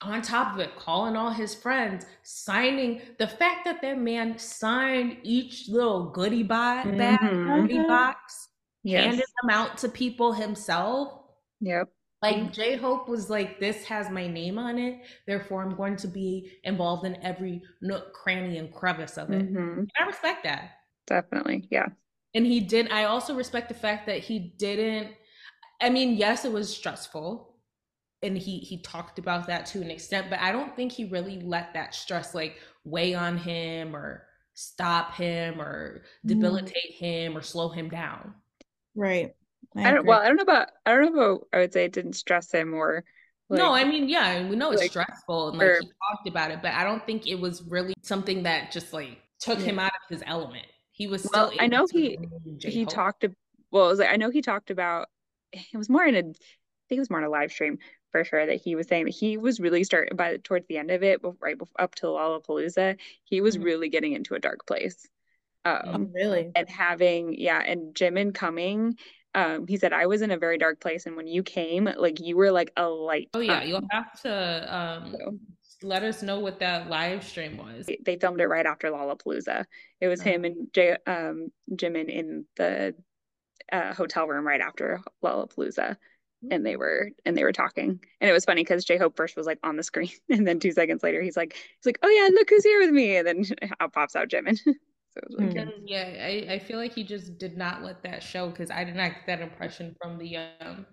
on 0.00 0.22
top 0.22 0.54
of 0.54 0.60
it 0.60 0.76
calling 0.76 1.16
all 1.16 1.30
his 1.30 1.54
friends 1.54 2.06
signing 2.22 3.02
the 3.18 3.26
fact 3.26 3.64
that 3.64 3.82
that 3.82 3.98
man 3.98 4.38
signed 4.38 5.18
each 5.24 5.68
little 5.68 6.10
goodie 6.10 6.42
bag, 6.44 6.96
bag 6.96 7.18
Mhm. 7.20 7.62
goodie 7.62 7.78
Mhm. 7.78 7.86
box 7.88 8.48
Yes. 8.84 9.04
handed 9.04 9.26
them 9.42 9.50
out 9.50 9.78
to 9.78 9.88
people 9.88 10.32
himself 10.32 11.24
Yep. 11.60 11.90
like 12.22 12.52
J 12.52 12.76
Hope 12.76 13.08
was 13.08 13.30
like, 13.30 13.60
this 13.60 13.84
has 13.86 14.10
my 14.10 14.26
name 14.26 14.58
on 14.58 14.78
it, 14.78 15.02
therefore 15.26 15.62
I'm 15.62 15.76
going 15.76 15.96
to 15.96 16.08
be 16.08 16.58
involved 16.64 17.04
in 17.06 17.16
every 17.22 17.62
nook, 17.80 18.12
cranny, 18.12 18.58
and 18.58 18.72
crevice 18.74 19.18
of 19.18 19.32
it. 19.32 19.46
Mhm. 19.46 19.90
And 19.98 20.04
I 20.04 20.04
respect 20.06 20.44
that. 20.44 20.72
Definitely. 21.06 21.66
Yeah. 21.70 21.88
And 22.34 22.44
he 22.46 22.60
did. 22.60 22.90
I 22.92 23.04
also 23.04 23.34
respect 23.34 23.68
the 23.68 23.74
fact 23.74 24.06
that 24.06 24.18
he 24.18 24.38
didn't. 24.58 25.14
I 25.80 25.90
mean, 25.90 26.14
yes, 26.16 26.44
it 26.44 26.52
was 26.52 26.74
stressful, 26.74 27.47
and 28.22 28.36
he 28.36 28.58
he 28.58 28.78
talked 28.78 29.18
about 29.18 29.46
that 29.46 29.66
to 29.66 29.80
an 29.80 29.90
extent, 29.90 30.28
but 30.30 30.40
I 30.40 30.52
don't 30.52 30.74
think 30.74 30.92
he 30.92 31.04
really 31.04 31.40
let 31.40 31.74
that 31.74 31.94
stress 31.94 32.34
like 32.34 32.56
weigh 32.84 33.14
on 33.14 33.36
him 33.36 33.94
or 33.94 34.24
stop 34.54 35.14
him 35.14 35.60
or 35.60 36.02
mm. 36.24 36.28
debilitate 36.28 36.94
him 36.94 37.36
or 37.36 37.42
slow 37.42 37.68
him 37.68 37.88
down. 37.88 38.34
Right. 38.94 39.32
I 39.76 39.92
don't. 39.92 40.06
Well, 40.06 40.20
I 40.20 40.26
don't 40.26 40.36
know 40.36 40.42
about. 40.42 40.70
I 40.84 40.92
don't 40.92 41.14
know 41.14 41.22
about. 41.22 41.48
I 41.52 41.58
would 41.58 41.72
say 41.72 41.84
it 41.84 41.92
didn't 41.92 42.14
stress 42.14 42.50
him 42.50 42.74
or. 42.74 43.04
no, 43.50 43.72
I 43.72 43.84
mean, 43.84 44.08
yeah, 44.08 44.32
and 44.32 44.50
we 44.50 44.56
know 44.56 44.72
it's 44.72 44.82
like, 44.82 44.90
stressful, 44.90 45.50
and 45.50 45.58
like 45.58 45.68
or- 45.68 45.80
he 45.80 45.86
talked 46.10 46.28
about 46.28 46.50
it, 46.50 46.60
but 46.62 46.72
I 46.72 46.84
don't 46.84 47.04
think 47.06 47.26
it 47.26 47.36
was 47.36 47.62
really 47.62 47.94
something 48.02 48.42
that 48.42 48.72
just 48.72 48.92
like 48.92 49.18
took 49.38 49.58
him 49.58 49.78
out 49.78 49.92
of 49.92 50.10
his 50.10 50.22
element. 50.26 50.66
He 50.90 51.06
was 51.06 51.22
still. 51.22 51.48
Well, 51.48 51.52
I 51.60 51.66
know 51.68 51.86
he- 51.90 52.18
he 52.60 52.84
talked. 52.84 53.24
ab- 53.24 53.36
Well, 53.70 53.86
it 53.86 53.90
was 53.90 53.98
like, 54.00 54.10
I 54.10 54.16
know 54.16 54.30
he 54.30 54.42
talked 54.42 54.70
about. 54.70 55.08
It 55.52 55.76
was 55.76 55.88
more 55.88 56.04
in 56.04 56.14
a. 56.16 56.20
I 56.20 56.88
think 56.88 56.96
it 56.96 57.00
was 57.00 57.10
more 57.10 57.20
in 57.20 57.26
a 57.26 57.30
live 57.30 57.52
stream 57.52 57.78
for 58.12 58.24
sure 58.24 58.46
that 58.46 58.60
he 58.60 58.74
was 58.74 58.86
saying 58.88 59.04
that 59.06 59.14
he 59.14 59.36
was 59.36 59.60
really 59.60 59.84
starting 59.84 60.16
by 60.16 60.36
towards 60.38 60.66
the 60.68 60.78
end 60.78 60.90
of 60.90 61.02
it, 61.02 61.20
right 61.40 61.58
bef- 61.58 61.68
up 61.78 61.94
to 61.96 62.06
Lollapalooza, 62.06 62.98
he 63.24 63.40
was 63.40 63.56
Mhm. 63.58 63.64
really 63.64 63.88
getting 63.88 64.12
into 64.12 64.34
a 64.34 64.38
dark 64.38 64.66
place. 64.66 65.06
Um, 65.64 66.06
Mhm. 66.06 66.14
really. 66.14 66.52
and 66.54 66.68
having 66.68 67.34
yeah 67.38 67.60
and 67.60 67.94
Jim 67.94 68.14
Jimin 68.14 68.34
coming 68.34 68.96
um 69.34 69.66
he 69.66 69.76
said 69.76 69.92
I 69.92 70.06
was 70.06 70.22
in 70.22 70.30
a 70.30 70.38
very 70.38 70.56
dark 70.56 70.80
place 70.80 71.04
and 71.04 71.14
when 71.16 71.26
you 71.26 71.42
came 71.42 71.84
like 71.84 72.20
you 72.20 72.36
were 72.36 72.50
like 72.52 72.72
a 72.76 72.88
light 72.88 73.28
Oh 73.34 73.40
yeah, 73.40 73.60
um, 73.60 73.66
you'll 73.68 73.88
have 73.90 74.18
to 74.22 74.74
um 74.74 75.10
so 75.10 75.38
let 75.82 76.04
us 76.04 76.22
know 76.22 76.40
what 76.40 76.60
that 76.60 76.88
live 76.88 77.22
stream 77.24 77.58
was. 77.58 77.86
they- 77.86 78.00
they 78.02 78.16
filmed 78.16 78.40
it 78.40 78.46
right 78.46 78.64
after 78.64 78.88
Lollapalooza 78.90 79.66
it 80.00 80.08
was 80.08 80.22
him 80.22 80.44
and 80.46 80.72
J 80.72 80.96
um 81.06 81.48
Jimin 81.72 82.08
in 82.08 82.46
the 82.56 82.94
uh, 83.70 83.92
hotel 83.94 84.26
room 84.26 84.46
right 84.46 84.60
after 84.62 85.00
Lollapalooza 85.22 85.96
and 86.50 86.64
they 86.64 86.76
were 86.76 87.10
and 87.24 87.36
they 87.36 87.44
were 87.44 87.52
talking 87.52 88.00
and 88.20 88.30
it 88.30 88.32
was 88.32 88.44
funny 88.44 88.62
because 88.62 88.84
J-Hope 88.84 89.16
first 89.16 89.36
was 89.36 89.46
like 89.46 89.58
on 89.62 89.76
the 89.76 89.82
screen 89.82 90.10
and 90.30 90.46
then 90.46 90.60
two 90.60 90.72
seconds 90.72 91.02
later 91.02 91.22
he's 91.22 91.36
like 91.36 91.54
he's 91.54 91.86
like 91.86 91.98
oh 92.02 92.08
yeah 92.08 92.28
look 92.32 92.48
who's 92.50 92.64
here 92.64 92.80
with 92.80 92.90
me 92.90 93.16
and 93.16 93.26
then 93.26 93.44
out 93.80 93.92
pops 93.92 94.16
out 94.16 94.28
Jimin 94.28 94.56
so 94.64 94.72
it 95.16 95.24
was 95.26 95.36
really 95.36 95.48
Hmm. 95.52 95.52
cute 95.52 95.68
yeah, 95.84 96.16
I, 96.20 96.54
I 96.54 96.58
feel 96.58 96.78
like 96.78 96.92
he 96.92 97.04
just 97.04 97.38
did 97.38 97.56
not 97.56 97.82
let 97.82 98.02
that 98.02 98.22
show 98.22 98.50
because 98.50 98.70
I 98.70 98.84
did 98.84 98.96
not 98.96 99.10
get 99.12 99.26
that 99.26 99.40
impression 99.40 99.94
from 100.00 100.18
the 100.18 100.36
um 100.36 100.86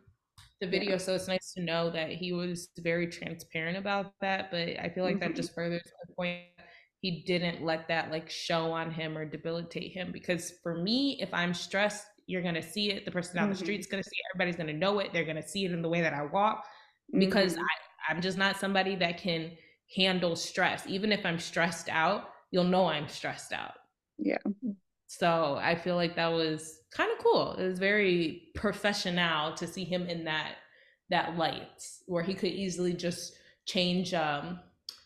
the 0.61 0.67
video. 0.67 0.97
So 0.97 1.15
it's 1.15 1.27
nice 1.27 1.53
to 1.53 1.61
know 1.63 1.89
that 1.91 2.11
he 2.11 2.31
was 2.33 2.69
very 2.79 3.07
transparent 3.07 3.77
about 3.77 4.13
that. 4.21 4.51
But 4.51 4.79
I 4.79 4.89
feel 4.93 5.03
like 5.03 5.15
Mhm. 5.15 5.19
that 5.21 5.35
just 5.35 5.53
furthers 5.55 5.81
the 6.07 6.13
point 6.15 6.41
he 7.01 7.23
didn't 7.25 7.63
let 7.63 7.87
that 7.89 8.11
like 8.11 8.29
show 8.29 8.71
on 8.71 8.91
him 8.91 9.17
or 9.17 9.25
debilitate 9.25 9.91
him. 9.93 10.11
Because 10.11 10.53
for 10.63 10.75
me, 10.75 11.19
if 11.21 11.33
I'm 11.33 11.53
stressed, 11.53 12.05
you're 12.27 12.41
gonna 12.41 12.61
see 12.61 12.91
it. 12.91 13.05
The 13.05 13.11
person 13.11 13.35
down 13.35 13.49
the 13.49 13.55
Mhm. 13.55 13.59
street's 13.59 13.87
gonna 13.87 14.03
see 14.03 14.15
it. 14.17 14.25
Everybody's 14.33 14.55
gonna 14.57 14.73
know 14.73 14.99
it. 14.99 15.11
They're 15.13 15.25
gonna 15.25 15.47
see 15.47 15.65
it 15.65 15.71
in 15.71 15.81
the 15.81 15.89
way 15.89 16.01
that 16.01 16.13
I 16.13 16.23
walk. 16.23 16.65
because 17.19 17.55
Mhm. 17.55 17.59
I, 17.59 18.13
I'm 18.13 18.21
just 18.21 18.37
not 18.37 18.57
somebody 18.57 18.95
that 18.97 19.17
can 19.19 19.51
handle 19.95 20.35
stress. 20.35 20.85
Even 20.87 21.11
if 21.11 21.25
I'm 21.25 21.39
stressed 21.39 21.87
out, 21.89 22.29
you'll 22.51 22.63
know 22.63 22.87
I'm 22.87 23.07
stressed 23.07 23.53
out. 23.53 23.73
Yeah. 24.17 24.39
So 25.07 25.55
I 25.61 25.75
feel 25.75 25.95
like 25.95 26.15
that 26.15 26.27
was 26.27 26.81
kind 26.91 27.11
of 27.11 27.19
cool. 27.19 27.53
It 27.53 27.65
was 27.67 27.79
very 27.79 28.49
professional 28.55 29.53
to 29.55 29.67
see 29.67 29.83
him 29.83 30.07
in 30.07 30.23
that 30.25 30.55
that 31.09 31.37
light 31.37 31.87
where 32.07 32.23
he 32.23 32.33
could 32.33 32.49
easily 32.51 32.93
just 32.93 33.35
change 33.65 34.13
um 34.13 34.59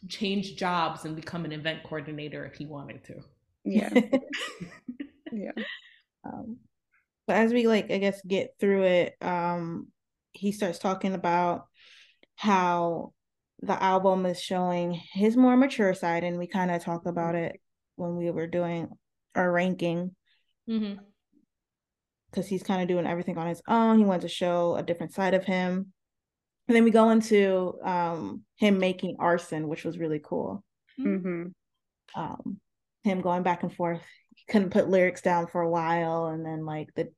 change 0.08 0.56
jobs 0.56 1.04
and 1.06 1.16
become 1.16 1.44
an 1.44 1.52
event 1.52 1.84
coordinator 1.84 2.46
if 2.46 2.56
he 2.56 2.66
wanted 2.66 3.04
to. 3.04 3.22
yeah 3.66 3.90
yeah 5.32 5.52
Um, 6.24 6.58
but 7.30 7.38
as 7.38 7.54
we 7.54 7.68
like, 7.68 7.92
I 7.92 8.00
guess, 8.00 8.20
get 8.26 8.56
through 8.60 8.86
it, 8.86 9.16
um, 9.22 9.90
he 10.32 10.52
starts 10.52 10.80
talking 10.80 11.14
about 11.14 11.68
how 12.36 13.14
the 13.62 13.82
album 13.82 14.26
is 14.26 14.42
showing 14.42 15.00
his 15.14 15.38
more 15.38 15.56
mature 15.56 15.94
side, 15.94 16.24
and 16.24 16.40
we 16.40 16.48
kind 16.48 16.72
of 16.72 16.84
talked 16.84 17.06
about 17.06 17.36
it 17.36 17.62
when 17.98 18.18
we 18.18 18.32
were 18.32 18.48
doing 18.48 18.90
our 19.36 19.52
ranking 19.52 20.16
Mm-hmm. 20.68 21.04
because 22.32 22.48
he's 22.48 22.64
kind 22.64 22.82
of 22.82 22.88
doing 22.88 23.06
everything 23.06 23.38
on 23.38 23.46
his 23.48 23.62
own. 23.68 24.00
He 24.00 24.06
wanted 24.06 24.22
to 24.24 24.30
show 24.30 24.76
a 24.76 24.82
different 24.82 25.14
side 25.14 25.36
of 25.36 25.44
him. 25.46 25.94
And 26.68 26.76
then 26.76 26.84
we 26.84 26.92
go 26.92 27.12
into 27.12 27.76
um 27.84 28.42
him 28.58 28.80
making 28.80 29.18
arson, 29.20 29.68
which 29.68 29.84
was 29.86 30.00
really 30.00 30.22
cool. 30.24 30.64
hmm 30.98 31.50
um 32.16 32.60
him 33.04 33.22
going 33.22 33.44
back 33.44 33.62
and 33.64 33.74
forth 33.74 34.02
he 34.36 34.44
couldn't 34.52 34.72
put 34.72 34.90
lyrics 34.90 35.22
down 35.22 35.48
for 35.48 35.62
a 35.62 35.70
while 35.70 36.26
and 36.28 36.46
then 36.46 36.66
like 36.66 36.90
the 36.96 37.10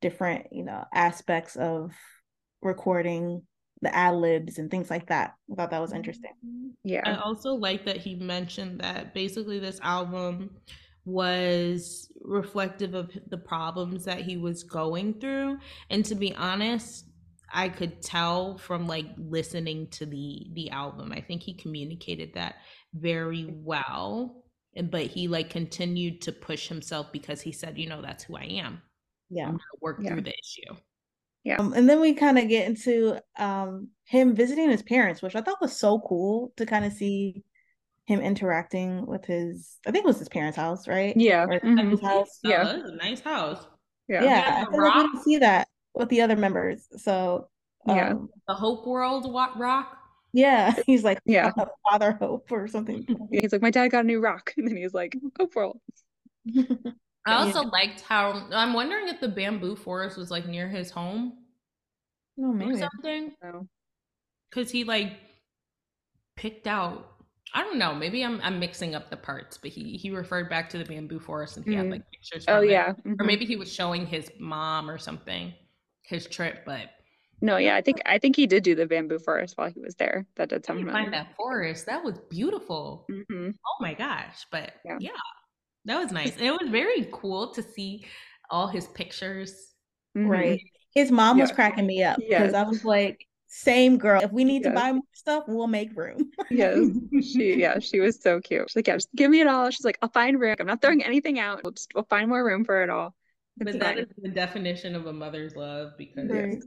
different 0.00 0.46
you 0.52 0.64
know 0.64 0.84
aspects 0.94 1.56
of 1.56 1.92
recording 2.62 3.42
the 3.82 3.94
ad 3.94 4.14
libs 4.14 4.58
and 4.58 4.70
things 4.70 4.90
like 4.90 5.06
that 5.08 5.34
i 5.50 5.54
thought 5.54 5.70
that 5.70 5.80
was 5.80 5.92
interesting 5.92 6.32
mm-hmm. 6.44 6.60
Yeah. 6.84 7.02
I 7.04 7.20
also 7.20 7.52
like 7.54 7.84
that 7.84 7.98
he 7.98 8.16
mentioned 8.16 8.80
that 8.80 9.14
basically 9.14 9.58
this 9.58 9.80
album 9.82 10.50
was 11.04 12.10
reflective 12.22 12.94
of 12.94 13.10
the 13.28 13.38
problems 13.38 14.04
that 14.04 14.22
he 14.22 14.36
was 14.36 14.62
going 14.62 15.14
through. 15.20 15.58
And 15.90 16.04
to 16.06 16.14
be 16.14 16.34
honest, 16.34 17.06
I 17.52 17.68
could 17.68 18.00
tell 18.00 18.58
from 18.58 18.86
like 18.86 19.06
listening 19.18 19.88
to 19.88 20.06
the 20.06 20.46
the 20.52 20.70
album. 20.70 21.12
I 21.12 21.20
think 21.20 21.42
he 21.42 21.54
communicated 21.54 22.34
that 22.34 22.56
very 22.94 23.46
well. 23.50 24.44
And 24.76 24.90
but 24.90 25.06
he 25.06 25.26
like 25.26 25.50
continued 25.50 26.22
to 26.22 26.32
push 26.32 26.68
himself 26.68 27.12
because 27.12 27.40
he 27.40 27.52
said, 27.52 27.76
you 27.76 27.88
know, 27.88 28.00
that's 28.00 28.24
who 28.24 28.36
I 28.36 28.44
am. 28.44 28.80
Yeah. 29.30 29.44
I'm 29.44 29.52
gonna 29.52 29.60
work 29.80 29.98
Yeah. 30.02 30.10
through 30.12 30.22
the 30.22 30.34
issue. 30.38 30.76
Yeah. 31.44 31.56
Um, 31.56 31.72
and 31.72 31.88
then 31.88 32.00
we 32.00 32.12
kind 32.14 32.38
of 32.38 32.48
get 32.48 32.66
into 32.68 33.18
um 33.38 33.88
him 34.04 34.34
visiting 34.34 34.70
his 34.70 34.82
parents, 34.82 35.22
which 35.22 35.36
I 35.36 35.40
thought 35.40 35.60
was 35.60 35.76
so 35.76 36.00
cool 36.00 36.52
to 36.56 36.66
kind 36.66 36.84
of 36.84 36.92
see 36.92 37.42
him 38.06 38.20
interacting 38.20 39.06
with 39.06 39.24
his 39.24 39.78
I 39.86 39.90
think 39.92 40.04
it 40.04 40.08
was 40.08 40.18
his 40.18 40.28
parents' 40.28 40.56
house, 40.56 40.86
right? 40.88 41.14
Yeah. 41.16 41.44
Or 41.44 41.60
Mhm. 41.60 41.90
his 41.92 42.00
house. 42.00 42.38
So 42.42 42.50
Yeah. 42.50 42.64
this 42.64 42.82
is 42.84 42.90
a 42.90 42.96
nice 42.96 43.20
house. 43.20 43.64
Yeah. 44.08 44.24
Yeah, 44.24 44.28
Yeah, 44.36 44.40
I 44.40 44.44
feel 44.52 44.58
like 44.64 44.72
we 44.72 44.78
rock. 44.78 44.94
didn't 45.12 45.22
see 45.22 45.38
that 45.38 45.68
with 45.94 46.08
the 46.08 46.20
other 46.20 46.36
members. 46.36 46.88
So 46.96 47.48
Yeah. 47.86 48.10
um, 48.10 48.28
The 48.48 48.54
Hope 48.54 48.86
World 48.86 49.32
wa- 49.32 49.54
rock. 49.56 49.96
yeah, 50.32 50.72
he's 50.86 51.04
like 51.04 51.20
Yeah. 51.24 51.52
Father 51.88 52.12
Hope 52.12 52.50
or 52.50 52.66
something. 52.68 53.06
He's 53.32 53.52
like, 53.52 53.62
my 53.62 53.70
dad 53.70 53.88
got 53.88 54.04
a 54.04 54.06
new 54.06 54.20
rock. 54.20 54.52
And 54.58 54.66
then 54.68 54.76
he's 54.76 54.92
like, 54.94 55.16
Hope 55.38 55.54
world. 55.54 55.80
I 57.26 57.32
Yeah. 57.32 57.38
also 57.38 57.62
liked 57.64 58.00
how 58.00 58.32
I'm 58.52 58.72
wondering 58.72 59.08
if 59.08 59.20
the 59.20 59.28
bamboo 59.28 59.76
forest 59.76 60.16
was 60.16 60.30
like 60.30 60.46
near 60.46 60.68
his 60.68 60.90
home 60.90 61.46
or 62.38 62.52
maybe. 62.54 62.76
something. 62.78 63.34
Because 64.50 64.70
he 64.70 64.84
like 64.84 65.18
picked 66.36 66.66
out. 66.66 67.06
I 67.52 67.62
don't 67.62 67.78
know. 67.78 67.94
Maybe 67.94 68.24
I'm 68.24 68.40
I'm 68.42 68.58
mixing 68.60 68.94
up 68.94 69.10
the 69.10 69.16
parts, 69.16 69.58
but 69.58 69.70
he 69.70 69.96
he 69.96 70.10
referred 70.10 70.48
back 70.48 70.70
to 70.70 70.78
the 70.78 70.84
bamboo 70.84 71.18
forest 71.20 71.56
and 71.56 71.66
he 71.66 71.74
had 71.74 71.86
Mhm. 71.86 71.90
like 71.92 72.10
pictures. 72.10 72.44
Oh, 72.48 72.60
yeah. 72.60 72.90
or 72.90 72.94
mhm. 73.12 73.26
maybe 73.26 73.44
he 73.44 73.56
was 73.56 73.72
showing 73.72 74.06
his 74.06 74.30
mom 74.38 74.88
or 74.88 74.98
something 74.98 75.52
his 76.02 76.26
trip. 76.26 76.64
But 76.64 76.90
No, 77.42 77.56
yeah. 77.56 77.74
I 77.74 77.80
think 77.82 78.00
I 78.06 78.18
think 78.18 78.36
he 78.36 78.46
did 78.46 78.62
do 78.62 78.74
the 78.74 78.86
bamboo 78.86 79.18
forest 79.18 79.56
while 79.58 79.70
he 79.70 79.80
was 79.80 79.96
there. 79.96 80.26
That 80.36 80.48
did 80.50 80.64
sound 80.64 80.88
find 80.90 81.12
that 81.12 81.34
forest. 81.36 81.86
That 81.86 82.04
was 82.04 82.18
beautiful. 82.30 83.04
hmm 83.08 83.50
Oh 83.66 83.76
my 83.80 83.94
gosh! 83.94 84.46
But 84.50 84.74
Yeah. 84.84 84.98
yeah, 85.00 85.10
that 85.86 85.98
was 86.02 86.12
nice. 86.12 86.32
And 86.36 86.42
it 86.46 86.50
was 86.52 86.68
very 86.70 87.08
cool 87.12 87.52
to 87.54 87.62
see 87.62 88.04
all 88.50 88.66
his 88.66 88.86
pictures. 88.88 89.72
Mm-hmm. 90.16 90.28
Right. 90.28 90.60
His 90.94 91.10
mom 91.10 91.38
was 91.38 91.52
cracking 91.52 91.86
me 91.86 92.02
up 92.02 92.16
because 92.18 92.30
Yes. 92.52 92.54
I 92.54 92.62
was 92.64 92.84
like, 92.84 93.26
same 93.46 93.96
girl. 93.98 94.20
If 94.22 94.32
we 94.32 94.44
need 94.44 94.62
to 94.64 94.70
buy 94.70 94.92
more 94.92 95.02
stuff, 95.12 95.44
we'll 95.48 95.66
make 95.68 95.96
room. 95.96 96.30
Yes. 96.50 96.78
She 97.22 97.54
yeah, 97.60 97.78
she 97.78 98.00
was 98.00 98.20
so 98.20 98.40
cute. 98.40 98.68
She's 98.70 98.76
like, 98.76 98.86
yeah, 98.88 98.94
just 98.96 99.08
give 99.14 99.30
me 99.30 99.40
it 99.40 99.46
all. 99.46 99.70
She's 99.70 99.84
like, 99.84 99.98
I'll 100.02 100.08
find 100.10 100.38
room. 100.40 100.56
I'm 100.58 100.66
not 100.66 100.80
throwing 100.82 101.02
anything 101.04 101.38
out. 101.38 101.60
We'll 101.62 101.72
just 101.72 101.92
we'll 101.94 102.04
find 102.10 102.28
more 102.28 102.44
room 102.44 102.64
for 102.64 102.82
it 102.82 102.90
all. 102.90 103.14
But 103.56 103.68
It's 103.68 103.78
that 103.78 103.94
fine. 103.96 103.98
is 104.04 104.08
the 104.18 104.28
definition 104.30 104.94
of 104.96 105.06
a 105.06 105.12
mother's 105.12 105.54
love 105.54 105.92
because 105.98 106.28
Right. 106.30 106.58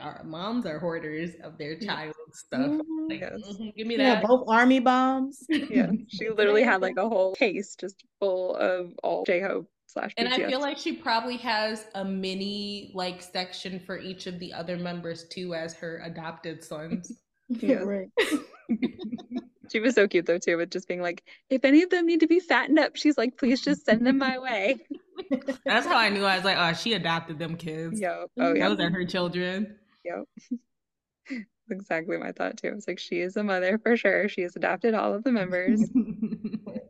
Our 0.00 0.22
moms 0.24 0.66
are 0.66 0.78
hoarders 0.78 1.30
of 1.42 1.58
their 1.58 1.78
child 1.78 2.14
stuff. 2.32 2.80
Like, 3.08 3.20
Yes. 3.20 3.38
"Mhm, 3.46 3.74
give 3.76 3.86
me 3.86 3.96
Yeah, 3.96 4.16
that. 4.16 4.24
both 4.24 4.48
army 4.48 4.80
bombs. 4.80 5.44
Yeah. 5.70 5.90
She 6.08 6.28
literally 6.30 6.62
had 6.62 6.80
like 6.82 6.96
a 6.96 7.08
whole 7.08 7.34
case 7.34 7.76
just 7.76 8.04
full 8.18 8.56
of 8.56 8.92
all 9.02 9.24
J-Hope 9.24 9.68
slash 9.86 10.12
And 10.16 10.28
I 10.28 10.36
feel 10.48 10.60
like 10.60 10.76
she 10.78 10.92
probably 10.94 11.36
has 11.38 11.86
a 11.94 12.04
mini 12.04 12.90
like 12.94 13.22
section 13.22 13.78
for 13.80 13.98
each 13.98 14.26
of 14.26 14.38
the 14.38 14.52
other 14.52 14.76
members 14.76 15.28
too 15.28 15.54
as 15.54 15.74
her 15.74 16.00
adopted 16.04 16.62
sons. 16.64 17.12
Yes. 17.60 17.84
right. 17.84 18.08
She 19.70 19.80
was 19.80 19.94
so 19.94 20.06
cute 20.06 20.26
though 20.26 20.38
too, 20.38 20.56
with 20.56 20.70
just 20.70 20.88
being 20.88 21.02
like, 21.02 21.24
if 21.50 21.64
any 21.64 21.82
of 21.82 21.90
them 21.90 22.06
need 22.06 22.20
to 22.20 22.26
be 22.26 22.40
fattened 22.40 22.78
up, 22.78 22.96
she's 22.96 23.18
like, 23.18 23.36
please 23.36 23.60
just 23.60 23.84
send 23.84 24.06
them 24.06 24.18
my 24.18 24.38
way. 24.38 24.78
That's 25.64 25.86
how 25.86 25.96
I 25.96 26.08
knew 26.08 26.24
I 26.24 26.36
was 26.36 26.44
like, 26.44 26.56
oh, 26.58 26.72
she 26.72 26.94
adopted 26.94 27.38
them 27.38 27.56
kids. 27.56 28.00
Yo, 28.00 28.26
oh 28.38 28.54
yeah, 28.54 28.68
Those 28.68 28.80
are 28.80 28.90
her 28.90 29.04
children. 29.04 29.76
Yep. 30.04 30.24
Exactly 31.68 32.16
my 32.16 32.30
thought 32.30 32.56
too. 32.56 32.68
I 32.68 32.74
was 32.74 32.86
like, 32.86 33.00
she 33.00 33.18
is 33.18 33.36
a 33.36 33.42
mother 33.42 33.76
for 33.82 33.96
sure. 33.96 34.28
She 34.28 34.42
has 34.42 34.54
adopted 34.54 34.94
all 34.94 35.12
of 35.12 35.24
the 35.24 35.32
members. 35.32 35.82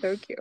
So 0.00 0.16
cute. 0.16 0.38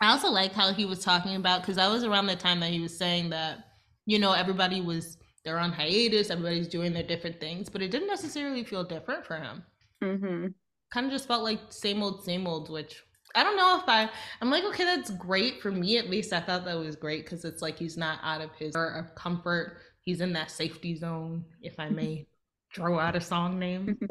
I 0.00 0.10
also 0.10 0.30
like 0.30 0.52
how 0.52 0.72
he 0.72 0.84
was 0.84 1.00
talking 1.00 1.36
about 1.36 1.62
because 1.62 1.76
that 1.76 1.90
was 1.90 2.04
around 2.04 2.26
the 2.26 2.36
time 2.36 2.60
that 2.60 2.70
he 2.70 2.80
was 2.80 2.96
saying 2.96 3.30
that 3.30 3.64
you 4.04 4.18
know 4.18 4.32
everybody 4.32 4.80
was 4.80 5.16
they're 5.44 5.58
on 5.58 5.72
hiatus, 5.72 6.30
everybody's 6.30 6.68
doing 6.68 6.92
their 6.92 7.02
different 7.02 7.40
things, 7.40 7.68
but 7.68 7.80
it 7.80 7.90
didn't 7.90 8.08
necessarily 8.08 8.64
feel 8.64 8.84
different 8.84 9.24
for 9.24 9.36
him. 9.36 9.62
Hmm 10.02 10.46
Kind 10.92 11.06
of 11.06 11.12
just 11.12 11.26
felt 11.26 11.42
like 11.42 11.60
same 11.70 12.02
old, 12.02 12.24
same 12.24 12.46
old. 12.46 12.70
Which 12.70 13.02
I 13.34 13.42
don't 13.42 13.56
know 13.56 13.78
if 13.82 13.88
I. 13.88 14.08
I'm 14.40 14.50
like, 14.50 14.64
okay, 14.64 14.84
that's 14.84 15.10
great 15.10 15.60
for 15.60 15.70
me. 15.72 15.98
At 15.98 16.08
least 16.08 16.32
I 16.32 16.40
thought 16.40 16.64
that 16.64 16.76
was 16.78 16.94
great 16.96 17.24
because 17.24 17.44
it's 17.44 17.60
like 17.60 17.78
he's 17.78 17.96
not 17.96 18.18
out 18.22 18.40
of 18.40 18.50
his 18.58 18.76
or 18.76 18.86
of 18.94 19.14
comfort. 19.14 19.78
He's 20.02 20.20
in 20.20 20.32
that 20.34 20.50
safety 20.52 20.94
zone, 20.96 21.44
if 21.60 21.80
I 21.80 21.88
may 21.88 22.26
throw 22.74 22.98
out 23.00 23.16
a 23.16 23.20
song 23.20 23.58
name. 23.58 23.98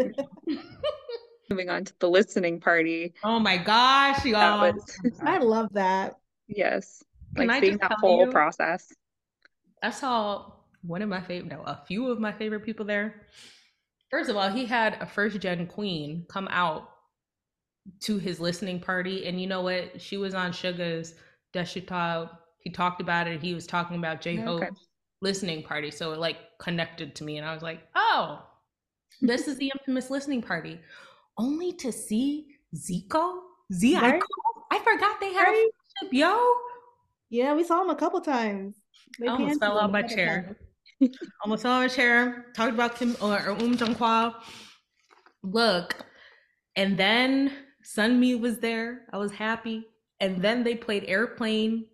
Moving 1.50 1.70
on 1.70 1.86
to 1.86 1.94
the 2.00 2.10
listening 2.10 2.60
party. 2.60 3.14
oh 3.24 3.40
my 3.40 3.58
gosh, 3.58 4.26
y'all! 4.26 4.74
was 4.74 5.00
I 5.24 5.38
love 5.38 5.72
that. 5.74 6.16
yes, 6.48 7.04
Can 7.36 7.48
like 7.48 7.58
I 7.58 7.60
seeing 7.62 7.72
just 7.78 7.82
that 7.90 7.98
whole 8.02 8.26
you- 8.26 8.32
process. 8.32 8.92
I 9.84 9.92
saw 9.92 10.52
one 10.82 11.02
of 11.04 11.10
my 11.10 11.22
favorite, 11.22 11.52
no, 11.52 11.62
a 11.62 11.80
few 11.88 12.08
of 12.12 12.20
my 12.20 12.32
favorite 12.32 12.62
people 12.66 12.86
there. 12.86 13.22
First 14.10 14.30
of 14.30 14.38
all, 14.38 14.50
he 14.50 14.66
had 14.66 14.98
a 15.02 15.06
first 15.06 15.40
gen 15.40 15.68
queen 15.68 16.26
come 16.30 16.48
out 16.52 16.90
to 18.02 18.18
his 18.18 18.40
listening 18.40 18.80
party, 18.80 19.26
and 19.28 19.40
you 19.40 19.48
know 19.48 19.62
what? 19.62 20.02
She 20.02 20.18
was 20.18 20.34
on 20.34 20.52
Suga's 20.52 21.16
Suchwita. 21.54 22.30
He 22.60 22.70
talked 22.72 23.02
about 23.02 23.28
it. 23.28 23.42
He 23.42 23.54
was 23.54 23.68
talking 23.68 23.98
about 23.98 24.22
J 24.22 24.38
Hope 24.38 24.64
Okay. 24.64 24.70
listening 25.22 25.64
party, 25.64 25.92
so 25.92 26.12
it 26.14 26.20
like 26.20 26.38
connected 26.60 27.16
to 27.16 27.24
me, 27.24 27.38
and 27.38 27.46
I 27.48 27.54
was 27.54 27.64
like, 27.64 27.82
oh, 27.96 28.44
this 29.22 29.48
is 29.48 29.58
the 29.58 29.72
infamous 29.78 30.10
listening 30.10 30.42
party. 30.42 30.80
Only 31.38 31.74
to 31.74 31.92
see 31.92 32.48
Zico, 32.76 33.40
Zico. 33.74 34.02
Right? 34.02 34.22
I 34.72 34.80
forgot 34.80 35.20
they 35.20 35.34
had 35.34 35.44
Right? 35.48 35.68
a 35.68 36.00
friendship, 36.00 36.14
yo. 36.14 36.54
Yeah, 37.30 37.54
we 37.54 37.64
saw 37.64 37.82
him 37.82 37.90
a 37.90 37.96
couple 37.96 38.22
times. 38.22 38.76
They 39.20 39.28
I 39.28 39.32
almost 39.32 39.60
fell 39.60 39.80
out 39.80 39.92
my 39.92 40.02
chair. 40.04 40.44
times. 40.44 40.58
Almost 41.44 41.64
fell 41.64 41.74
out 41.74 41.82
my 41.82 41.88
chair. 41.88 42.48
Talked 42.56 42.74
about 42.74 42.96
Kim 42.96 43.16
or, 43.22 43.34
or 43.34 43.52
Um 43.52 43.74
Jung 43.74 43.96
Hwa. 43.96 44.36
Look, 45.44 46.06
and 46.76 46.98
then 46.98 47.52
Sunmi 47.84 48.40
was 48.40 48.60
there. 48.60 49.02
I 49.14 49.18
was 49.18 49.32
happy. 49.32 49.86
And 50.20 50.42
then 50.42 50.64
they 50.64 50.76
played 50.76 51.06
Airplane. 51.08 51.86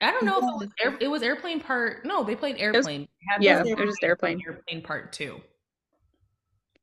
I 0.00 0.10
don't 0.10 0.24
know 0.24 0.38
if 0.38 0.44
it 0.44 0.58
was 0.58 0.68
air, 0.82 0.98
it 1.00 1.08
was 1.08 1.22
Airplane 1.22 1.60
Part. 1.60 2.06
No, 2.06 2.24
they 2.24 2.34
played 2.34 2.56
Airplane. 2.58 3.02
They 3.02 3.26
had 3.28 3.42
yeah, 3.42 3.62
it 3.64 3.78
was 3.78 3.90
just 3.90 4.02
airplane. 4.02 4.40
Airplane 4.46 4.82
Part 4.82 5.12
Two. 5.12 5.40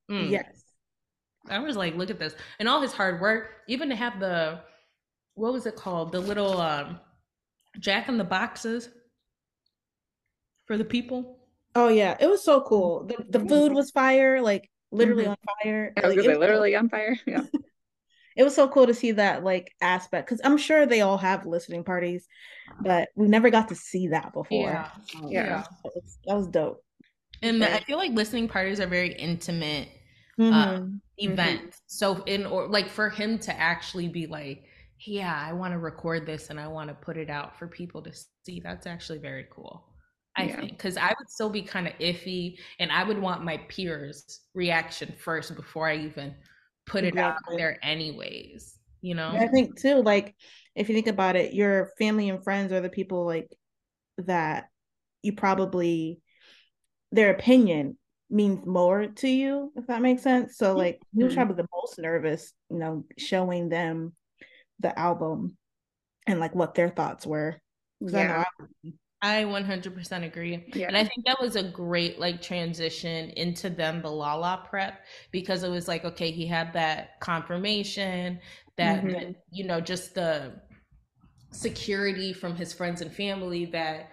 Mm. 0.09 0.29
Yes. 0.29 0.63
I 1.49 1.59
was 1.59 1.75
like, 1.75 1.95
look 1.95 2.09
at 2.11 2.19
this. 2.19 2.35
And 2.59 2.69
all 2.69 2.79
his 2.79 2.93
hard 2.93 3.19
work, 3.19 3.63
even 3.67 3.89
to 3.89 3.95
have 3.95 4.19
the 4.19 4.59
what 5.33 5.51
was 5.53 5.65
it 5.65 5.75
called? 5.75 6.11
The 6.11 6.19
little 6.19 6.61
um 6.61 6.99
Jack 7.79 8.07
in 8.07 8.17
the 8.17 8.23
boxes 8.23 8.89
for 10.65 10.77
the 10.77 10.85
people. 10.85 11.36
Oh 11.79 11.89
yeah, 11.89 12.17
it 12.19 12.27
was 12.27 12.43
so 12.43 12.61
cool. 12.61 13.03
The 13.05 13.23
the 13.29 13.39
food 13.39 13.71
was 13.71 13.91
fire, 13.91 14.41
like 14.41 14.67
literally 14.91 15.25
Mhm. 15.25 15.27
on 15.27 15.37
fire. 15.63 15.93
I 15.97 16.07
was 16.07 16.09
Like, 16.09 16.17
gonna 16.17 16.23
it, 16.23 16.29
say, 16.33 16.39
literally 16.39 16.75
on 16.75 16.89
fire. 16.89 17.19
Yeah. 17.27 17.43
it 18.35 18.43
was 18.43 18.55
so 18.55 18.67
cool 18.67 18.87
to 18.87 18.93
see 18.93 19.11
that 19.13 19.43
like 19.43 19.73
aspect 19.81 20.27
because 20.27 20.41
I'm 20.43 20.57
sure 20.57 20.85
they 20.85 21.01
all 21.01 21.17
have 21.17 21.45
listening 21.45 21.83
parties, 21.83 22.27
but 22.79 23.09
we 23.15 23.27
never 23.27 23.49
got 23.49 23.69
to 23.69 23.75
see 23.75 24.07
that 24.09 24.33
before. 24.33 24.71
Yeah. 24.73 24.89
Um, 25.15 25.31
Yeah. 25.31 25.63
that 25.83 25.91
was, 25.95 26.17
that 26.25 26.35
was 26.35 26.47
dope. 26.47 26.83
And 27.41 27.63
I 27.63 27.79
feel 27.79 27.97
like 27.97 28.11
listening 28.13 28.47
parties 28.47 28.79
are 28.79 28.87
very 28.87 29.13
intimate 29.13 29.89
Mhm. 30.37 31.01
events. 31.17 31.81
So 31.87 32.23
in 32.25 32.45
or 32.45 32.67
like 32.67 32.89
for 32.89 33.09
him 33.09 33.39
to 33.39 33.53
actually 33.59 34.07
be 34.07 34.27
like, 34.27 34.63
yeah, 35.05 35.35
I 35.47 35.53
want 35.53 35.73
to 35.73 35.79
record 35.79 36.25
this 36.25 36.49
and 36.49 36.59
I 36.59 36.67
want 36.67 36.89
to 36.89 36.95
put 36.95 37.17
it 37.17 37.29
out 37.29 37.57
for 37.57 37.67
people 37.67 38.01
to 38.03 38.11
see. 38.45 38.59
That's 38.59 38.87
actually 38.87 39.19
very 39.19 39.45
cool. 39.51 39.86
I 40.37 40.47
Yeah. 40.47 40.59
think 40.59 40.71
because 40.71 40.97
I 40.97 41.13
would 41.17 41.29
still 41.29 41.49
be 41.49 41.61
kind 41.61 41.87
of 41.87 41.93
iffy, 41.99 42.57
and 42.79 42.91
I 42.91 43.03
would 43.03 43.19
want 43.19 43.43
my 43.43 43.57
peers' 43.69 44.41
reaction 44.53 45.13
first 45.17 45.55
before 45.55 45.89
I 45.89 45.97
even 45.97 46.35
put 46.85 47.03
it 47.03 47.17
out 47.17 47.35
there, 47.57 47.77
anyways. 47.83 48.79
You 49.01 49.15
know? 49.15 49.35
I 49.39 49.47
think 49.47 49.79
too, 49.79 50.01
like 50.01 50.35
if 50.75 50.89
you 50.89 50.95
think 50.95 51.07
about 51.07 51.35
it, 51.35 51.53
your 51.53 51.91
family 51.97 52.29
and 52.29 52.43
friends 52.43 52.71
are 52.71 52.81
the 52.81 52.89
people 52.89 53.25
like 53.25 53.49
that 54.19 54.69
you 55.23 55.33
probably 55.33 56.19
their 57.11 57.31
opinion 57.31 57.97
means 58.29 58.65
more 58.65 59.07
to 59.07 59.27
you, 59.27 59.71
if 59.75 59.87
that 59.87 60.01
makes 60.01 60.21
sense. 60.23 60.57
So 60.57 60.75
like 60.77 60.99
he 61.15 61.23
was 61.23 61.33
Mhm. 61.33 61.35
probably 61.35 61.55
the 61.55 61.69
most 61.73 61.97
nervous, 61.99 62.53
you 62.69 62.77
know, 62.77 63.05
showing 63.17 63.69
them 63.69 64.15
the 64.79 64.97
album 64.97 65.57
and 66.27 66.39
like 66.39 66.53
what 66.53 66.75
their 66.75 66.89
thoughts 66.89 67.25
were. 67.25 67.59
'Cause 68.01 68.13
I 68.13 68.27
know 68.27 68.33
I- 68.33 68.91
I 69.21 69.45
100% 69.45 70.23
agree. 70.23 70.71
Yeah. 70.75 70.87
And 70.87 70.95
I 70.95 71.03
think 71.03 71.25
that 71.25 71.41
was 71.41 71.55
a 71.55 71.63
great 71.63 72.19
like 72.19 72.41
transition 72.41 73.31
into 73.31 73.69
them 73.69 74.01
the 74.01 74.11
Lala 74.11 74.63
prep 74.69 75.05
because 75.31 75.63
it 75.63 75.69
was 75.69 75.87
like 75.87 76.05
okay, 76.05 76.29
he 76.31 76.45
had 76.45 76.71
that 76.73 77.19
confirmation 77.19 78.39
that, 78.75 79.03
Mhm. 79.03 79.11
that 79.13 79.43
you 79.51 79.63
know 79.65 79.81
just 79.81 80.13
the 80.13 80.61
security 81.51 82.33
from 82.33 82.55
his 82.55 82.73
friends 82.73 83.01
and 83.01 83.11
family 83.11 83.65
that 83.65 84.11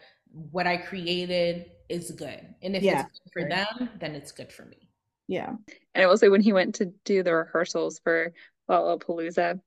what 0.50 0.66
I 0.66 0.76
created 0.78 1.70
is 1.88 2.10
good. 2.12 2.54
And 2.62 2.74
if 2.74 2.82
Yeah, 2.82 3.00
it's 3.00 3.18
good 3.20 3.32
for 3.32 3.40
sure. 3.40 3.48
them, 3.50 3.90
then 4.00 4.14
it's 4.14 4.32
good 4.32 4.52
for 4.52 4.64
me. 4.64 4.88
yeah. 5.26 5.54
And 5.94 6.02
I 6.04 6.06
will 6.06 6.16
say 6.18 6.28
when 6.28 6.40
he 6.42 6.52
went 6.52 6.74
to 6.76 6.86
do 7.04 7.22
the 7.22 7.34
rehearsals 7.34 7.98
for 7.98 8.32
Lollapalooza, 8.68 9.60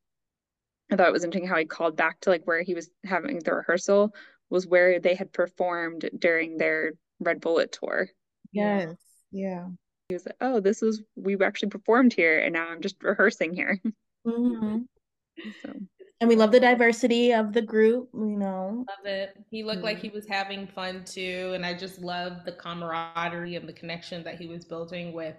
I 0.91 0.95
thought 0.95 1.07
it 1.07 1.13
was 1.13 1.23
interesting 1.23 1.47
how 1.47 1.57
he 1.57 1.65
called 1.65 1.95
back 1.97 2.19
to 2.21 2.29
like 2.29 2.45
where 2.45 2.61
he 2.61 2.73
was 2.73 2.89
having 3.03 3.39
the 3.39 3.53
rehearsal 3.53 4.13
was 4.49 4.67
where 4.67 4.99
they 4.99 5.15
had 5.15 5.33
performed 5.33 6.09
during 6.17 6.57
their 6.57 6.93
Red 7.19 7.41
Bullet 7.41 7.71
tour. 7.71 8.09
Yes. 8.51 8.95
Yeah. 9.31 9.67
He 10.09 10.15
was 10.15 10.25
like, 10.25 10.37
"Oh, 10.39 10.59
this 10.59 10.81
is 10.81 11.03
we 11.15 11.37
actually 11.41 11.69
performed 11.69 12.13
here, 12.13 12.39
and 12.39 12.53
now 12.53 12.67
I'm 12.69 12.81
just 12.81 13.01
rehearsing 13.03 13.53
here." 13.53 13.79
Mm-hmm. 14.25 14.79
so. 15.63 15.73
And 16.19 16.27
we 16.27 16.35
love 16.35 16.51
the 16.51 16.59
diversity 16.59 17.31
of 17.31 17.53
the 17.53 17.61
group, 17.61 18.09
you 18.13 18.37
know. 18.37 18.83
Love 18.89 19.05
it. 19.05 19.37
He 19.49 19.63
looked 19.63 19.77
mm-hmm. 19.77 19.85
like 19.85 19.99
he 19.99 20.09
was 20.09 20.27
having 20.27 20.67
fun 20.67 21.05
too, 21.05 21.51
and 21.53 21.65
I 21.65 21.73
just 21.73 21.99
love 21.99 22.43
the 22.43 22.51
camaraderie 22.51 23.55
and 23.55 23.69
the 23.69 23.73
connection 23.73 24.21
that 24.23 24.37
he 24.37 24.47
was 24.47 24.65
building 24.65 25.13
with 25.13 25.35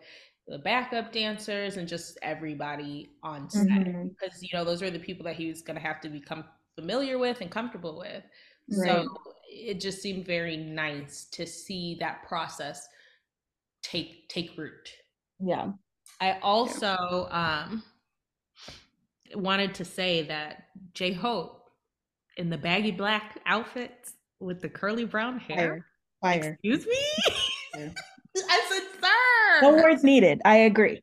the 0.46 0.58
backup 0.58 1.12
dancers 1.12 1.76
and 1.76 1.86
just 1.86 2.18
everybody 2.22 3.10
on 3.22 3.50
set 3.50 3.66
mm-hmm. 3.66 4.08
because 4.08 4.42
you 4.42 4.48
know 4.54 4.64
those 4.64 4.82
are 4.82 4.90
the 4.90 4.98
people 4.98 5.24
that 5.24 5.36
he 5.36 5.48
was 5.48 5.60
going 5.60 5.76
to 5.76 5.82
have 5.82 6.00
to 6.00 6.08
become 6.08 6.44
familiar 6.76 7.18
with 7.18 7.40
and 7.40 7.50
comfortable 7.50 7.98
with. 7.98 8.22
Right. 8.70 9.04
So 9.04 9.16
it 9.48 9.80
just 9.80 10.00
seemed 10.02 10.26
very 10.26 10.56
nice 10.56 11.24
to 11.32 11.46
see 11.46 11.96
that 12.00 12.26
process 12.26 12.88
take 13.82 14.28
take 14.28 14.56
root. 14.56 14.90
Yeah. 15.40 15.72
I 16.20 16.38
also 16.42 17.28
um 17.30 17.82
wanted 19.34 19.74
to 19.74 19.84
say 19.84 20.22
that 20.22 20.64
J 20.94 21.12
Hope 21.12 21.70
in 22.36 22.50
the 22.50 22.58
baggy 22.58 22.92
black 22.92 23.40
outfit 23.46 24.10
with 24.40 24.60
the 24.60 24.68
curly 24.68 25.04
brown 25.04 25.38
hair. 25.38 25.84
Fire. 26.20 26.40
Fire. 26.40 26.58
Excuse 26.62 26.86
me? 26.86 26.96
I 28.36 28.66
said, 28.68 28.82
sir. 29.00 29.62
No 29.62 29.82
words 29.82 30.04
needed. 30.04 30.40
I 30.44 30.58
agree. 30.58 31.00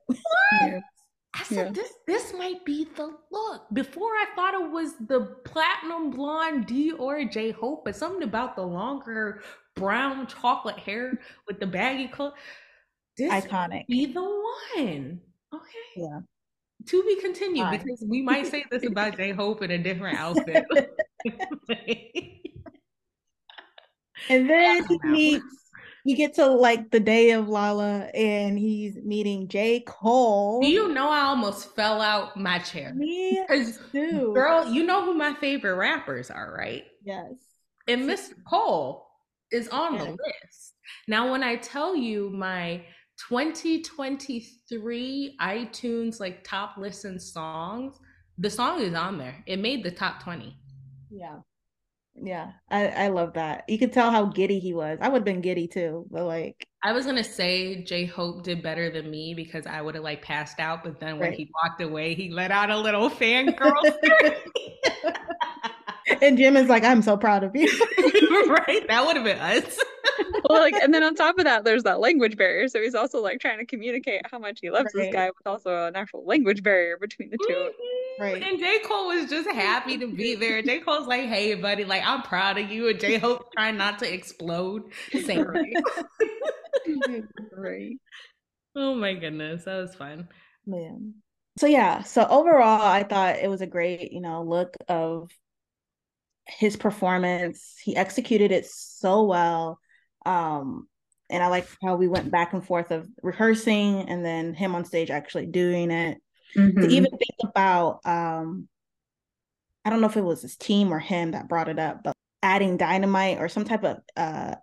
Said, 1.47 1.67
yeah. 1.67 1.71
this 1.71 1.93
this 2.07 2.33
might 2.33 2.65
be 2.65 2.87
the 2.95 3.15
look. 3.31 3.67
Before 3.73 4.11
I 4.11 4.25
thought 4.35 4.53
it 4.55 4.71
was 4.71 4.93
the 5.07 5.35
platinum 5.45 6.09
blonde 6.09 6.65
D 6.65 6.91
or 6.91 7.23
J 7.25 7.51
Hope, 7.51 7.85
but 7.85 7.95
something 7.95 8.23
about 8.23 8.55
the 8.55 8.63
longer 8.63 9.41
brown 9.75 10.25
chocolate 10.27 10.79
hair 10.79 11.19
with 11.47 11.59
the 11.59 11.67
baggy 11.67 12.07
color. 12.07 12.33
This 13.17 13.31
iconic. 13.31 13.85
Be 13.87 14.07
the 14.07 14.21
one. 14.21 15.21
Okay. 15.53 15.63
Yeah. 15.95 16.19
To 16.87 17.03
be 17.03 17.21
continued 17.21 17.71
because 17.71 18.03
we 18.07 18.21
might 18.21 18.47
say 18.47 18.65
this 18.71 18.85
about 18.85 19.17
J 19.17 19.31
Hope 19.31 19.61
in 19.61 19.71
a 19.71 19.77
different 19.77 20.17
outfit. 20.17 20.65
and 24.29 24.49
then 24.49 24.85
he 24.85 24.99
meets 25.03 25.64
you 26.06 26.16
get 26.16 26.36
to 26.36 26.45
like 26.45 26.91
the 26.91 26.99
day 26.99 27.32
of 27.32 27.49
Lala 27.49 28.12
and 28.14 28.60
he's 28.60 28.95
meeting 28.97 29.47
J. 29.47 29.80
Cole. 29.88 30.62
Do 30.62 30.68
you 30.68 30.93
know 30.93 31.10
I 31.10 31.22
almost 31.22 31.76
fell 31.76 31.99
out 31.99 32.38
my 32.38 32.60
chair? 32.60 32.93
Me 32.93 33.43
too. 33.91 34.32
Girl, 34.36 34.72
you 34.72 34.84
know 34.84 35.03
who 35.03 35.16
my 35.16 35.34
favorite 35.34 35.74
rappers 35.74 36.30
are, 36.30 36.56
right? 36.56 36.84
Yes. 37.03 37.34
And 37.88 38.03
Mr. 38.03 38.36
Cole 38.47 39.08
is 39.51 39.68
on 39.70 39.95
yes. 39.95 40.03
the 40.03 40.10
list. 40.12 40.74
Now, 41.08 41.32
when 41.32 41.41
I 41.41 41.56
tell 41.56 41.95
you 41.95 42.30
my 42.30 42.84
2023 43.28 45.38
iTunes 45.41 46.20
like 46.20 46.43
top 46.43 46.78
listen 46.78 47.20
songs, 47.20 47.97
the 48.38 48.51
song 48.51 48.80
is 48.80 48.93
on 48.93 49.18
there. 49.18 49.43
It 49.47 49.58
made 49.58 49.84
the 49.84 49.89
top 49.89 50.22
20. 50.22 50.56
Yeah. 51.10 51.38
Yeah, 52.22 52.51
I, 52.70 52.88
I 52.88 53.07
love 53.09 53.34
that. 53.34 53.66
You 53.68 53.78
could 53.78 53.91
tell 53.91 54.09
how 54.09 54.26
giddy 54.26 54.59
he 54.59 54.74
was. 54.74 54.99
I 55.01 55.09
would 55.09 55.20
have 55.20 55.26
been 55.26 55.41
giddy 55.41 55.68
too, 55.68 56.05
but 56.09 56.26
like 56.26 56.68
I 56.84 56.93
was 56.93 57.05
gonna 57.05 57.24
say 57.24 57.84
J 57.84 58.05
Hope 58.05 58.43
did 58.43 58.63
better 58.63 58.89
than 58.89 59.09
me 59.11 59.34
because 59.34 59.66
I 59.66 59.82
would 59.82 59.95
have 59.95 60.03
like 60.03 60.22
passed 60.22 60.59
out, 60.59 60.84
but 60.84 60.99
then 60.99 61.20
when 61.20 61.30
right. 61.30 61.38
he 61.38 61.51
walked 61.63 61.82
away, 61.82 62.13
he 62.13 62.30
let 62.30 62.51
out 62.51 62.70
a 62.70 62.78
little 62.78 63.09
fangirl. 63.11 63.74
and 66.22 66.38
Jim 66.38 66.55
is 66.55 66.70
like, 66.70 66.84
I'm 66.84 67.01
so 67.01 67.18
proud 67.18 67.43
of 67.43 67.55
you. 67.55 67.68
right? 68.47 68.86
That 68.88 69.05
would 69.05 69.16
have 69.16 69.26
been 69.26 69.39
us. 69.39 69.78
well, 70.49 70.61
like, 70.61 70.76
and 70.76 70.93
then 70.93 71.03
on 71.03 71.16
top 71.16 71.38
of 71.38 71.43
that, 71.45 71.63
there's 71.63 71.84
that 71.84 71.99
language 71.99 72.38
barrier. 72.38 72.68
So 72.68 72.82
he's 72.82 72.95
also 72.95 73.22
like 73.22 73.39
trying 73.39 73.57
to 73.59 73.66
communicate 73.66 74.22
how 74.30 74.39
much 74.39 74.59
he 74.61 74.70
loves 74.70 74.93
right. 74.93 75.05
this 75.05 75.13
guy 75.13 75.28
with 75.28 75.45
also 75.45 75.88
an 75.88 75.95
actual 75.95 76.26
language 76.26 76.63
barrier 76.63 76.97
between 76.99 77.30
the 77.30 77.38
2 77.38 77.43
mm-hmm. 77.47 78.05
Right. 78.20 78.41
And 78.41 78.59
J. 78.59 78.80
Cole 78.80 79.07
was 79.07 79.30
just 79.30 79.49
happy 79.49 79.97
to 79.97 80.07
be 80.07 80.36
there. 80.36 80.61
J. 80.61 80.80
Cole's 80.80 81.07
like, 81.07 81.26
hey, 81.26 81.55
buddy, 81.55 81.84
like, 81.84 82.03
I'm 82.05 82.22
proud 82.22 82.57
of 82.57 82.72
you. 82.72 82.89
And 82.89 82.99
J. 82.99 83.18
Hope 83.18 83.51
trying 83.53 83.78
not 83.78 83.99
to 83.99 84.13
explode. 84.13 84.84
Same 85.11 85.45
right. 87.57 87.97
Oh 88.76 88.95
my 88.95 89.13
goodness. 89.13 89.66
That 89.66 89.78
was 89.78 89.95
fun. 89.95 90.28
Man. 90.66 91.16
So 91.57 91.68
yeah, 91.68 92.03
so 92.03 92.28
overall 92.28 92.82
I 92.82 93.03
thought 93.03 93.38
it 93.38 93.49
was 93.49 93.61
a 93.61 93.68
great, 93.68 94.11
you 94.11 94.20
know, 94.20 94.43
look 94.43 94.76
of 94.89 95.32
his 96.45 96.76
performance. 96.76 97.76
He 97.82 97.95
executed 97.95 98.51
it 98.51 98.66
so 98.66 99.24
well. 99.24 99.80
Um, 100.26 100.88
and 101.30 101.41
I 101.41 101.47
like 101.47 101.68
how 101.82 101.95
we 101.95 102.07
went 102.07 102.30
back 102.30 102.53
and 102.53 102.66
forth 102.66 102.91
of 102.91 103.07
rehearsing 103.24 104.09
and 104.09 104.24
then 104.24 104.53
him 104.53 104.76
on 104.76 104.86
stage 104.86 105.09
actually 105.09 105.47
doing 105.47 105.91
it 105.91 106.20
mm-hmm. 106.56 106.82
to 106.82 106.88
even 106.88 107.12
think 107.12 107.38
about 107.43 107.99
um 108.06 108.68
I 109.84 109.89
don't 109.89 110.01
know 110.01 110.08
if 110.08 110.18
it 110.18 110.24
was 110.24 110.41
his 110.41 110.56
team 110.56 110.91
or 110.91 110.99
him 110.99 111.32
that 111.32 111.47
brought 111.47 111.70
it 111.70 111.78
up, 111.78 112.03
but 112.03 112.16
adding 112.41 112.78
dynamite 112.78 113.39
or 113.39 113.47
some 113.47 113.66
type 113.66 113.84
of 113.84 113.97
uh 114.18 114.56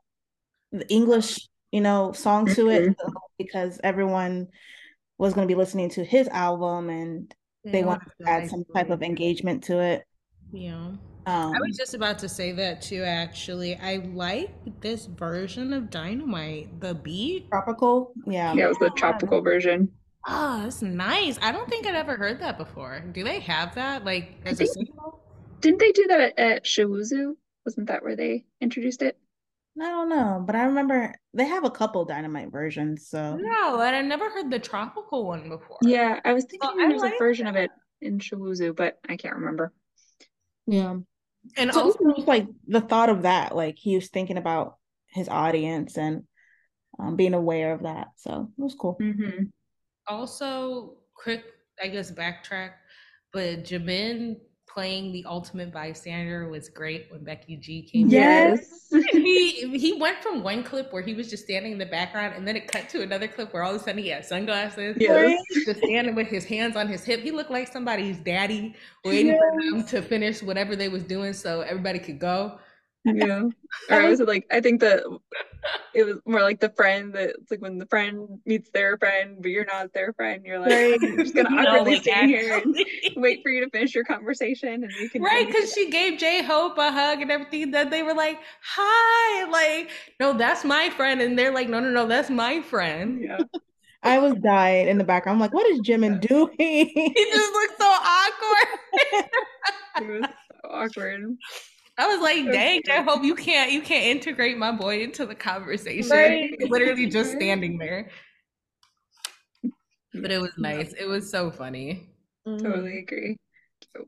English, 0.89 1.49
you 1.71 1.81
know, 1.81 2.13
song 2.13 2.47
to 2.55 2.71
it 2.71 2.83
mm-hmm. 2.83 3.13
because 3.39 3.81
everyone 3.85 4.49
was 5.19 5.35
going 5.35 5.47
to 5.47 5.53
be 5.53 5.59
listening 5.59 5.91
to 5.91 6.05
his 6.05 6.29
album 6.29 6.91
and 6.91 7.35
they, 7.65 7.73
they 7.73 7.85
wanted 7.85 8.11
to 8.21 8.29
add 8.29 8.51
some 8.51 8.65
type 8.75 8.91
of 8.91 9.03
engagement 9.03 9.65
to 9.65 9.81
it. 9.81 10.05
Yeah. 10.53 10.93
Um, 11.25 11.55
I 11.55 11.59
was 11.61 11.77
just 11.77 11.95
about 11.95 12.19
to 12.21 12.29
say 12.29 12.51
that 12.53 12.83
too, 12.83 13.05
actually. 13.05 13.77
I 13.77 13.97
like 14.13 14.51
this 14.81 15.07
version 15.07 15.73
of 15.73 15.89
Dynamite, 15.89 16.81
the 16.81 16.95
beat. 16.95 17.49
Tropical? 17.49 18.13
Yeah. 18.27 18.53
Yeah, 18.55 18.65
it 18.65 18.69
was 18.69 18.79
the 18.79 18.91
tropical 18.97 19.41
version. 19.41 19.89
Oh, 20.27 20.63
that's 20.63 20.83
nice. 20.83 21.39
I 21.43 21.51
don't 21.51 21.69
think 21.69 21.87
I'd 21.87 21.95
ever 21.95 22.17
heard 22.17 22.41
that 22.41 22.57
before. 22.57 23.01
Do 23.01 23.25
they 23.25 23.41
have 23.41 23.75
that 23.75 24.05
like 24.05 24.41
as 24.45 24.61
a 24.61 24.67
single? 24.67 25.21
Didn't 25.61 25.81
they 25.81 25.93
do 25.93 26.07
that 26.09 26.21
at, 26.21 26.39
at 26.39 26.65
Sowoozoo? 26.65 27.35
Wasn't 27.65 27.89
that 27.89 28.03
where 28.03 28.17
they 28.17 28.45
introduced 28.61 29.03
it? 29.03 29.19
I 29.81 29.89
don't 29.89 30.09
know, 30.09 30.43
but 30.45 30.55
I 30.55 30.65
remember 30.65 31.15
they 31.33 31.47
have 31.47 31.65
a 31.65 31.71
couple 31.71 32.05
dynamite 32.05 32.53
versions. 32.53 33.09
So 33.09 33.37
no, 33.37 33.81
and 33.81 33.97
I 33.97 34.03
never 34.03 34.31
heard 34.31 34.51
the 34.51 34.59
tropical 34.59 35.27
one 35.27 35.49
before. 35.49 35.79
Yeah, 35.83 36.21
I 36.25 36.33
was 36.35 36.45
thinking 36.45 36.77
there 36.77 36.89
was 36.91 37.03
like 37.03 37.15
a 37.15 37.19
version 37.19 37.47
that. 37.47 37.57
of 37.57 37.57
it 37.57 37.71
in 38.01 38.19
Sowoozoo, 38.19 38.77
but 38.77 38.99
I 39.09 39.17
can't 39.17 39.37
remember. 39.37 39.73
Yeah, 40.67 40.99
and 41.57 41.73
so 41.73 41.81
also 41.81 41.99
like 42.27 42.47
the 42.67 42.81
thought 42.81 43.09
of 43.09 43.23
that, 43.23 43.57
like 43.57 43.77
he 43.79 43.97
was 43.97 44.09
thinking 44.09 44.37
about 44.37 44.77
his 45.09 45.29
audience 45.29 45.97
and 45.97 46.25
um, 46.99 47.17
being 47.17 47.35
aware 47.35 47.73
of 47.73 47.83
that. 47.83 48.09
So 48.17 48.51
it 48.57 48.63
was 48.63 48.75
cool. 48.75 48.99
Mm-hmm 49.01 49.45
also 50.09 50.95
quick, 51.15 51.45
I 51.83 51.89
guess 51.89 52.11
backtrack, 52.11 52.73
but 53.33 53.65
Jimin 53.65 54.37
playing 54.73 55.13
the 55.13 55.25
ultimate 55.27 55.73
bystander 55.73 56.49
was 56.49 56.69
great 56.69 57.07
when 57.11 57.23
Becky 57.23 57.57
G 57.57 57.83
came. 57.83 58.09
Yes. 58.09 58.89
he 59.13 59.79
he 59.79 59.93
went 59.95 60.23
from 60.23 60.43
one 60.43 60.63
clip 60.63 60.93
where 60.93 61.03
he 61.03 61.15
was 61.15 61.29
just 61.29 61.45
standing 61.45 61.73
in 61.73 61.79
the 61.79 61.87
background 61.87 62.35
and 62.37 62.47
then 62.47 62.57
it 62.57 62.69
cut 62.69 62.89
to 62.91 63.03
another 63.03 63.29
clip 63.29 63.53
where 63.53 63.63
all 63.63 63.75
of 63.75 63.81
a 63.81 63.85
sudden 63.85 64.03
he 64.03 64.09
had 64.09 64.25
sunglasses. 64.25 64.97
Yes. 64.99 65.41
Just 65.65 65.79
standing 65.79 66.15
with 66.15 66.29
his 66.29 66.45
hands 66.45 66.77
on 66.77 66.89
his 66.89 67.05
hip. 67.05 67.21
He 67.21 67.31
looked 67.31 67.51
like 67.51 67.71
somebody's 67.71 68.19
daddy 68.19 68.75
waiting 69.05 69.29
yes. 69.29 69.41
for 69.41 69.71
them 69.71 69.87
to 69.89 70.03
finish 70.03 70.43
whatever 70.43 70.75
they 70.75 70.89
was 70.89 71.03
doing 71.05 71.33
so 71.33 71.61
everybody 71.61 71.99
could 71.99 72.19
go. 72.19 72.59
Yeah. 73.05 73.49
Or 73.91 73.97
I 73.97 74.09
was 74.11 74.21
like, 74.21 74.47
I 74.51 74.61
think 74.61 74.81
that 74.83 75.03
it 75.95 76.05
was 76.05 76.17
more 76.27 76.43
like 76.43 76.61
the 76.61 76.69
friend 76.69 77.15
that 77.15 77.31
it's 77.31 77.51
like 77.51 77.63
when 77.63 77.79
the 77.79 77.87
friend 77.87 78.39
meets 78.45 78.69
their 78.69 78.99
friend, 78.99 79.39
but 79.41 79.51
you're 79.51 79.65
not 79.65 79.95
their 79.95 80.13
friend. 80.13 80.45
You're 80.45 80.59
like, 80.59 80.71
right. 80.71 80.99
I'm 81.03 81.17
just 81.17 81.35
gonna 81.35 81.49
awkwardly 81.49 81.99
stay 82.01 82.27
here 82.27 82.59
and 82.59 82.77
wait 83.17 83.41
for 83.43 83.51
you 83.51 83.65
to 83.65 83.71
finish 83.71 83.95
your 83.95 84.05
conversation, 84.05 84.85
and 84.85 84.93
we 85.01 85.09
can. 85.09 85.23
Right, 85.23 85.47
because 85.47 85.73
she 85.73 85.91
gave 85.91 86.19
J 86.19 86.43
Hope 86.43 86.77
a 86.77 86.93
hug 86.93 87.23
and 87.23 87.31
everything. 87.31 87.71
That 87.71 87.91
they 87.91 88.03
were 88.03 88.13
like, 88.15 88.39
"Hi," 88.63 89.49
like, 89.49 89.91
no, 90.21 90.35
that's 90.35 90.65
my 90.65 90.91
friend, 90.91 91.23
and 91.23 91.39
they're 91.39 91.55
like, 91.55 91.71
"No, 91.71 91.81
no, 91.81 91.89
no, 91.89 92.07
that's 92.07 92.29
my 92.29 92.61
friend." 92.61 93.23
Yeah. 93.23 93.39
I 94.03 94.19
was 94.19 94.35
dying 94.35 94.89
in 94.89 94.99
the 94.99 95.05
background. 95.05 95.37
I'm 95.37 95.41
like, 95.41 95.55
what 95.55 95.67
is 95.69 95.81
Jimin 95.81 96.21
doing? 96.21 96.53
he 96.59 97.15
just 97.15 97.53
looks 97.53 97.75
so 97.79 97.87
awkward. 97.87 98.81
he 99.99 100.05
was 100.07 100.25
so 100.25 100.69
awkward. 100.69 101.37
I 101.99 102.07
was 102.07 102.23
like, 102.23 102.53
dang, 102.53 102.83
I 102.91 103.03
hope 103.03 103.23
you 103.23 103.35
can't 103.35 103.71
you 103.71 103.83
can't 103.83 104.07
integrate 104.07 104.57
my 104.57 104.73
boy 104.73 105.03
into 105.03 105.27
the 105.27 105.35
conversation. 105.35 106.11
Right. 106.11 106.55
Literally 106.71 107.07
just 107.07 107.33
standing 107.33 107.79
there. 107.79 108.11
But 110.15 110.31
it 110.31 110.41
was 110.41 110.53
nice. 110.59 110.93
It 110.99 111.07
was 111.07 111.31
so 111.31 111.51
funny. 111.51 112.09
Mm-hmm. 112.47 112.65
Totally 112.65 112.99
agree. 112.99 113.37
So. 113.95 114.05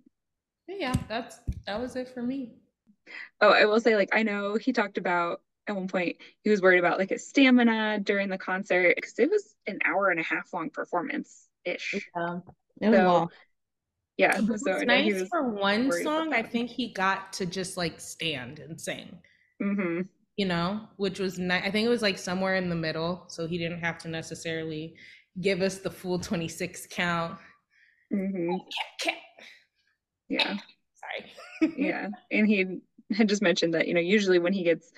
Yeah, 0.69 0.95
that's 1.09 1.41
that 1.67 1.81
was 1.81 1.97
it 1.97 2.09
for 2.09 2.23
me. 2.23 2.55
Oh, 3.41 3.51
I 3.51 3.67
will 3.67 3.81
say, 3.81 3.97
like, 3.97 4.11
I 4.13 4.23
know 4.23 4.57
he 4.57 4.73
talked 4.73 4.97
about 4.97 5.43
at 5.67 5.77
one 5.77 5.89
point 5.89 6.17
he 6.43 6.51
was 6.51 6.61
worried 6.61 6.79
about 6.79 6.99
like 6.99 7.11
his 7.11 7.27
stamina 7.27 7.99
during 8.01 8.29
the 8.29 8.39
concert 8.39 8.97
because 8.97 9.19
it 9.19 9.31
was 9.31 9.55
an 9.67 9.79
hour 9.85 10.11
and 10.11 10.21
a 10.21 10.23
half 10.23 10.53
long 10.53 10.71
performance 10.71 11.49
ish. 11.65 11.95
Yeah, 12.17 12.41
it 12.81 12.89
was 12.89 12.99
so, 12.99 13.07
long 13.07 13.31
Yeah. 14.17 14.39
It 14.39 14.47
was 14.49 14.63
So 14.63 14.79
nice 14.85 15.13
was 15.13 15.29
for 15.29 15.49
one 15.51 15.91
song. 15.91 16.33
I 16.33 16.43
think 16.43 16.71
he 16.71 16.93
got 16.93 17.33
to 17.35 17.47
just 17.47 17.77
like 17.77 18.01
stand 18.01 18.59
and 18.61 18.81
sing, 18.81 19.19
hmm 19.61 20.03
you 20.37 20.47
know, 20.47 20.81
which 20.97 21.21
was 21.21 21.39
nice. 21.39 21.63
I 21.65 21.71
think 21.71 21.87
it 21.87 21.91
was 21.91 22.03
like 22.03 22.19
somewhere 22.19 22.57
in 22.57 22.69
the 22.69 22.75
middle, 22.75 23.25
so 23.29 23.47
he 23.47 23.57
didn't 23.57 23.79
have 23.79 23.99
to 23.99 24.09
necessarily 24.09 24.97
give 25.41 25.63
us 25.63 25.79
the 25.79 25.91
full 25.91 26.19
26 26.19 26.89
count. 26.91 27.39
hmm 28.11 28.57
Yeah. 30.29 30.57
Sorry. 30.95 31.33
Yeah. 31.77 32.09
And 32.31 32.47
he 32.47 32.81
had 33.13 33.29
just 33.29 33.43
mentioned 33.43 33.75
that, 33.75 33.87
you 33.89 33.95
know, 33.95 34.01
usually 34.01 34.39
when 34.39 34.53
he 34.53 34.65
gets 34.65 34.93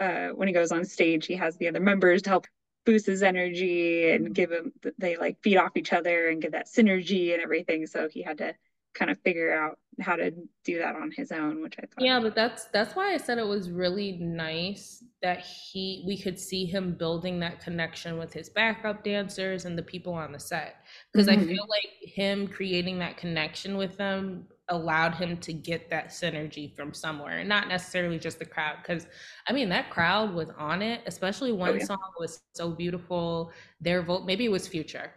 uh 0.00 0.28
when 0.28 0.48
he 0.48 0.54
goes 0.54 0.72
on 0.72 0.84
stage, 0.84 1.26
he 1.26 1.36
has 1.36 1.56
the 1.56 1.68
other 1.68 1.80
members 1.80 2.22
to 2.22 2.30
help 2.30 2.46
boost 2.84 3.06
his 3.06 3.22
energy 3.22 4.10
and 4.10 4.34
give 4.34 4.50
him 4.50 4.72
they 4.98 5.16
like 5.16 5.38
feed 5.42 5.56
off 5.56 5.76
each 5.76 5.92
other 5.92 6.28
and 6.28 6.42
get 6.42 6.52
that 6.52 6.66
synergy 6.66 7.32
and 7.34 7.42
everything. 7.42 7.86
So 7.86 8.08
he 8.08 8.22
had 8.22 8.38
to 8.38 8.54
kind 8.94 9.10
of 9.10 9.18
figure 9.22 9.52
out 9.52 9.78
how 10.00 10.16
to 10.16 10.32
do 10.64 10.78
that 10.78 10.96
on 10.96 11.10
his 11.10 11.32
own, 11.32 11.62
which 11.62 11.76
I 11.78 11.82
thought 11.86 12.04
Yeah, 12.04 12.20
but 12.20 12.34
that's 12.34 12.64
that's 12.66 12.96
why 12.96 13.12
I 13.12 13.18
said 13.18 13.38
it 13.38 13.46
was 13.46 13.70
really 13.70 14.12
nice 14.12 15.04
that 15.20 15.40
he 15.40 16.02
we 16.06 16.16
could 16.16 16.38
see 16.38 16.64
him 16.64 16.94
building 16.94 17.38
that 17.40 17.60
connection 17.60 18.18
with 18.18 18.32
his 18.32 18.48
backup 18.48 19.04
dancers 19.04 19.66
and 19.66 19.76
the 19.78 19.82
people 19.82 20.14
on 20.14 20.32
the 20.32 20.40
set 20.40 20.76
because 21.12 21.28
I 21.28 21.36
Mhm. 21.36 21.46
feel 21.46 21.66
like 21.68 21.90
him 22.00 22.48
creating 22.48 22.98
that 23.00 23.18
connection 23.18 23.76
with 23.76 23.96
them 23.98 24.48
allowed 24.72 25.14
him 25.14 25.36
to 25.38 25.52
get 25.52 25.88
that 25.90 26.08
synergy 26.08 26.74
from 26.74 26.92
somewhere 26.94 27.38
and 27.38 27.48
not 27.48 27.68
necessarily 27.68 28.18
just 28.18 28.38
the 28.40 28.44
crowd 28.44 28.76
because 28.82 29.06
I 29.48 29.52
mean 29.52 29.68
that 29.70 29.90
crowd 29.90 30.34
was 30.34 30.50
on 30.58 30.82
it 30.82 31.02
especially 31.06 31.52
one 31.52 31.70
Oh, 31.72 31.74
yeah. 31.78 31.84
song 31.84 31.98
was 32.18 32.42
so 32.54 32.70
beautiful 32.70 33.52
their 33.80 34.02
vote 34.02 34.26
maybe 34.26 34.44
it 34.46 34.50
was 34.50 34.66
future 34.68 35.12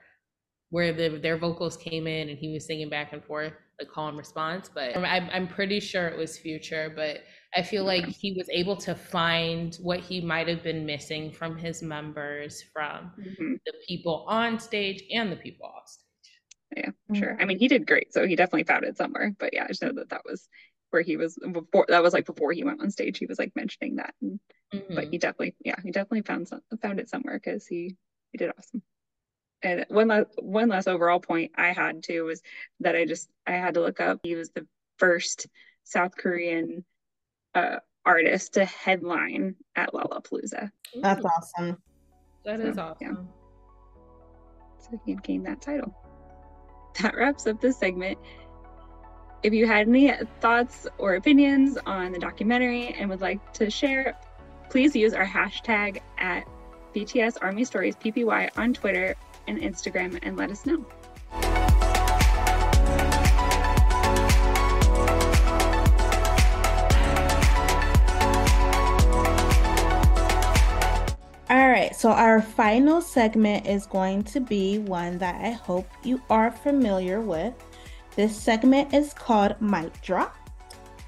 where 0.71 0.91
the, 0.93 1.19
their 1.19 1.37
vocals 1.37 1.77
came 1.77 2.07
in 2.07 2.29
and 2.29 2.37
he 2.37 2.51
was 2.53 2.65
singing 2.65 2.89
back 2.89 3.13
and 3.13 3.23
forth 3.23 3.53
like 3.79 3.89
call 3.89 4.07
and 4.09 4.17
response 4.17 4.69
but 4.73 4.95
I'm, 4.97 5.29
I'm 5.31 5.47
pretty 5.47 5.79
sure 5.79 6.07
it 6.07 6.17
was 6.17 6.37
future 6.37 6.91
but 6.95 7.19
i 7.55 7.61
feel 7.61 7.83
like 7.85 8.05
he 8.07 8.33
was 8.33 8.47
able 8.49 8.75
to 8.77 8.95
find 8.95 9.75
what 9.81 9.99
he 9.99 10.21
might 10.21 10.47
have 10.47 10.63
been 10.63 10.85
missing 10.85 11.31
from 11.31 11.57
his 11.57 11.81
members 11.81 12.63
from 12.73 13.11
Mhm. 13.19 13.59
the 13.65 13.73
people 13.87 14.25
on 14.27 14.59
stage 14.59 15.03
and 15.13 15.31
the 15.31 15.35
people 15.37 15.67
off 15.67 15.87
stage 15.87 16.04
Yeah, 16.75 16.89
sure. 17.13 17.37
I 17.39 17.45
mean, 17.45 17.57
he 17.57 17.67
did 17.67 17.87
great, 17.87 18.13
so 18.13 18.27
he 18.27 18.35
definitely 18.35 18.65
found 18.65 18.83
it 18.83 18.97
somewhere. 18.97 19.33
But 19.39 19.53
yeah, 19.53 19.63
I 19.63 19.67
just 19.67 19.81
know 19.81 19.93
that 19.93 20.09
that 20.09 20.23
was 20.25 20.47
where 20.89 21.01
he 21.01 21.15
was 21.17 21.37
before. 21.51 21.85
That 21.87 22.03
was 22.03 22.13
like 22.13 22.25
before 22.25 22.51
he 22.51 22.63
went 22.63 22.81
on 22.81 22.91
stage. 22.91 23.17
He 23.17 23.25
was 23.25 23.39
like 23.39 23.55
mentioning 23.55 23.95
that, 23.95 24.13
and, 24.21 24.39
but 24.71 25.05
Mhm. 25.05 25.11
he 25.11 25.17
definitely, 25.17 25.55
yeah, 25.63 25.75
he 25.81 25.91
definitely 25.91 26.23
found 26.23 26.47
some, 26.49 26.61
found 26.81 26.99
it 26.99 27.09
somewhere 27.09 27.39
because 27.39 27.65
he 27.65 27.95
he 28.31 28.37
did 28.37 28.51
awesome. 28.57 28.81
And 29.61 29.85
one 29.87 30.09
last 30.09 30.27
one 30.37 30.67
last 30.67 30.87
overall 30.87 31.19
point 31.19 31.53
I 31.55 31.71
had 31.71 32.03
too 32.03 32.25
was 32.25 32.41
that 32.81 32.95
I 32.95 33.05
just 33.05 33.29
I 33.47 33.53
had 33.53 33.75
to 33.75 33.81
look 33.81 34.01
up. 34.01 34.19
He 34.23 34.35
was 34.35 34.49
the 34.51 34.67
first 34.99 35.47
South 35.85 36.15
Korean 36.17 36.83
uh, 37.53 37.77
artist 38.05 38.55
to 38.55 38.65
headline 38.65 39.55
at 39.75 39.93
Lollapalooza, 39.93 40.69
That's 41.01 41.23
awesome. 41.25 41.77
that 42.43 42.59
is 42.59 42.75
so, 42.75 42.95
yeah. 42.99 43.11
awesome 43.11 43.29
so 44.77 44.99
he 45.05 45.11
had 45.13 45.23
gained 45.23 45.45
that 45.47 45.61
title. 45.61 45.95
That 47.01 47.15
wraps 47.15 47.45
up 47.45 47.59
this 47.59 47.77
segment. 47.77 48.17
If 49.43 49.53
you 49.53 49.67
had 49.67 49.87
any 49.87 50.11
thoughts 50.39 50.87
or 50.97 51.15
opinions 51.15 51.77
on 51.85 52.13
the 52.13 52.19
documentary 52.19 52.87
and 52.87 53.09
would 53.09 53.21
like 53.21 53.53
to 53.53 53.69
share, 53.69 54.17
please 54.69 54.95
use 54.95 55.13
our 55.13 55.25
hashtag 55.25 56.01
at 56.17 56.47
BTS 56.95 57.37
Army 57.41 57.65
Stories 57.65 57.95
PPY 57.97 58.49
on 58.57 58.73
Twitter 58.73 59.15
and 59.47 59.59
Instagram 59.59 60.17
and 60.23 60.37
let 60.37 60.49
us 60.49 60.65
know. 60.65 60.85
So 72.05 72.11
our 72.11 72.39
final 72.39 73.01
segment 73.01 73.65
is 73.65 73.87
going 73.87 74.23
to 74.25 74.39
be 74.39 74.77
one 74.77 75.17
that 75.17 75.43
I 75.43 75.49
hope 75.49 75.89
you 76.03 76.21
are 76.29 76.51
familiar 76.51 77.19
with. 77.19 77.55
This 78.15 78.37
segment 78.37 78.93
is 78.93 79.11
called 79.11 79.59
Mic 79.59 79.99
Drop. 80.03 80.35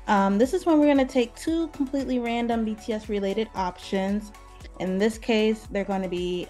Um, 0.07 0.39
this 0.39 0.55
is 0.55 0.65
when 0.65 0.79
we're 0.79 0.91
going 0.91 1.05
to 1.05 1.13
take 1.13 1.35
two 1.35 1.67
completely 1.67 2.17
random 2.17 2.65
BTS 2.65 3.09
related 3.09 3.47
options. 3.53 4.31
In 4.79 4.97
this 4.97 5.19
case, 5.19 5.67
they're 5.69 5.83
going 5.83 6.01
to 6.01 6.09
be, 6.09 6.47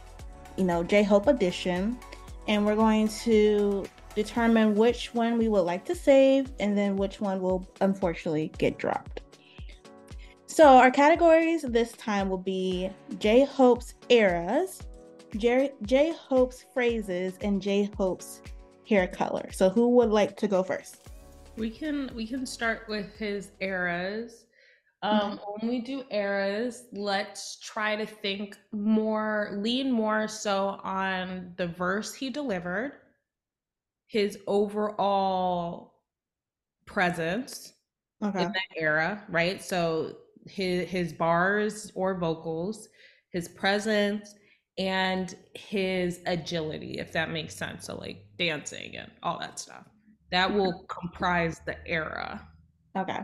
you 0.55 0.63
know, 0.63 0.81
J 0.81 1.03
Hope 1.03 1.27
Edition, 1.27 1.99
and 2.47 2.65
we're 2.65 2.77
going 2.77 3.09
to 3.25 3.85
determine 4.15 4.75
which 4.75 5.13
one 5.13 5.37
we 5.37 5.49
would 5.49 5.63
like 5.63 5.83
to 5.87 5.93
save 5.93 6.53
and 6.61 6.77
then 6.77 6.95
which 6.95 7.19
one 7.19 7.41
will 7.41 7.67
unfortunately 7.81 8.53
get 8.57 8.77
dropped. 8.77 9.26
So 10.58 10.70
our 10.70 10.89
categories 10.89 11.62
this 11.62 11.91
time 11.91 12.30
will 12.30 12.39
be 12.39 12.89
J 13.20 13.45
Hope's 13.45 13.93
eras, 14.10 14.82
J, 15.38 15.72
Hope's 16.18 16.66
phrases, 16.74 17.38
and 17.41 17.62
J 17.62 17.91
Hope's 17.95 18.41
hair 18.89 19.08
color. 19.08 19.51
So 19.51 19.70
who 19.70 19.89
would 19.89 20.10
like 20.10 20.36
to 20.38 20.47
go 20.47 20.64
first? 20.64 21.10
we 21.58 21.70
can 21.70 22.10
we 22.16 22.26
can 22.26 22.43
start 22.43 22.88
with 22.88 23.16
his 23.18 23.51
eras 23.60 24.45
um 25.03 25.39
when 25.60 25.70
we 25.70 25.80
do 25.80 26.03
eras 26.10 26.86
let's 26.91 27.60
try 27.60 27.95
to 27.95 28.05
think 28.05 28.58
more 28.72 29.51
lean 29.58 29.91
more 29.91 30.28
so 30.28 30.80
on 30.84 31.51
the 31.58 31.68
verse 31.68 32.16
he 32.16 32.32
delivered 32.32 32.93
his 34.08 34.39
overall 34.47 35.93
presence 36.88 37.74
Okay. 38.24 38.39
in 38.43 38.51
that 38.51 38.76
era, 38.76 39.24
right? 39.30 39.64
So 39.64 40.16
his 40.49 40.87
his 40.89 41.13
bars 41.13 41.91
or 41.95 42.17
vocals, 42.19 42.87
his 43.31 43.47
presence, 43.47 44.35
and 44.77 45.35
his 45.55 46.19
agility, 46.25 46.99
if 46.99 47.11
that 47.13 47.31
makes 47.31 47.55
sense. 47.55 47.85
So 47.85 47.97
like 47.97 48.25
dancing 48.37 48.97
and 48.97 49.11
all 49.23 49.39
that 49.39 49.59
stuff. 49.59 49.85
That 50.31 50.53
will 50.53 50.85
comprise 50.89 51.61
the 51.65 51.75
era. 51.87 52.47
Okay. 52.97 53.19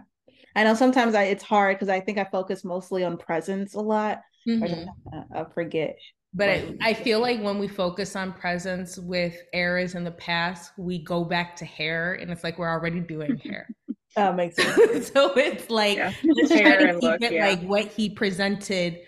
I 0.55 0.63
know 0.63 0.73
sometimes 0.73 1.15
I 1.15 1.23
it's 1.23 1.43
hard 1.43 1.75
because 1.75 1.89
I 1.89 1.99
think 1.99 2.17
I 2.17 2.25
focus 2.25 2.63
mostly 2.63 3.03
on 3.03 3.17
presence 3.17 3.73
a 3.73 3.81
lot. 3.81 4.21
Mhm. 4.47 4.69
sometimes 4.69 5.27
I, 5.33 5.41
I 5.41 5.45
forget. 5.53 5.97
But 6.35 6.49
I, 6.49 6.75
I 6.81 6.93
feel 6.95 7.19
like 7.19 7.41
when 7.41 7.59
we 7.59 7.67
focus 7.67 8.15
on 8.15 8.33
presence 8.33 8.97
with 8.97 9.35
eras 9.53 9.93
in 9.93 10.03
the 10.03 10.11
past, 10.11 10.71
we 10.79 11.03
go 11.03 11.23
back 11.23 11.55
to 11.57 11.65
hair, 11.65 12.15
and 12.15 12.31
it's 12.31 12.43
like 12.43 12.57
we're 12.57 12.71
already 12.71 12.99
doing 12.99 13.37
hair. 13.37 13.69
Oh, 14.15 14.31
makes 14.33 14.55
sense. 14.57 14.77
so 15.13 15.33
it's 15.37 15.69
like 15.69 15.97
Yeah. 15.97 16.11
let's 16.27 16.51
try 16.61 16.75
to 16.77 16.99
keep 16.99 17.01
look, 17.01 17.21
it 17.21 17.33
yeah. 17.33 17.45
like 17.45 17.61
what 17.61 17.85
he 17.87 18.09
presented 18.09 18.99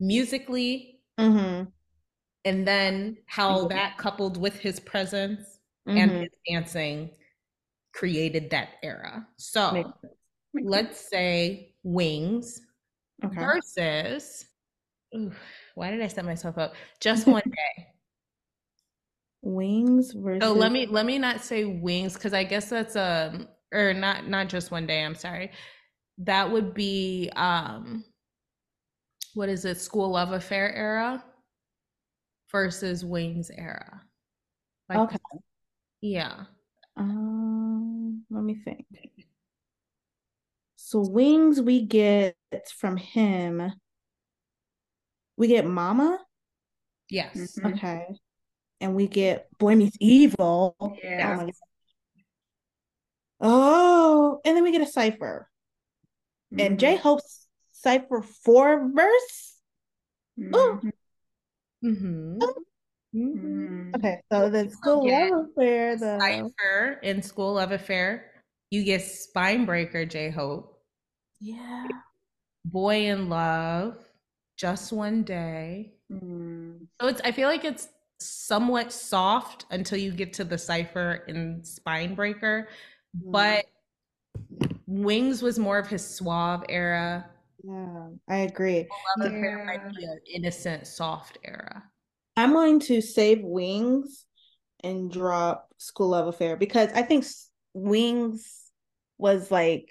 musically, 0.00 1.00
hmm 1.18 1.64
and 2.44 2.66
then 2.66 3.18
how 3.26 3.64
Mhm. 3.64 3.68
that 3.70 3.98
coupled 3.98 4.36
with 4.36 4.58
his 4.60 4.78
presence 4.80 5.58
and 5.88 6.10
hmm 6.10 6.20
his 6.22 6.30
dancing 6.48 7.10
created 7.92 8.50
that 8.50 8.70
era. 8.82 9.26
So 9.36 9.72
Makes 9.72 10.00
sense. 10.00 10.14
let's 10.62 11.00
say 11.00 11.74
wings 11.82 12.60
Okay. 13.24 13.36
versus. 13.38 14.46
ooh, 15.14 15.32
why 15.74 15.90
did 15.90 16.02
I 16.02 16.08
set 16.08 16.24
myself 16.24 16.58
up? 16.58 16.74
Just 17.00 17.26
one 17.26 17.42
day. 17.44 17.86
Wings 19.42 20.12
versus. 20.12 20.48
So 20.48 20.52
let 20.54 20.72
me 20.72 20.86
let 20.86 21.06
me 21.06 21.18
not 21.18 21.40
say 21.42 21.64
wings 21.64 22.14
because 22.14 22.34
I 22.34 22.44
guess 22.44 22.68
that's 22.70 22.96
um 22.96 23.48
or 23.72 23.92
not 23.94 24.28
not 24.28 24.48
just 24.48 24.70
one 24.70 24.86
day. 24.86 25.04
I'm 25.04 25.14
sorry. 25.14 25.50
That 26.18 26.50
would 26.50 26.74
be 26.74 27.30
um 27.36 28.04
what 29.34 29.48
is 29.48 29.64
it? 29.64 29.78
School 29.80 30.10
love 30.10 30.32
affair 30.32 30.74
era 30.74 31.22
versus 32.50 33.04
wings 33.04 33.50
era. 33.50 34.02
Like, 34.88 34.98
Okay. 34.98 35.16
Yeah. 36.00 36.44
Um, 36.96 38.24
let 38.30 38.42
me 38.42 38.54
think. 38.54 38.86
So 40.76 41.00
wings 41.00 41.60
we 41.60 41.82
get 41.82 42.36
from 42.78 42.96
him. 42.96 43.72
We 45.36 45.48
get 45.48 45.66
Mama. 45.66 46.18
Yes. 47.10 47.58
Mhm. 47.58 47.74
Okay. 47.74 48.06
And 48.80 48.94
we 48.94 49.08
get 49.08 49.48
Boy 49.58 49.74
Meets 49.74 49.96
Evil. 50.00 50.76
Yeah. 51.02 51.32
Oh 51.32 51.36
my 51.36 51.44
God. 51.46 51.54
Oh, 53.40 54.40
and 54.44 54.56
then 54.56 54.62
we 54.62 54.72
get 54.72 54.80
a 54.82 54.86
cipher. 54.86 55.48
And 56.58 56.78
J. 56.78 56.96
Hope's 56.96 57.46
cipher 57.72 58.22
four 58.22 58.90
verse. 58.94 59.56
Oh. 60.52 60.80
Mhm. 60.82 60.92
Mm-hmm. 61.84 62.38
Oh. 62.42 62.54
Mhm. 63.14 63.96
Okay, 63.96 64.20
so 64.32 64.48
the 64.50 64.70
school 64.70 65.06
love 65.06 65.50
affair, 65.50 65.96
the 65.96 66.18
Cipher 66.20 67.00
in 67.02 67.22
School 67.22 67.54
Love 67.54 67.72
Affair. 67.72 68.32
You 68.70 68.84
get 68.84 69.02
Spinebreaker, 69.02 70.08
J 70.08 70.30
Hope. 70.30 70.82
yeah. 71.40 71.86
Boy 72.64 73.06
in 73.06 73.28
Love, 73.28 73.96
Just 74.56 74.92
One 74.92 75.22
Day. 75.22 75.94
Mhm. 76.10 76.86
So 77.00 77.08
it's 77.08 77.20
I 77.22 77.32
feel 77.32 77.48
like 77.48 77.64
it's 77.64 77.88
somewhat 78.18 78.92
soft 78.92 79.66
until 79.70 79.98
you 79.98 80.10
get 80.12 80.32
to 80.34 80.44
the 80.44 80.58
cipher 80.58 81.24
in 81.28 81.62
Spinebreaker, 81.62 82.66
but 83.24 83.66
Wings 84.86 85.42
was 85.42 85.58
more 85.58 85.78
of 85.78 85.88
his 85.88 86.06
suave 86.06 86.64
era. 86.68 87.28
Yeah, 87.62 88.08
I 88.28 88.38
agree. 88.38 88.86
Love 89.18 89.32
Affair 89.32 89.64
might 89.64 89.94
be 89.94 90.04
an 90.04 90.20
innocent, 90.32 90.86
soft 90.86 91.38
era. 91.44 91.82
I'm 92.36 92.52
going 92.52 92.80
to 92.80 93.00
save 93.00 93.40
Wings 93.42 94.24
and 94.84 95.10
drop 95.10 95.68
School 95.78 96.08
Love 96.08 96.28
Affair 96.28 96.56
because 96.56 96.90
I 96.94 97.02
think 97.02 97.24
Wings 97.74 98.70
was 99.18 99.50
like, 99.50 99.90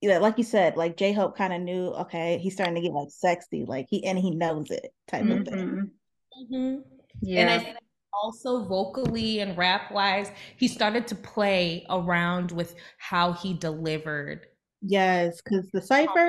yeah, 0.00 0.18
like 0.18 0.38
you 0.38 0.44
said, 0.44 0.76
like 0.76 0.96
J 0.96 1.12
Hope 1.12 1.36
kind 1.36 1.52
of 1.52 1.60
knew, 1.60 1.88
okay, 1.88 2.38
he's 2.38 2.54
starting 2.54 2.76
to 2.76 2.80
get 2.80 2.92
like 2.92 3.08
sexy, 3.10 3.64
like 3.66 3.86
he 3.88 4.04
and 4.04 4.18
he 4.18 4.30
knows 4.30 4.70
it 4.70 4.92
type 5.08 5.24
mm-hmm. 5.24 5.40
of 5.40 5.48
thing. 5.48 5.90
Mm-hmm. 6.42 6.76
Yeah. 7.22 7.40
And 7.40 7.50
I 7.50 7.76
also 8.22 8.64
vocally 8.64 9.40
and 9.40 9.56
rap 9.56 9.92
wise, 9.92 10.30
he 10.56 10.68
started 10.68 11.06
to 11.08 11.14
play 11.14 11.86
around 11.90 12.52
with 12.52 12.74
how 12.98 13.32
he 13.32 13.54
delivered. 13.54 14.46
Yes, 14.80 15.40
because 15.40 15.70
the 15.72 15.82
cipher. 15.82 16.28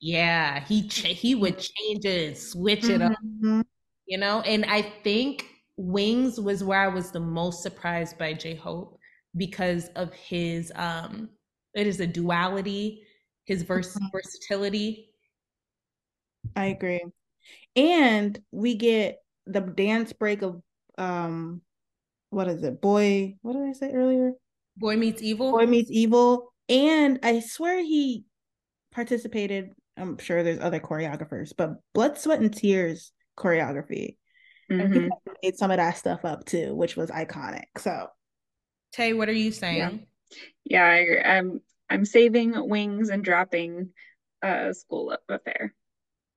Yeah, 0.00 0.64
he 0.64 0.88
ch- 0.88 1.06
he 1.06 1.34
would 1.34 1.58
change 1.58 2.04
it 2.04 2.28
and 2.28 2.36
switch 2.36 2.84
it 2.84 3.02
up. 3.02 3.12
Mm-hmm. 3.12 3.62
You 4.06 4.18
know, 4.18 4.40
and 4.42 4.64
I 4.64 4.82
think 5.02 5.46
Wings 5.76 6.40
was 6.40 6.64
where 6.64 6.80
I 6.80 6.88
was 6.88 7.10
the 7.10 7.20
most 7.20 7.62
surprised 7.62 8.16
by 8.18 8.32
J 8.32 8.54
Hope 8.54 8.98
because 9.36 9.88
of 9.96 10.12
his 10.14 10.72
um 10.74 11.28
it 11.74 11.86
is 11.86 12.00
a 12.00 12.06
duality, 12.06 13.02
his 13.44 13.62
vers- 13.62 13.94
mm-hmm. 13.94 14.06
versatility. 14.12 15.10
I 16.56 16.66
agree. 16.66 17.04
And 17.76 18.38
we 18.50 18.74
get 18.74 19.18
the 19.46 19.60
dance 19.60 20.12
break 20.12 20.42
of 20.42 20.62
um 20.98 21.62
what 22.30 22.48
is 22.48 22.62
it? 22.62 22.80
Boy, 22.80 23.36
what 23.42 23.54
did 23.54 23.68
I 23.68 23.72
say 23.72 23.92
earlier? 23.92 24.32
Boy 24.76 24.96
Meets 24.96 25.22
Evil. 25.22 25.52
Boy 25.52 25.66
Meets 25.66 25.90
Evil. 25.90 26.52
And 26.68 27.18
I 27.22 27.40
swear 27.40 27.82
he 27.82 28.24
participated. 28.92 29.70
I'm 29.96 30.18
sure 30.18 30.42
there's 30.42 30.60
other 30.60 30.80
choreographers, 30.80 31.52
but 31.56 31.76
Blood, 31.94 32.18
Sweat, 32.18 32.40
and 32.40 32.54
Tears 32.54 33.12
choreography. 33.36 34.16
Mm-hmm. 34.70 34.92
he 34.92 35.10
made 35.42 35.56
some 35.56 35.70
of 35.70 35.78
that 35.78 35.96
stuff 35.96 36.24
up 36.24 36.44
too, 36.44 36.74
which 36.74 36.96
was 36.96 37.10
iconic. 37.10 37.64
So, 37.78 38.08
Tay, 38.92 39.14
what 39.14 39.28
are 39.28 39.32
you 39.32 39.50
saying? 39.50 40.06
Yeah, 40.66 40.84
yeah 41.24 41.24
I, 41.24 41.36
I'm 41.38 41.60
I'm 41.88 42.04
saving 42.04 42.68
wings 42.68 43.08
and 43.08 43.24
dropping 43.24 43.90
uh 44.42 44.74
school 44.74 45.16
affair. 45.28 45.74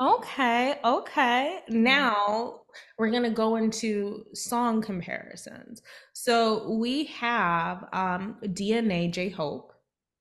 Okay, 0.01 0.79
okay. 0.83 1.59
Mm-hmm. 1.69 1.83
Now 1.83 2.60
we're 2.97 3.11
going 3.11 3.23
to 3.23 3.29
go 3.29 3.55
into 3.55 4.25
song 4.33 4.81
comparisons. 4.81 5.81
So 6.13 6.71
we 6.71 7.05
have 7.05 7.87
um, 7.93 8.37
DNA 8.43 9.11
J 9.11 9.29
Hope 9.29 9.73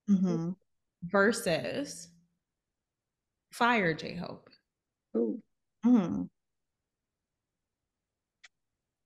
mm-hmm. 0.08 0.50
versus 1.04 2.08
Fire 3.52 3.94
J 3.94 4.14
Hope. 4.14 4.48
Ooh. 5.16 5.40
Mm. 5.84 6.28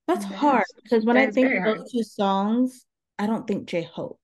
That's 0.07 0.27
that 0.27 0.35
hard 0.35 0.65
because 0.83 1.05
when 1.05 1.17
I 1.17 1.31
think 1.31 1.55
of 1.55 1.65
those 1.65 1.91
two 1.91 2.03
songs, 2.03 2.85
I 3.19 3.27
don't 3.27 3.47
think 3.47 3.67
J 3.67 3.83
Hope 3.83 4.19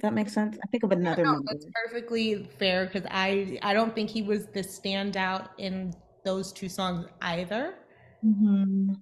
that 0.00 0.12
makes 0.12 0.32
sense. 0.32 0.58
I 0.62 0.66
think 0.68 0.82
of 0.82 0.92
another 0.92 1.24
no, 1.24 1.42
That's 1.46 1.66
perfectly 1.84 2.48
fair 2.58 2.86
because 2.86 3.08
I 3.10 3.58
I 3.62 3.72
don't 3.72 3.94
think 3.94 4.10
he 4.10 4.22
was 4.22 4.46
the 4.46 4.60
standout 4.60 5.48
in 5.58 5.94
those 6.26 6.52
two 6.52 6.68
songs 6.68 7.06
either. 7.22 7.74
Mm-hmm. 8.22 8.94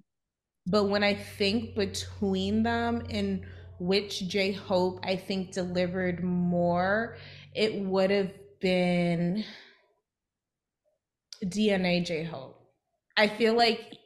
But 0.67 0.85
when 0.85 1.03
I 1.03 1.15
think 1.15 1.75
between 1.75 2.63
them 2.63 3.03
and 3.09 3.43
which 3.79 4.27
J 4.27 4.53
Hope 4.53 4.99
I 5.03 5.15
think 5.17 5.51
delivered 5.51 6.23
more, 6.23 7.17
it 7.53 7.81
would 7.81 8.11
have 8.11 8.31
been 8.61 9.43
DNA 11.43 12.05
J 12.05 12.23
Hope. 12.23 12.61
I 13.17 13.27
feel 13.27 13.55
like, 13.55 13.97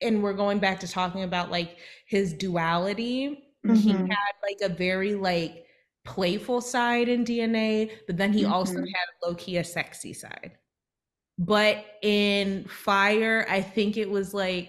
and 0.00 0.22
we're 0.22 0.32
going 0.32 0.60
back 0.60 0.80
to 0.80 0.88
talking 0.88 1.24
about 1.24 1.50
like 1.50 1.76
his 2.06 2.32
duality. 2.32 3.42
Mm-hmm. 3.66 3.74
He 3.74 3.92
had 3.92 4.34
like 4.42 4.58
a 4.62 4.72
very 4.72 5.14
like 5.14 5.64
playful 6.04 6.60
side 6.60 7.08
in 7.08 7.24
DNA, 7.24 7.90
but 8.06 8.16
then 8.16 8.32
he 8.32 8.44
mm-hmm. 8.44 8.52
also 8.52 8.78
had 8.78 9.06
low 9.24 9.34
key 9.34 9.58
a 9.58 9.64
sexy 9.64 10.12
side. 10.12 10.52
But 11.40 11.86
in 12.02 12.66
Fire, 12.68 13.46
I 13.48 13.62
think 13.62 13.96
it 13.96 14.10
was 14.10 14.34
like 14.34 14.68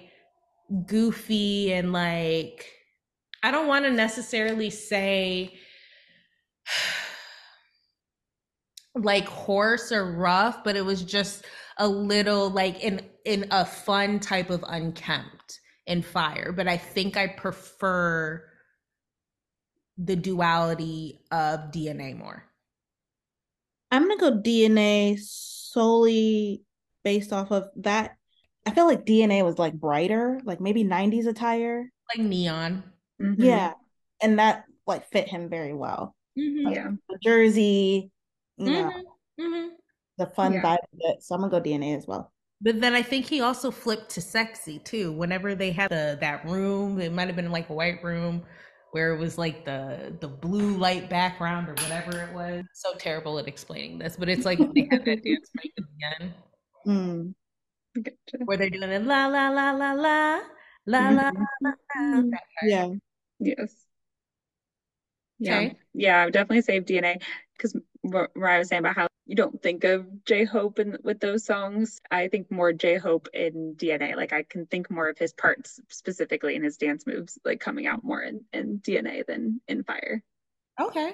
goofy 0.85 1.73
and 1.73 1.91
like 1.91 2.65
I 3.43 3.51
don't 3.51 3.67
want 3.67 3.83
to 3.83 3.91
necessarily 3.91 4.69
say 4.69 5.53
like 8.95 9.27
hoarse 9.27 9.91
or 9.91 10.13
rough, 10.13 10.63
but 10.63 10.77
it 10.77 10.85
was 10.85 11.03
just 11.03 11.43
a 11.77 11.87
little 11.87 12.49
like 12.49 12.81
in 12.81 13.01
in 13.25 13.47
a 13.51 13.65
fun 13.65 14.21
type 14.21 14.49
of 14.49 14.63
unkempt 14.65 15.59
in 15.87 16.01
Fire. 16.01 16.53
But 16.53 16.69
I 16.69 16.77
think 16.77 17.17
I 17.17 17.27
prefer 17.27 18.45
the 19.97 20.15
duality 20.15 21.19
of 21.31 21.71
DNA 21.71 22.17
more? 22.17 22.45
I'm 23.91 24.07
gonna 24.07 24.17
go 24.17 24.31
DNA 24.31 25.19
solely 25.71 26.63
based 27.03 27.33
off 27.33 27.51
of 27.51 27.69
that. 27.77 28.17
I 28.65 28.71
feel 28.71 28.85
like 28.85 29.05
DNA 29.05 29.43
was 29.43 29.57
like 29.57 29.73
brighter, 29.73 30.39
like 30.43 30.61
maybe 30.61 30.83
90s 30.83 31.27
attire. 31.27 31.91
Like 32.15 32.25
neon. 32.25 32.83
Mm-hmm. 33.21 33.41
Yeah. 33.41 33.73
And 34.21 34.39
that 34.39 34.65
like 34.85 35.09
fit 35.09 35.27
him 35.27 35.49
very 35.49 35.73
well. 35.73 36.15
Mm-hmm. 36.37 36.67
Like, 36.67 36.75
yeah. 36.75 36.89
The 37.09 37.17
jersey, 37.23 38.11
you 38.57 38.71
know, 38.71 38.89
mm-hmm. 38.89 39.43
mm-hmm. 39.43 39.67
the 40.17 40.27
fun 40.27 40.53
yeah. 40.53 40.61
vibe 40.61 40.77
of 40.93 40.99
it. 40.99 41.23
So 41.23 41.35
I'm 41.35 41.41
gonna 41.41 41.51
go 41.51 41.61
DNA 41.61 41.97
as 41.97 42.05
well. 42.07 42.31
But 42.63 42.79
then 42.79 42.93
I 42.93 43.01
think 43.01 43.25
he 43.25 43.41
also 43.41 43.71
flipped 43.71 44.11
to 44.11 44.21
sexy 44.21 44.77
too. 44.77 45.11
Whenever 45.11 45.55
they 45.55 45.71
had 45.71 45.89
the, 45.89 46.17
that 46.21 46.45
room, 46.45 47.01
it 47.01 47.11
might 47.11 47.27
have 47.27 47.35
been 47.35 47.51
like 47.51 47.69
a 47.69 47.73
white 47.73 48.03
room 48.03 48.43
where 48.91 49.13
it 49.13 49.19
was 49.19 49.37
like 49.37 49.65
the 49.65 50.13
the 50.19 50.27
blue 50.27 50.77
light 50.77 51.09
background 51.09 51.69
or 51.69 51.73
whatever 51.73 52.19
it 52.19 52.33
was. 52.33 52.63
So 52.73 52.93
terrible 52.97 53.39
at 53.39 53.47
explaining 53.47 53.99
this, 53.99 54.15
but 54.17 54.29
it's 54.29 54.45
like 54.45 54.59
they 54.59 54.87
have 54.91 55.05
that 55.05 55.23
dance 55.23 55.49
break 55.53 55.73
at 55.77 55.83
the 55.83 56.23
end. 56.23 56.33
Mm. 56.87 57.33
Gotcha. 57.95 58.45
Where 58.45 58.57
they're 58.57 58.69
doing 58.69 58.89
it 58.89 59.03
la 59.05 59.27
la 59.27 59.49
la 59.49 59.71
la 59.71 59.91
la 59.93 60.39
la 60.85 61.09
la 61.09 61.31
la. 61.61 61.71
la 62.01 62.37
yeah. 62.63 62.89
Yes. 63.39 63.75
Yeah. 65.39 65.57
Okay. 65.57 65.77
Yeah, 65.93 66.21
I 66.21 66.25
would 66.25 66.33
definitely 66.33 66.61
save 66.61 66.85
DNA 66.85 67.21
because 67.57 67.75
where 68.01 68.29
I 68.47 68.59
was 68.59 68.69
saying 68.69 68.81
about 68.81 68.95
how 68.95 69.07
you 69.31 69.37
don't 69.37 69.63
think 69.63 69.85
of 69.85 70.25
J 70.25 70.43
Hope 70.43 70.77
in, 70.77 70.97
with 71.03 71.21
those 71.21 71.45
songs. 71.45 72.01
I 72.11 72.27
think 72.27 72.51
more 72.51 72.73
J 72.73 72.97
Hope 72.97 73.29
in 73.33 73.75
DNA. 73.77 74.17
Like 74.17 74.33
I 74.33 74.43
can 74.43 74.65
think 74.65 74.91
more 74.91 75.07
of 75.07 75.17
his 75.17 75.31
parts 75.31 75.79
specifically 75.87 76.57
in 76.57 76.63
his 76.63 76.75
dance 76.75 77.07
moves, 77.07 77.39
like 77.45 77.61
coming 77.61 77.87
out 77.87 78.03
more 78.03 78.21
in, 78.21 78.43
in 78.51 78.79
DNA 78.79 79.25
than 79.25 79.61
in 79.69 79.85
Fire. 79.85 80.21
Okay. 80.81 81.13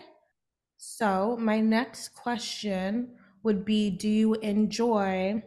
So 0.77 1.37
my 1.39 1.61
next 1.61 2.15
question 2.15 3.09
would 3.43 3.63
be 3.63 3.91
Do 3.91 4.09
you 4.09 4.33
enjoy 4.33 5.43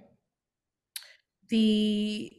the 1.48 2.32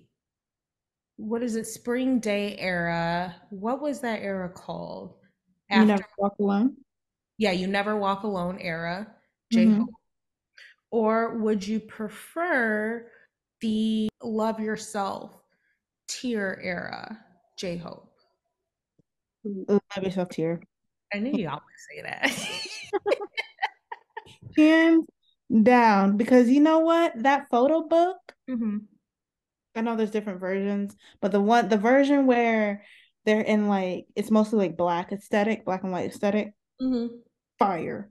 what 1.17 1.43
is 1.43 1.57
it, 1.57 1.67
spring 1.67 2.19
day 2.19 2.55
era? 2.57 3.35
What 3.49 3.81
was 3.81 3.99
that 3.99 4.21
era 4.21 4.47
called? 4.47 5.15
After, 5.69 5.81
you 5.81 5.87
never 5.87 6.07
walk 6.17 6.35
alone. 6.39 6.77
Yeah, 7.37 7.51
you 7.51 7.67
never 7.67 7.97
walk 7.97 8.23
alone 8.23 8.59
era. 8.61 9.13
J 9.51 9.65
Hope. 9.65 9.73
Mm-hmm. 9.73 9.83
Or 10.91 11.37
would 11.37 11.65
you 11.65 11.79
prefer 11.79 13.07
the 13.61 14.09
love 14.21 14.59
yourself 14.59 15.31
tear 16.07 16.59
era, 16.61 17.17
J 17.57 17.77
Hope? 17.77 18.11
Love 19.43 19.81
yourself 20.03 20.29
tear. 20.29 20.61
I 21.13 21.19
knew 21.19 21.31
you 21.33 21.49
always 21.49 21.63
say 21.89 22.01
that. 22.03 23.17
Hands 24.57 25.05
down. 25.63 26.17
Because 26.17 26.49
you 26.49 26.59
know 26.61 26.79
what? 26.79 27.13
That 27.23 27.47
photo 27.49 27.87
book, 27.87 28.17
mm-hmm. 28.49 28.77
I 29.75 29.81
know 29.81 29.95
there's 29.95 30.11
different 30.11 30.39
versions, 30.39 30.95
but 31.21 31.31
the 31.31 31.41
one 31.41 31.69
the 31.69 31.77
version 31.77 32.27
where 32.27 32.83
they're 33.25 33.41
in 33.41 33.67
like 33.67 34.05
it's 34.15 34.31
mostly 34.31 34.59
like 34.59 34.77
black 34.77 35.11
aesthetic, 35.11 35.65
black 35.65 35.83
and 35.83 35.91
white 35.91 36.09
esthetic 36.09 36.53
mm-hmm. 36.81 37.15
fire. 37.57 38.10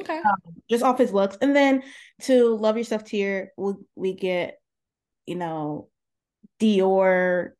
Okay. 0.00 0.18
Um, 0.18 0.54
just 0.68 0.82
off 0.82 0.98
his 0.98 1.12
looks. 1.12 1.36
And 1.40 1.54
then 1.54 1.82
to 2.22 2.56
Love 2.56 2.76
Yourself 2.76 3.04
Tear, 3.04 3.52
we, 3.56 3.72
we 3.94 4.12
get, 4.14 4.58
you 5.26 5.34
know, 5.36 5.88
Dior, 6.60 7.50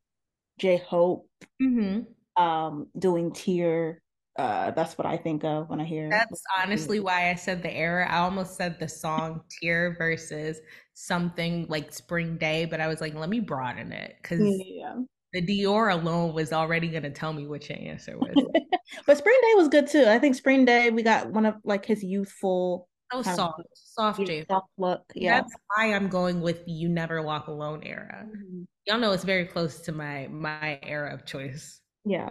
J 0.59 0.79
Hope, 0.79 1.29
mm-hmm. 1.63 2.43
um, 2.43 2.89
doing 2.99 3.33
Tear. 3.33 4.01
Uh, 4.37 4.73
that's 4.73 4.99
what 4.99 5.07
I 5.07 5.17
think 5.17 5.45
of 5.45 5.71
when 5.71 5.81
I 5.81 5.85
hear. 5.85 6.11
That's 6.11 6.43
honestly 6.61 6.99
why 6.99 7.31
I 7.31 7.37
said 7.37 7.63
the 7.63 7.73
era. 7.73 8.09
I 8.11 8.19
almost 8.19 8.57
said 8.57 8.81
the 8.81 8.89
song 8.89 9.43
"Tear" 9.49 9.95
versus 9.97 10.61
something 10.95 11.67
like 11.69 11.93
"Spring 11.93 12.37
Day," 12.37 12.65
but 12.65 12.81
I 12.81 12.89
was 12.89 13.01
like, 13.01 13.15
let 13.15 13.29
me 13.29 13.39
broaden 13.39 13.93
it 13.93 14.17
because 14.21 14.41
yeah. 14.41 14.97
The 15.35 15.43
Dior 15.43 15.93
alone 15.93 16.33
was 16.33 16.53
already 16.53 16.89
gonna 16.89 17.11
tell 17.11 17.33
me 17.33 17.47
what 17.47 17.69
your 17.69 17.79
answer 17.79 18.17
was. 18.17 18.35
but 19.07 19.19
Spring 19.19 19.39
Day 19.43 19.55
was 19.57 19.69
good 19.69 19.89
too. 19.89 20.05
I 20.07 20.19
think 20.19 20.37
Spring 20.37 20.65
Day 20.65 20.91
we 20.91 21.03
got 21.03 21.31
one 21.31 21.45
of 21.45 21.57
like 21.65 21.85
his 21.85 22.03
youthful 22.03 22.89
Oh, 23.13 23.23
soft, 23.23 23.61
soft 23.75 24.27
J. 24.27 24.45
Soft 24.51 24.69
look. 24.77 25.03
Yeah. 25.15 25.41
That's 25.41 25.55
why 25.69 25.93
I'm 25.93 26.09
going 26.09 26.41
with 26.41 26.63
"You 26.67 26.89
Never 26.89 27.23
Walk 27.23 27.47
Alone" 27.47 27.83
era. 27.85 28.27
Mm-hmm. 28.27 28.63
Y'all 28.87 28.99
know 28.99 29.13
it's 29.13 29.25
very 29.25 29.45
close 29.45 29.81
to 29.83 29.93
my 29.93 30.27
my 30.31 30.81
era 30.83 31.15
of 31.15 31.25
choice. 31.25 31.81
Yeah. 32.05 32.29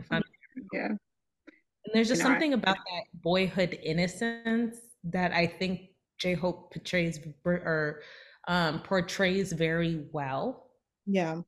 Yeah. 0.74 0.88
And 0.88 1.94
there's 1.94 2.10
just 2.10 2.20
you 2.20 2.28
know, 2.28 2.34
something 2.34 2.52
I, 2.52 2.56
about 2.56 2.76
that 2.76 3.04
boyhood 3.22 3.80
innocence 3.82 4.78
that 5.06 5.32
I 5.32 5.48
think 5.48 5.82
J 6.18 6.34
Hope 6.34 6.74
portrays 6.74 7.20
or 7.46 8.02
um, 8.48 8.82
portrays 8.82 9.54
very 9.54 10.06
well. 10.12 10.70
Yeah. 11.06 11.42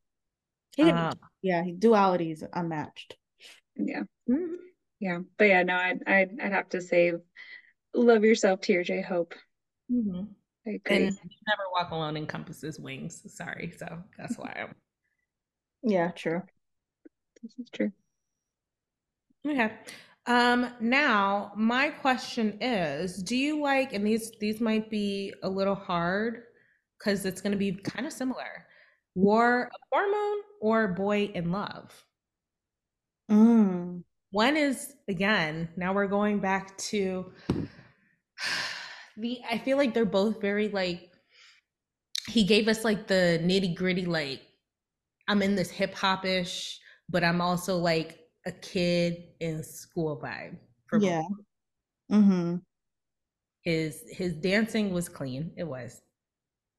He, 0.76 0.84
um, 0.84 1.14
yeah, 1.42 1.64
duality 1.78 2.32
is 2.32 2.44
unmatched. 2.54 3.16
Yeah. 3.76 4.04
Mm-hmm. 4.30 4.56
Yeah. 5.00 5.20
But 5.38 5.46
yeah, 5.46 5.64
no, 5.64 5.76
I'd, 5.76 6.04
I'd, 6.08 6.40
I'd 6.42 6.52
have 6.52 6.70
to 6.70 6.82
say 6.82 7.14
love 7.94 8.24
yourself 8.24 8.62
Tear 8.62 8.84
J 8.84 9.02
Hope. 9.02 9.34
Mm-hmm. 9.92 10.24
I 10.68 10.70
agree. 10.72 10.96
And 10.96 11.06
never 11.06 11.64
walk 11.72 11.92
alone 11.92 12.18
encompasses 12.18 12.80
wings. 12.80 13.22
Sorry. 13.28 13.74
So 13.78 13.88
that's 14.18 14.38
why 14.38 14.56
I'm. 14.60 14.76
Yeah, 15.88 16.10
true. 16.10 16.42
This 17.44 17.54
is 17.60 17.70
true. 17.70 17.92
Okay. 19.48 19.72
Um, 20.26 20.72
now 20.80 21.52
my 21.56 21.90
question 21.90 22.58
is, 22.60 23.22
do 23.22 23.36
you 23.36 23.62
like, 23.62 23.94
and 23.94 24.04
these 24.04 24.32
these 24.40 24.60
might 24.60 24.90
be 24.90 25.32
a 25.44 25.50
little 25.50 25.76
hard 25.76 26.46
because 26.98 27.24
it's 27.24 27.40
gonna 27.40 27.56
be 27.56 27.74
kind 27.74 28.08
of 28.08 28.14
similar. 28.14 28.64
War 29.16 29.66
of 29.66 29.82
Hormone 29.91 30.41
or 30.61 30.89
boy 30.89 31.32
in 31.34 31.51
love? 31.51 32.05
Mm. 33.32 34.03
One 34.32 34.57
is 34.57 34.93
again, 35.07 35.70
now 35.78 35.93
we're 35.93 36.07
going 36.07 36.39
back 36.39 36.78
to 36.78 37.32
the 39.18 39.39
I 39.49 39.57
feel 39.59 39.78
like 39.78 39.93
they're 39.93 40.05
both 40.05 40.41
very 40.41 40.68
like 40.70 41.11
he 42.28 42.43
gave 42.43 42.68
us 42.68 42.84
like 42.84 43.07
the 43.07 43.39
nitty 43.43 43.76
gritty 43.76 44.05
like 44.05 44.41
I'm 45.28 45.41
in 45.41 45.55
this 45.55 45.72
hip 45.72 45.93
hop 45.95 46.26
ish, 46.26 46.80
but 47.09 47.24
I'm 47.24 47.41
also 47.41 47.78
like 47.78 48.20
a 48.45 48.51
kid 48.51 49.24
in 49.39 49.63
school 49.63 50.22
vibe. 50.22 50.57
yeah. 50.99 51.24
Mm-hmm. 52.11 52.57
His 53.61 54.03
his 54.09 54.36
dancing 54.36 54.93
was 54.93 55.09
clean. 55.09 55.51
It 55.57 55.63
was. 55.63 56.01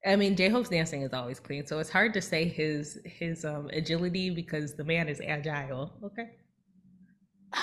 I 0.07 0.17
mean, 0.17 0.37
J 0.37 0.49
Hope's 0.49 0.69
dancing 0.69 1.03
is 1.03 1.13
always 1.13 1.41
clean, 1.41 1.67
so 1.67 1.81
it's 1.81 1.91
hard 1.91 2.15
to 2.15 2.23
say 2.23 2.47
his 2.47 3.01
his 3.05 3.45
um 3.45 3.69
agility 3.73 4.31
because 4.31 4.75
the 4.75 4.85
man 4.85 5.09
is 5.09 5.21
agile. 5.27 5.93
Okay. 6.05 6.31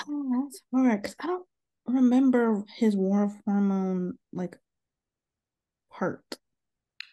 Oh, 0.08 0.44
that's 0.44 0.60
hard 0.72 1.02
because 1.02 1.16
I 1.20 1.26
don't 1.28 1.46
remember 1.86 2.64
his 2.76 2.96
war 2.96 3.24
of 3.24 3.32
hormone 3.46 4.18
like 4.32 4.58
part. 5.90 6.22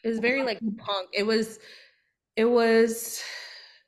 It 0.04 0.10
was 0.10 0.20
very 0.20 0.44
like 0.44 0.60
punk. 0.78 1.10
It 1.14 1.24
was. 1.24 1.60
It 2.36 2.46
was. 2.46 3.22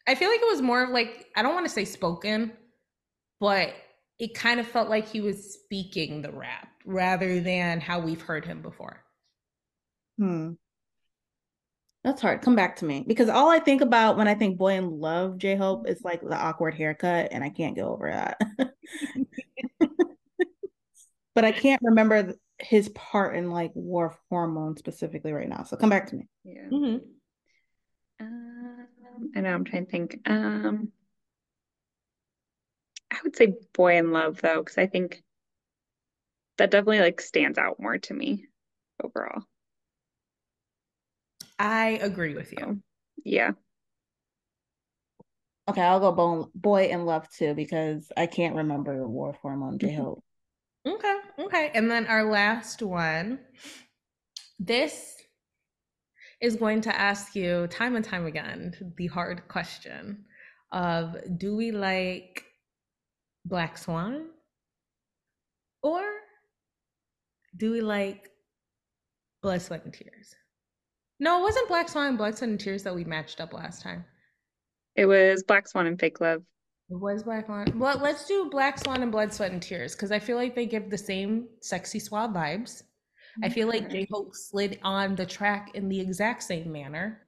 I 0.08 0.16
feel 0.16 0.30
like 0.30 0.42
it 0.42 0.50
was 0.50 0.62
more 0.62 0.84
of 0.84 0.90
like 0.90 1.28
I 1.36 1.42
don't 1.42 1.54
want 1.54 1.66
to 1.66 1.72
say 1.72 1.86
spoken, 1.86 2.54
but 3.40 3.74
it 4.20 4.34
kind 4.34 4.60
of 4.60 4.68
felt 4.68 4.90
like 4.90 5.08
he 5.08 5.22
was 5.22 5.54
speaking 5.54 6.22
the 6.22 6.32
rap 6.32 6.70
rather 6.86 7.40
than 7.42 7.82
how 7.82 8.00
we've 8.00 8.22
heard 8.22 8.46
him 8.46 8.62
before. 8.62 9.04
Hmm. 10.18 10.52
That's 12.04 12.22
hard. 12.22 12.42
Come 12.42 12.56
back 12.56 12.76
to 12.78 12.86
me 12.86 13.06
because 13.08 13.30
all 13.30 13.50
I 13.50 13.60
think 13.60 13.82
about 13.82 14.18
when 14.18 14.28
I 14.28 14.36
think 14.36 14.58
boy 14.58 14.74
in 14.74 15.00
love 15.00 15.38
J 15.38 15.56
Hope 15.56 15.88
is 15.88 16.04
like 16.04 16.22
the 16.22 16.36
awkward 16.36 16.74
haircut, 16.74 17.30
and 17.32 17.44
I 17.44 17.50
can't 17.50 17.76
get 17.76 17.86
over 17.86 18.12
that. 18.12 18.42
but 21.34 21.46
I 21.46 21.54
can't 21.54 21.82
remember 21.82 22.34
his 22.60 22.90
part 22.90 23.36
in 23.36 23.52
like 23.52 23.72
war 23.74 24.08
of 24.08 24.18
hormone 24.30 24.76
specifically 24.76 25.32
right 25.32 25.48
now. 25.48 25.64
So 25.64 25.78
come 25.78 25.90
back 25.90 26.08
to 26.08 26.16
me. 26.16 26.28
Yeah. 26.44 26.68
Mm-hmm. 26.72 26.98
Um, 28.20 28.88
I 29.36 29.40
know. 29.40 29.54
I'm 29.54 29.64
trying 29.64 29.86
to 29.86 29.92
think. 29.92 30.20
Um, 30.26 30.92
I 33.10 33.18
would 33.24 33.36
say 33.38 33.54
boy 33.74 33.98
in 33.98 34.12
love 34.12 34.42
though, 34.42 34.62
because 34.62 34.78
I 34.78 34.88
think 34.88 35.24
that 36.58 36.72
definitely 36.72 37.00
like 37.00 37.22
stands 37.22 37.58
out 37.58 37.80
more 37.80 37.98
to 37.98 38.14
me 38.14 38.48
overall. 39.02 39.44
I 41.60 42.00
agree 42.02 42.36
with 42.36 42.52
you. 42.52 42.66
Oh, 42.66 42.78
yeah. 43.24 43.52
Okay, 45.70 45.82
I'll 45.82 46.00
go 46.00 46.12
boy, 46.12 46.44
boy 46.56 46.88
in 46.88 47.06
love 47.06 47.30
too 47.30 47.54
because 47.54 48.12
I 48.18 48.26
can't 48.26 48.56
remember 48.56 49.08
War 49.08 49.38
Hormone 49.42 49.78
mm-hmm. 49.78 49.88
J 49.88 49.94
Hope. 49.94 50.24
Okay, 50.86 51.16
okay. 51.40 51.72
And 51.74 51.90
then 51.90 52.06
our 52.08 52.30
last 52.30 52.82
one. 52.82 53.40
This 54.60 55.16
is 56.42 56.56
going 56.58 56.82
to 56.82 56.96
ask 57.00 57.36
you 57.36 57.68
time 57.68 57.96
and 57.96 58.04
time 58.04 58.26
again 58.26 58.94
the 58.98 59.08
hard 59.08 59.48
question 59.48 60.26
of 60.72 61.16
do 61.38 61.56
we 61.56 61.72
like 61.72 62.44
Black 63.46 63.78
Swan 63.78 64.28
or 65.82 66.04
do 67.56 67.72
we 67.72 67.82
like 67.82 68.30
Blood, 69.42 69.62
Sweat, 69.62 69.84
and 69.86 69.94
Tears? 69.94 70.36
No, 71.24 71.40
it 71.40 71.44
wasn't 71.44 71.70
Black 71.70 71.88
Swan 71.88 72.08
and 72.08 72.18
Blood, 72.18 72.38
Sweat, 72.38 72.50
and 72.50 72.60
Tears 72.60 72.84
that 72.84 72.94
we 72.94 73.06
matched 73.06 73.40
up 73.40 73.54
last 73.54 73.82
time. 73.82 74.04
It 74.98 75.06
was 75.06 75.42
Black 75.42 75.70
Swan 75.70 75.88
and 75.88 75.98
Fake 75.98 76.20
Love. 76.20 76.44
It 76.90 77.00
was 77.00 77.24
Black 77.24 77.46
Swan. 77.46 77.80
Well, 77.80 77.98
let's 78.00 78.28
do 78.28 78.50
Black 78.50 78.78
Swan 78.78 79.02
and 79.02 79.10
Blood, 79.10 79.34
Sweat, 79.34 79.54
and 79.54 79.62
Tears 79.62 79.96
because 79.96 80.12
I 80.12 80.20
feel 80.20 80.36
like 80.36 80.54
they 80.54 80.66
give 80.66 80.90
the 80.90 80.98
same 80.98 81.48
sexy 81.62 82.00
suave 82.00 82.32
vibes. 82.32 82.84
I 83.42 83.48
feel 83.48 83.70
like 83.70 83.90
J 83.90 84.06
Hope 84.12 84.36
slid 84.36 84.80
on 84.84 85.16
the 85.16 85.26
track 85.26 85.72
in 85.76 85.88
the 85.88 85.98
exact 85.98 86.44
same 86.44 86.70
manner, 86.70 87.22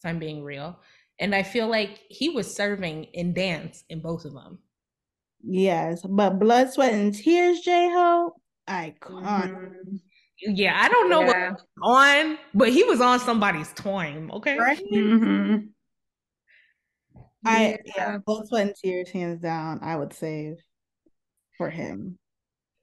if 0.00 0.10
I'm 0.10 0.18
being 0.18 0.42
real. 0.42 0.80
And 1.20 1.32
I 1.32 1.44
feel 1.44 1.68
like 1.68 2.00
he 2.08 2.30
was 2.30 2.52
serving 2.52 3.04
in 3.14 3.32
dance 3.32 3.84
in 3.88 4.00
both 4.00 4.24
of 4.24 4.34
them. 4.34 4.58
Yes, 5.44 6.02
but 6.02 6.40
Blood, 6.40 6.72
Sweat, 6.72 6.94
and 6.94 7.14
Tears, 7.14 7.60
J 7.60 7.90
Hope, 7.92 8.42
iconic. 8.68 9.22
Mm-hmm. 9.22 9.96
Yeah, 10.40 10.78
I 10.78 10.88
don't 10.88 11.08
know 11.08 11.22
yeah. 11.22 11.50
what 11.50 11.60
on, 11.82 12.38
but 12.54 12.68
he 12.68 12.84
was 12.84 13.00
on 13.00 13.20
somebody's 13.20 13.72
time. 13.72 14.30
Okay. 14.32 14.58
Right? 14.58 14.82
Mm-hmm. 14.92 15.66
I 17.44 17.78
yeah, 17.96 18.18
blood, 18.18 18.48
sweat, 18.48 18.66
and 18.66 18.76
tears, 18.76 19.08
hands 19.10 19.40
down. 19.40 19.80
I 19.82 19.96
would 19.96 20.12
save 20.12 20.56
for 21.56 21.70
him. 21.70 22.18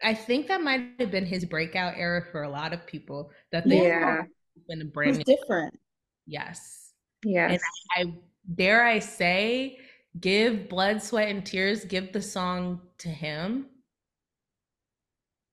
I 0.01 0.13
think 0.13 0.47
that 0.47 0.61
might 0.61 0.91
have 0.99 1.11
been 1.11 1.25
his 1.25 1.45
breakout 1.45 1.93
era 1.97 2.25
for 2.31 2.43
a 2.43 2.49
lot 2.49 2.73
of 2.73 2.85
people. 2.87 3.31
That 3.51 3.67
they 3.67 3.87
yeah, 3.87 4.23
been 4.67 4.81
a 4.81 4.85
brand 4.85 5.17
new 5.17 5.23
different. 5.23 5.79
Yes. 6.25 6.91
Yes. 7.23 7.51
And 7.51 7.61
I, 7.95 8.09
I 8.09 8.13
dare 8.55 8.83
I 8.83 8.99
say, 8.99 9.79
give 10.19 10.69
blood, 10.69 11.01
sweat, 11.01 11.29
and 11.29 11.45
tears. 11.45 11.85
Give 11.85 12.11
the 12.11 12.21
song 12.21 12.81
to 12.99 13.09
him. 13.09 13.67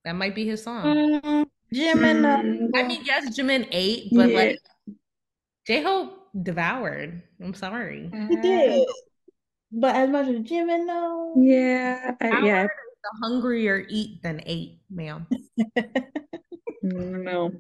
That 0.05 0.16
might 0.16 0.34
be 0.34 0.46
his 0.46 0.62
song. 0.62 0.84
Mm, 0.84 1.46
Jimin. 1.75 2.23
Mm. 2.23 2.71
I 2.75 2.83
mean, 2.83 3.03
yes, 3.05 3.37
Jimin 3.39 3.68
ate, 3.71 4.09
but 4.12 4.31
yeah. 4.31 4.37
like 4.37 4.59
J 5.66 5.83
Hope 5.83 6.29
devoured. 6.41 7.23
I'm 7.43 7.55
sorry. 7.55 8.11
He 8.29 8.37
did. 8.37 8.87
But 9.73 9.95
as 9.95 10.11
much 10.11 10.29
as 10.29 10.37
Jimin 10.37 10.87
though. 10.87 11.35
Yeah. 11.37 12.14
I, 12.21 12.45
yeah. 12.45 12.64
The 12.64 13.11
hungrier 13.23 13.85
eat 13.89 14.23
than 14.23 14.43
ate, 14.45 14.81
ma'am. 14.91 15.27
no. 16.83 17.53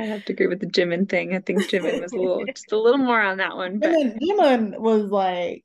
I 0.00 0.04
have 0.04 0.24
to 0.26 0.32
agree 0.32 0.46
with 0.46 0.60
the 0.60 0.66
Jimin 0.66 1.08
thing. 1.08 1.34
I 1.34 1.40
think 1.40 1.60
Jimin 1.70 2.00
was 2.02 2.12
a 2.12 2.16
little 2.16 2.44
just 2.48 2.70
a 2.72 2.78
little 2.78 2.98
more 2.98 3.20
on 3.20 3.38
that 3.38 3.56
one. 3.56 3.78
But 3.78 3.90
Jimin, 3.90 4.18
Jimin 4.20 4.78
was 4.78 5.04
like, 5.04 5.64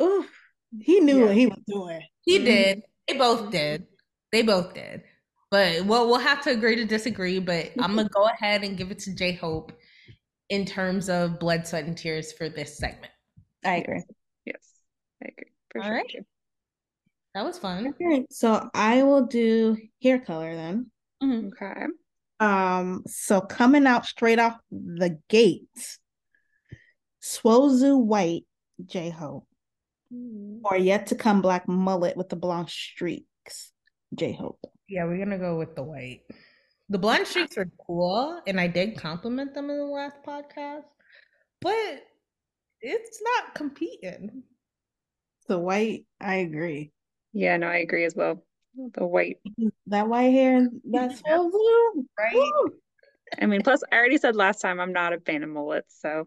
oof, 0.00 0.30
he 0.78 1.00
knew 1.00 1.20
yeah. 1.20 1.26
what 1.26 1.36
he 1.36 1.46
was 1.46 1.58
doing. 1.66 2.02
He 2.22 2.36
mm-hmm. 2.36 2.44
did. 2.44 2.82
They 3.08 3.18
both 3.18 3.50
did. 3.50 3.86
They 4.32 4.42
both 4.42 4.74
did. 4.74 5.02
But 5.50 5.84
well, 5.84 6.06
we'll 6.06 6.18
have 6.18 6.42
to 6.44 6.50
agree 6.50 6.76
to 6.76 6.84
disagree. 6.84 7.38
But 7.38 7.72
I'm 7.78 7.96
gonna 7.96 8.08
go 8.14 8.26
ahead 8.26 8.62
and 8.62 8.76
give 8.76 8.90
it 8.90 9.00
to 9.00 9.14
J 9.14 9.32
Hope 9.32 9.72
in 10.48 10.64
terms 10.64 11.08
of 11.08 11.38
blood, 11.38 11.66
sweat, 11.66 11.84
and 11.84 11.96
tears 11.96 12.32
for 12.32 12.48
this 12.48 12.76
segment. 12.78 13.12
I 13.64 13.76
agree. 13.76 14.02
Yes, 14.44 14.62
I 15.22 15.28
agree. 15.28 15.52
For 15.70 15.78
All 15.80 15.88
sure. 15.88 15.94
right. 15.94 16.16
That 17.34 17.44
was 17.44 17.58
fun. 17.58 17.94
Okay, 18.00 18.26
so 18.30 18.68
I 18.74 19.02
will 19.02 19.26
do 19.26 19.76
hair 20.02 20.18
color 20.18 20.54
then. 20.54 20.90
Mm-hmm. 21.22 21.48
Okay. 21.48 21.86
Um, 22.40 23.02
so 23.06 23.40
coming 23.40 23.86
out 23.86 24.06
straight 24.06 24.38
off 24.38 24.56
the 24.70 25.18
gate, 25.28 25.68
Sowoozoo 27.22 28.02
White, 28.02 28.46
J 28.84 29.10
Hope, 29.10 29.46
mm-hmm. 30.12 30.60
or 30.64 30.76
yet 30.76 31.08
to 31.08 31.14
come 31.14 31.42
black 31.42 31.68
mullet 31.68 32.16
with 32.16 32.30
the 32.30 32.36
blonde 32.36 32.70
streaks, 32.70 33.72
J 34.14 34.32
Hope. 34.32 34.64
Yeah, 34.90 35.04
we're 35.04 35.18
gonna 35.18 35.38
go 35.38 35.56
with 35.56 35.76
the 35.76 35.84
white. 35.84 36.22
The 36.88 36.98
blonde 36.98 37.24
streaks 37.28 37.56
are 37.56 37.70
cool, 37.86 38.42
and 38.48 38.60
I 38.60 38.66
did 38.66 38.96
compliment 38.96 39.54
them 39.54 39.70
in 39.70 39.78
the 39.78 39.84
last 39.84 40.16
podcast. 40.26 40.82
But 41.60 42.02
it's 42.80 43.22
not 43.22 43.54
competing. 43.54 44.42
The 45.46 45.58
white, 45.60 46.06
I 46.20 46.36
agree. 46.36 46.90
Yeah, 47.32 47.56
no, 47.56 47.68
I 47.68 47.76
agree 47.76 48.04
as 48.04 48.16
well. 48.16 48.44
The 48.94 49.06
white. 49.06 49.38
That 49.86 50.08
white 50.08 50.32
hair, 50.32 50.68
that's 50.84 51.20
so 51.24 51.50
blue. 51.50 52.06
Right? 52.18 52.34
Woo! 52.34 52.72
I 53.40 53.46
mean, 53.46 53.62
plus 53.62 53.84
I 53.92 53.96
already 53.96 54.18
said 54.18 54.34
last 54.34 54.60
time 54.60 54.80
I'm 54.80 54.92
not 54.92 55.12
a 55.12 55.20
fan 55.20 55.44
of 55.44 55.50
mullets, 55.50 55.96
so 56.00 56.26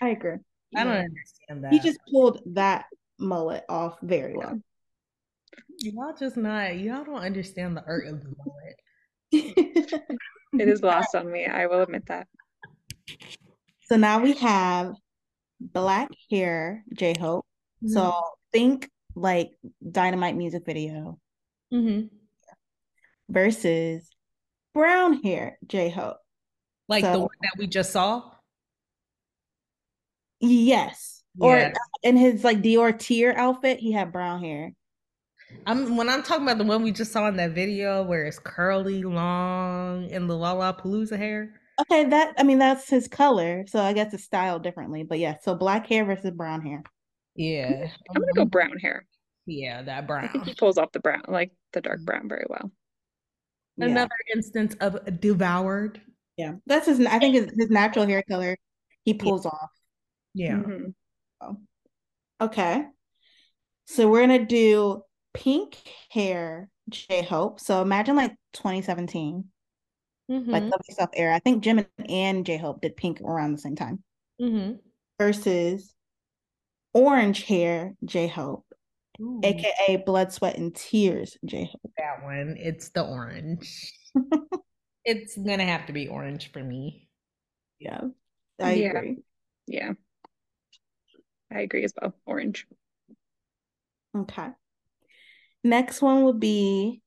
I 0.00 0.08
agree. 0.10 0.36
I 0.74 0.84
don't 0.84 0.94
Yeah. 0.94 1.00
understand 1.04 1.64
that. 1.64 1.72
He 1.74 1.80
just 1.80 1.98
pulled 2.10 2.40
that 2.54 2.86
mullet 3.18 3.66
off 3.68 3.98
very 4.00 4.34
well. 4.34 4.62
Y'all 5.78 6.14
just 6.18 6.36
not 6.36 6.78
y'all 6.78 7.04
don't 7.04 7.16
understand 7.16 7.76
the 7.76 7.84
art 7.86 8.06
of 8.06 8.22
the 8.22 8.34
mullet. 8.36 8.76
it 10.52 10.68
is 10.68 10.82
lost 10.82 11.14
on 11.14 11.30
me. 11.30 11.46
I 11.46 11.66
will 11.66 11.82
admit 11.82 12.06
that. 12.06 12.26
so 13.82 13.96
now 13.96 14.20
we 14.20 14.32
have 14.34 14.94
black 15.60 16.10
hair, 16.30 16.84
J 16.94 17.14
Hope. 17.18 17.46
So 17.86 18.12
think 18.52 18.90
like 19.14 19.50
Dynamite 19.88 20.36
music 20.36 20.64
video 20.66 21.18
hmm 21.70 22.02
versus 23.28 24.08
brown 24.74 25.22
hair, 25.22 25.58
J 25.66 25.90
Hope. 25.90 26.16
like 26.88 27.04
the 27.04 27.18
one 27.18 27.28
that 27.42 27.52
we 27.58 27.66
just 27.66 27.92
saw. 27.92 28.22
Yes. 30.40 31.22
Or 31.40 31.72
in 32.02 32.16
his 32.16 32.42
like 32.42 32.62
Dior 32.62 32.98
tier 32.98 33.32
outfit, 33.36 33.78
he 33.78 33.92
had 33.92 34.12
brown 34.12 34.42
hair. 34.42 34.72
I'm 35.66 35.96
when 35.96 36.08
I'm 36.08 36.22
talking 36.22 36.44
about 36.44 36.58
the 36.58 36.64
one 36.64 36.82
we 36.82 36.92
just 36.92 37.12
saw 37.12 37.28
in 37.28 37.36
that 37.36 37.52
video 37.52 38.02
where 38.02 38.24
it's 38.24 38.38
curly, 38.38 39.02
long, 39.02 40.10
and 40.10 40.28
the 40.28 40.34
Lollapalooza 40.34 41.16
hair. 41.16 41.60
Okay, 41.80 42.04
that 42.04 42.34
I 42.38 42.42
mean 42.42 42.58
that's 42.58 42.88
his 42.88 43.08
color, 43.08 43.64
so 43.68 43.80
I 43.80 43.92
guess 43.92 44.12
it's 44.12 44.24
styled 44.24 44.62
differently. 44.62 45.04
But 45.04 45.18
yeah, 45.18 45.36
so 45.42 45.54
black 45.54 45.86
hair 45.86 46.04
versus 46.04 46.32
brown 46.32 46.62
hair. 46.62 46.82
Yeah, 47.34 47.86
I'm 48.10 48.20
gonna 48.20 48.32
go 48.34 48.44
brown 48.44 48.78
hair. 48.78 49.06
Yeah, 49.46 49.82
that 49.82 49.98
I 49.98 50.06
brown. 50.06 50.28
think 50.28 50.44
he 50.44 50.54
pulls 50.54 50.76
off 50.76 50.92
the 50.92 51.00
brown, 51.00 51.22
like 51.28 51.52
the 51.72 51.80
dark 51.80 52.00
brown, 52.00 52.28
very 52.28 52.46
well. 52.48 52.70
Yeah. 53.76 53.86
Another 53.86 54.10
instance 54.34 54.74
of 54.80 55.20
devoured. 55.20 56.00
Yeah, 56.36 56.54
that's 56.66 56.86
his. 56.86 57.00
I 57.06 57.18
think 57.18 57.34
his, 57.34 57.46
his 57.56 57.70
natural 57.70 58.06
hair 58.06 58.22
color 58.28 58.56
he 59.04 59.14
pulls 59.14 59.46
off. 59.46 59.70
Yeah. 60.34 60.56
Mhm. 60.56 60.94
Okay, 62.40 62.84
so 63.86 64.08
we're 64.08 64.20
gonna 64.20 64.44
do 64.44 65.02
pink 65.38 65.76
hair 66.10 66.68
J 66.88 67.22
Hope. 67.22 67.60
So 67.60 67.80
imagine 67.82 68.16
like 68.16 68.34
2017, 68.52 69.44
like 70.52 70.64
Mhm. 70.64 70.70
W 70.70 70.92
Stuff 70.92 71.10
era. 71.14 71.34
I 71.34 71.38
think 71.38 71.62
Jimin 71.64 71.86
and 72.08 72.44
J 72.44 72.56
Hope 72.58 72.80
did 72.80 72.96
pink 72.96 73.20
around 73.20 73.52
the 73.52 73.58
same 73.58 73.76
time. 73.76 74.02
Mhm. 74.40 74.80
Versus 75.18 75.94
orange 76.92 77.44
hair 77.44 77.94
J 78.04 78.26
Hope, 78.28 78.66
aka 79.42 79.96
Blood, 79.96 80.32
Sweat, 80.32 80.56
and 80.56 80.74
Tears 80.74 81.36
J 81.44 81.70
Hope. 81.72 81.92
that 81.96 82.22
one. 82.22 82.56
It's 82.58 82.90
the 82.90 83.04
orange. 83.04 83.92
it's 85.04 85.36
gonna 85.36 85.64
have 85.64 85.86
to 85.86 85.92
be 85.92 86.08
orange 86.08 86.52
for 86.52 86.62
me. 86.62 87.08
Yeah, 87.78 88.02
I 88.60 88.72
Yeah. 88.72 88.88
agree. 88.90 89.18
Yeah. 89.66 89.92
I 91.50 91.60
agree 91.60 91.84
as 91.84 91.94
well. 92.00 92.14
Orange. 92.26 92.66
Okay. 94.14 94.50
Next 95.64 96.00
one 96.02 96.24
would 96.24 96.40
be 96.40 97.02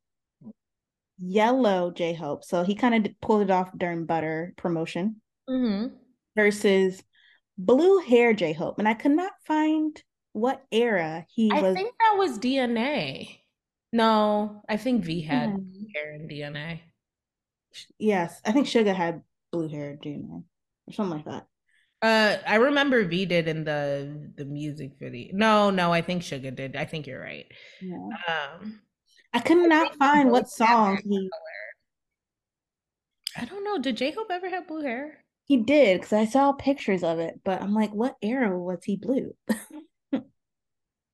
yellow 1.19 1.91
J 1.91 2.13
Hope. 2.13 2.43
So 2.43 2.63
he 2.63 2.75
kind 2.75 3.05
of 3.05 3.13
pulled 3.21 3.43
it 3.43 3.51
off 3.51 3.69
during 3.77 4.05
Butter 4.05 4.53
promotion 4.57 5.17
Mm-hmm. 5.49 5.95
versus 6.35 7.01
blue 7.57 7.99
hair 7.99 8.33
J 8.33 8.53
Hope. 8.53 8.79
And 8.79 8.87
I 8.87 8.93
could 8.93 9.11
not 9.11 9.33
find 9.45 10.01
what 10.33 10.63
era 10.71 11.25
he 11.29 11.51
I 11.51 11.61
was. 11.61 11.75
think 11.75 11.93
that 11.99 12.17
was 12.17 12.39
DNA. 12.39 13.37
No, 13.91 14.61
I 14.69 14.77
think 14.77 15.03
V 15.03 15.21
had 15.21 15.49
Hmm. 15.49 15.83
hair 15.93 16.13
and 16.13 16.29
DNA. 16.29 16.79
Yes, 17.99 18.39
I 18.45 18.51
think 18.51 18.67
Suga 18.67 18.93
had 18.95 19.21
blue 19.51 19.67
hair, 19.67 19.97
Junior, 20.01 20.41
or 20.87 20.93
something 20.93 21.17
like 21.17 21.25
that. 21.25 21.47
Uh, 22.01 22.37
I 22.47 22.55
remember 22.55 23.05
V 23.05 23.25
did 23.25 23.47
in 23.47 23.63
the 23.63 24.31
the 24.35 24.45
music 24.45 24.93
video. 24.99 25.29
No, 25.33 25.69
no, 25.69 25.93
I 25.93 26.01
think 26.01 26.23
Suga 26.23 26.55
did. 26.55 26.75
I 26.75 26.85
think 26.85 27.05
you're 27.07 27.21
right. 27.21 27.45
Yeah. 27.81 28.07
Um, 28.27 28.81
I 29.33 29.39
could 29.39 29.69
not 29.69 29.95
find 29.95 30.31
what 30.31 30.49
song 30.49 30.99
he 31.03 31.29
I 33.37 33.45
don't 33.45 33.63
know. 33.63 33.77
Did 33.77 33.97
J 33.97 34.11
Hope 34.11 34.27
ever 34.29 34.49
have 34.49 34.67
blue 34.67 34.81
hair? 34.81 35.21
he 35.51 35.57
did 35.57 35.99
because 35.99 36.13
I 36.13 36.25
saw 36.25 36.53
pictures 36.53 37.03
of 37.03 37.19
it, 37.19 37.41
but 37.43 37.61
I'm 37.61 37.73
like, 37.73 37.91
what 37.91 38.15
era 38.21 38.57
was 38.57 38.83
he 38.83 38.95
blue? 38.95 39.35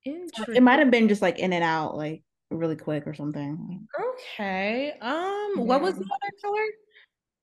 It 0.10 0.64
might 0.64 0.80
have 0.80 0.90
been 0.90 1.10
just 1.10 1.22
like 1.22 1.38
in 1.38 1.52
and 1.52 1.66
out, 1.66 1.98
like 1.98 2.24
really 2.50 2.78
quick 2.78 3.06
or 3.08 3.14
something. 3.14 3.86
Okay. 4.00 4.94
Um, 5.02 5.52
what 5.56 5.82
was 5.82 5.96
the 5.96 6.06
other 6.06 6.34
color? 6.42 6.64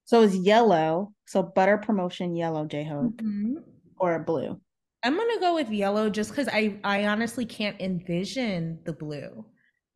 So 0.04 0.22
it's 0.22 0.36
yellow. 0.36 1.12
So 1.26 1.42
butter 1.42 1.78
promotion 1.78 2.36
yellow 2.36 2.66
J 2.66 2.84
Hope 2.84 3.16
Mhm. 3.16 3.64
or 3.96 4.18
blue. 4.18 4.60
I'm 5.02 5.16
gonna 5.16 5.40
go 5.40 5.54
with 5.54 5.70
yellow 5.70 6.08
just 6.10 6.30
because 6.30 6.48
I 6.48 6.78
I 6.84 7.06
honestly 7.06 7.44
can't 7.46 7.80
envision 7.80 8.80
the 8.84 8.92
blue. 8.92 9.44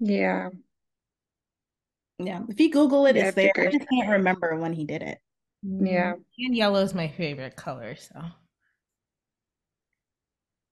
Yeah. 0.00 0.50
Yeah. 2.18 2.42
If 2.48 2.58
you 2.60 2.70
Google 2.70 3.06
it, 3.06 3.16
Yeah, 3.16 3.26
it's 3.28 3.36
there. 3.36 3.52
I 3.56 3.70
just 3.70 3.88
can't 3.88 4.08
remember 4.10 4.56
when 4.56 4.72
he 4.72 4.84
did 4.84 5.02
it. 5.02 5.18
Yeah. 5.62 6.14
And 6.38 6.56
yellow 6.56 6.80
is 6.82 6.94
my 6.94 7.08
favorite 7.08 7.56
color, 7.56 7.94
so 7.96 8.20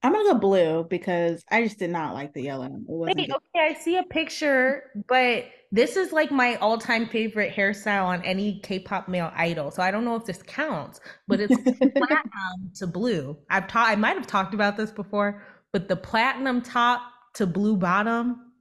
I'm 0.06 0.12
gonna 0.12 0.34
go 0.34 0.38
blue 0.38 0.86
because 0.88 1.42
I 1.50 1.64
just 1.64 1.80
did 1.80 1.90
not 1.90 2.14
like 2.14 2.32
the 2.32 2.42
yellow. 2.42 2.66
It 2.66 2.72
wasn't 2.86 3.18
Wait, 3.18 3.30
okay, 3.30 3.66
I 3.70 3.74
see 3.74 3.96
a 3.96 4.04
picture, 4.04 4.84
but 5.08 5.46
this 5.72 5.96
is 5.96 6.12
like 6.12 6.30
my 6.30 6.54
all-time 6.56 7.08
favorite 7.08 7.52
hairstyle 7.52 8.04
on 8.04 8.22
any 8.22 8.60
K-pop 8.60 9.08
male 9.08 9.32
idol. 9.34 9.72
So 9.72 9.82
I 9.82 9.90
don't 9.90 10.04
know 10.04 10.14
if 10.14 10.24
this 10.24 10.44
counts, 10.44 11.00
but 11.26 11.40
it's 11.40 11.56
platinum 11.96 12.70
to 12.76 12.86
blue. 12.86 13.36
I've 13.50 13.66
taught 13.66 13.88
I 13.88 13.96
might 13.96 14.16
have 14.16 14.28
talked 14.28 14.54
about 14.54 14.76
this 14.76 14.92
before, 14.92 15.42
but 15.72 15.88
the 15.88 15.96
platinum 15.96 16.62
top 16.62 17.02
to 17.34 17.46
blue 17.46 17.76
bottom, 17.76 18.52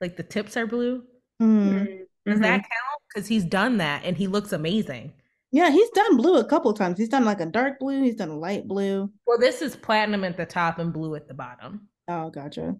like 0.00 0.16
the 0.16 0.22
tips 0.22 0.56
are 0.56 0.66
blue. 0.66 1.02
Hmm. 1.38 1.84
Does 2.24 2.40
that 2.40 2.60
count? 2.60 3.02
Because 3.14 3.28
he's 3.28 3.44
done 3.44 3.76
that 3.76 4.06
and 4.06 4.16
he 4.16 4.26
looks 4.26 4.54
amazing. 4.54 5.12
Yeah, 5.54 5.70
he's 5.70 5.88
done 5.90 6.16
blue 6.16 6.34
a 6.38 6.44
couple 6.44 6.74
times. 6.74 6.98
He's 6.98 7.08
done 7.08 7.24
like 7.24 7.40
a 7.40 7.46
dark 7.46 7.78
blue, 7.78 8.02
he's 8.02 8.16
done 8.16 8.30
a 8.30 8.36
light 8.36 8.66
blue. 8.66 9.08
Well, 9.24 9.38
this 9.38 9.62
is 9.62 9.76
platinum 9.76 10.24
at 10.24 10.36
the 10.36 10.44
top 10.44 10.80
and 10.80 10.92
blue 10.92 11.14
at 11.14 11.28
the 11.28 11.34
bottom. 11.34 11.86
Oh, 12.08 12.28
gotcha. 12.30 12.74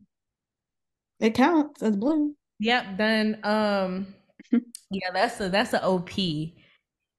It 1.20 1.34
counts 1.34 1.84
as 1.84 1.96
blue. 1.96 2.34
Yep. 2.58 2.98
Then, 2.98 3.38
um, 3.44 4.12
yeah, 4.90 5.10
that's 5.12 5.40
a 5.40 5.48
that's 5.50 5.72
a 5.72 5.84
OP. 5.84 6.10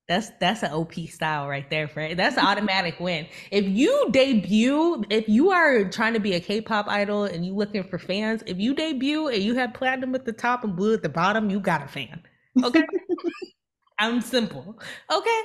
That's 0.10 0.30
that's 0.42 0.62
an 0.62 0.74
OP 0.74 0.94
style 1.08 1.48
right 1.48 1.70
there, 1.70 1.88
Fred. 1.88 2.18
That's 2.18 2.36
an 2.36 2.46
automatic 2.46 3.00
win. 3.00 3.26
If 3.50 3.64
you 3.66 4.10
debut, 4.12 5.06
if 5.10 5.30
you 5.30 5.52
are 5.52 5.86
trying 5.86 6.16
to 6.16 6.20
be 6.20 6.34
a 6.34 6.42
K-pop 6.42 6.90
idol 6.90 7.24
and 7.24 7.46
you 7.46 7.56
looking 7.56 7.86
for 7.86 7.98
fans, 7.98 8.44
if 8.46 8.58
you 8.58 8.74
debut 8.74 9.30
and 9.30 9.42
you 9.42 9.56
have 9.56 9.74
platinum 9.74 10.16
at 10.16 10.26
the 10.26 10.34
top 10.34 10.66
and 10.66 10.76
blue 10.76 10.96
at 10.96 11.02
the 11.02 11.08
bottom, 11.08 11.50
you 11.50 11.62
got 11.62 11.82
a 11.82 11.88
fan. 11.88 12.22
Okay. 12.62 12.84
I'm 14.00 14.22
simple. 14.22 14.80
Okay. 15.12 15.42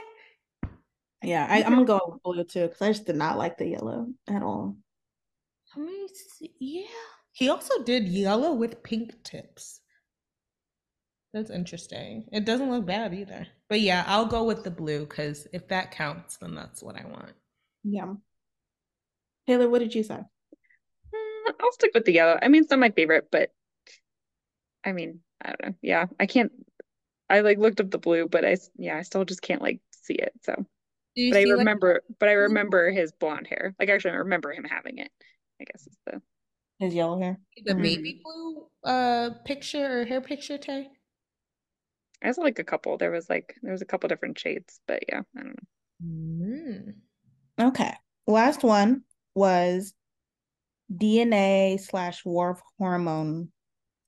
Yeah, 1.23 1.47
I, 1.49 1.63
I'm 1.63 1.73
gonna 1.73 1.85
go 1.85 2.01
with 2.09 2.23
blue 2.23 2.45
too 2.45 2.69
because 2.69 2.83
I 2.83 2.89
just 2.89 3.07
did 3.07 3.17
not 3.17 3.37
like 3.37 3.59
the 3.59 3.67
yellow 3.67 4.07
at 4.29 4.43
all. 4.43 4.77
Let 5.77 5.87
me 5.87 6.09
see. 6.09 6.53
Yeah. 6.59 6.87
He 7.33 7.49
also 7.49 7.83
did 7.85 8.09
yellow 8.09 8.55
with 8.55 8.83
pink 8.83 9.23
tips. 9.23 9.81
That's 11.33 11.51
interesting. 11.51 12.27
It 12.33 12.45
doesn't 12.45 12.71
look 12.71 12.87
bad 12.87 13.15
either. 13.15 13.47
But 13.69 13.81
yeah, 13.81 14.05
I'll 14.07 14.27
go 14.27 14.45
with 14.45 14.65
the 14.65 14.71
blue 14.71 15.01
because 15.01 15.47
if 15.53 15.69
that 15.69 15.93
counts, 15.93 16.39
then 16.39 16.55
that's 16.55 16.83
what 16.83 16.97
I 16.97 17.07
want. 17.07 17.33
Yeah. 17.85 18.15
Taylor, 19.47 19.69
what 19.69 19.79
did 19.79 19.95
you 19.95 20.03
say? 20.03 20.19
Mm, 21.15 21.55
I'll 21.61 21.73
stick 21.73 21.93
with 21.95 22.05
the 22.05 22.13
yellow. 22.13 22.39
I 22.41 22.49
mean, 22.49 22.63
it's 22.63 22.71
not 22.71 22.81
my 22.81 22.91
favorite, 22.91 23.29
but 23.31 23.51
I 24.85 24.93
mean, 24.93 25.21
I 25.41 25.49
don't 25.51 25.63
know. 25.63 25.75
Yeah, 25.83 26.07
I 26.19 26.27
can't. 26.27 26.51
I 27.31 27.41
like 27.41 27.59
looked 27.59 27.81
up 27.81 27.91
the 27.91 27.99
blue, 27.99 28.29
but 28.29 28.45
I 28.45 28.57
yeah, 28.77 28.97
I 28.97 29.03
still 29.03 29.25
just 29.25 29.41
can't 29.41 29.63
like 29.63 29.81
see 29.93 30.15
it. 30.15 30.33
So, 30.45 30.55
but 30.57 30.65
I 31.39 31.43
see 31.45 31.47
like 31.47 31.59
remember, 31.59 32.03
but 32.19 32.29
I 32.29 32.33
remember 32.33 32.91
his 32.91 33.13
blonde 33.13 33.47
hair. 33.47 33.75
Like 33.79 33.89
actually, 33.89 34.13
I 34.13 34.17
remember 34.17 34.53
him 34.53 34.65
having 34.65 34.99
it. 34.99 35.11
I 35.61 35.65
guess 35.65 35.87
it's 35.87 35.97
the 36.07 36.21
His 36.81 36.95
yellow 36.95 37.21
hair. 37.21 37.39
the 37.65 37.75
baby 37.75 38.21
blue 38.23 38.67
uh 38.85 39.31
picture 39.45 40.01
or 40.01 40.05
hair 40.05 40.21
picture, 40.21 40.59
Tay? 40.59 40.89
I 42.23 42.33
saw 42.33 42.43
like 42.43 42.59
a 42.59 42.65
couple. 42.65 42.99
There 42.99 43.13
was 43.13 43.31
like 43.31 43.55
there 43.63 43.73
was 43.73 43.83
a 43.83 43.87
couple 43.87 44.09
different 44.09 44.39
shades, 44.39 44.81
but 44.87 45.05
yeah, 45.09 45.23
I 45.37 45.41
don't 45.41 45.49
know. 45.49 46.05
Mm. 46.05 46.95
Okay. 47.61 47.95
Last 48.27 48.63
one 48.63 49.03
was 49.35 49.95
DNA 50.95 51.79
slash 51.79 52.25
war 52.25 52.59
hormone 52.79 53.53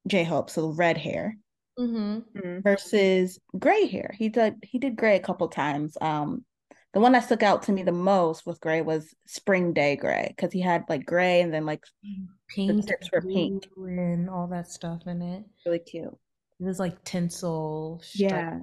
J 0.08 0.24
Hope, 0.24 0.50
so 0.50 0.70
red 0.70 0.98
hair 0.98 1.36
Mm-hmm. 1.78 2.60
versus 2.60 3.38
gray 3.58 3.86
hair. 3.86 4.14
He 4.16 4.28
did 4.28 4.56
he 4.62 4.78
did 4.78 4.96
gray 4.96 5.16
a 5.16 5.20
couple 5.20 5.48
times. 5.48 5.96
Um, 6.00 6.44
the 6.92 7.00
one 7.00 7.12
that 7.12 7.24
stuck 7.24 7.42
out 7.42 7.62
to 7.64 7.72
me 7.72 7.82
the 7.82 7.92
most 7.92 8.44
with 8.44 8.60
gray 8.60 8.82
was 8.82 9.14
spring 9.26 9.72
day 9.72 9.96
gray 9.96 10.26
because 10.36 10.52
he 10.52 10.60
had 10.60 10.84
like 10.88 11.06
gray 11.06 11.40
and 11.40 11.52
then 11.52 11.64
like 11.64 11.82
Pink, 12.54 12.86
tips 12.86 13.10
were 13.10 13.22
pink. 13.22 13.66
and 13.78 14.28
all 14.28 14.46
that 14.48 14.68
stuff 14.68 15.00
in 15.06 15.22
it. 15.22 15.44
really 15.64 15.78
cute. 15.78 16.14
It 16.60 16.64
was 16.64 16.78
like 16.78 17.02
tinsel. 17.04 18.00
stripe. 18.04 18.30
Yeah. 18.30 18.58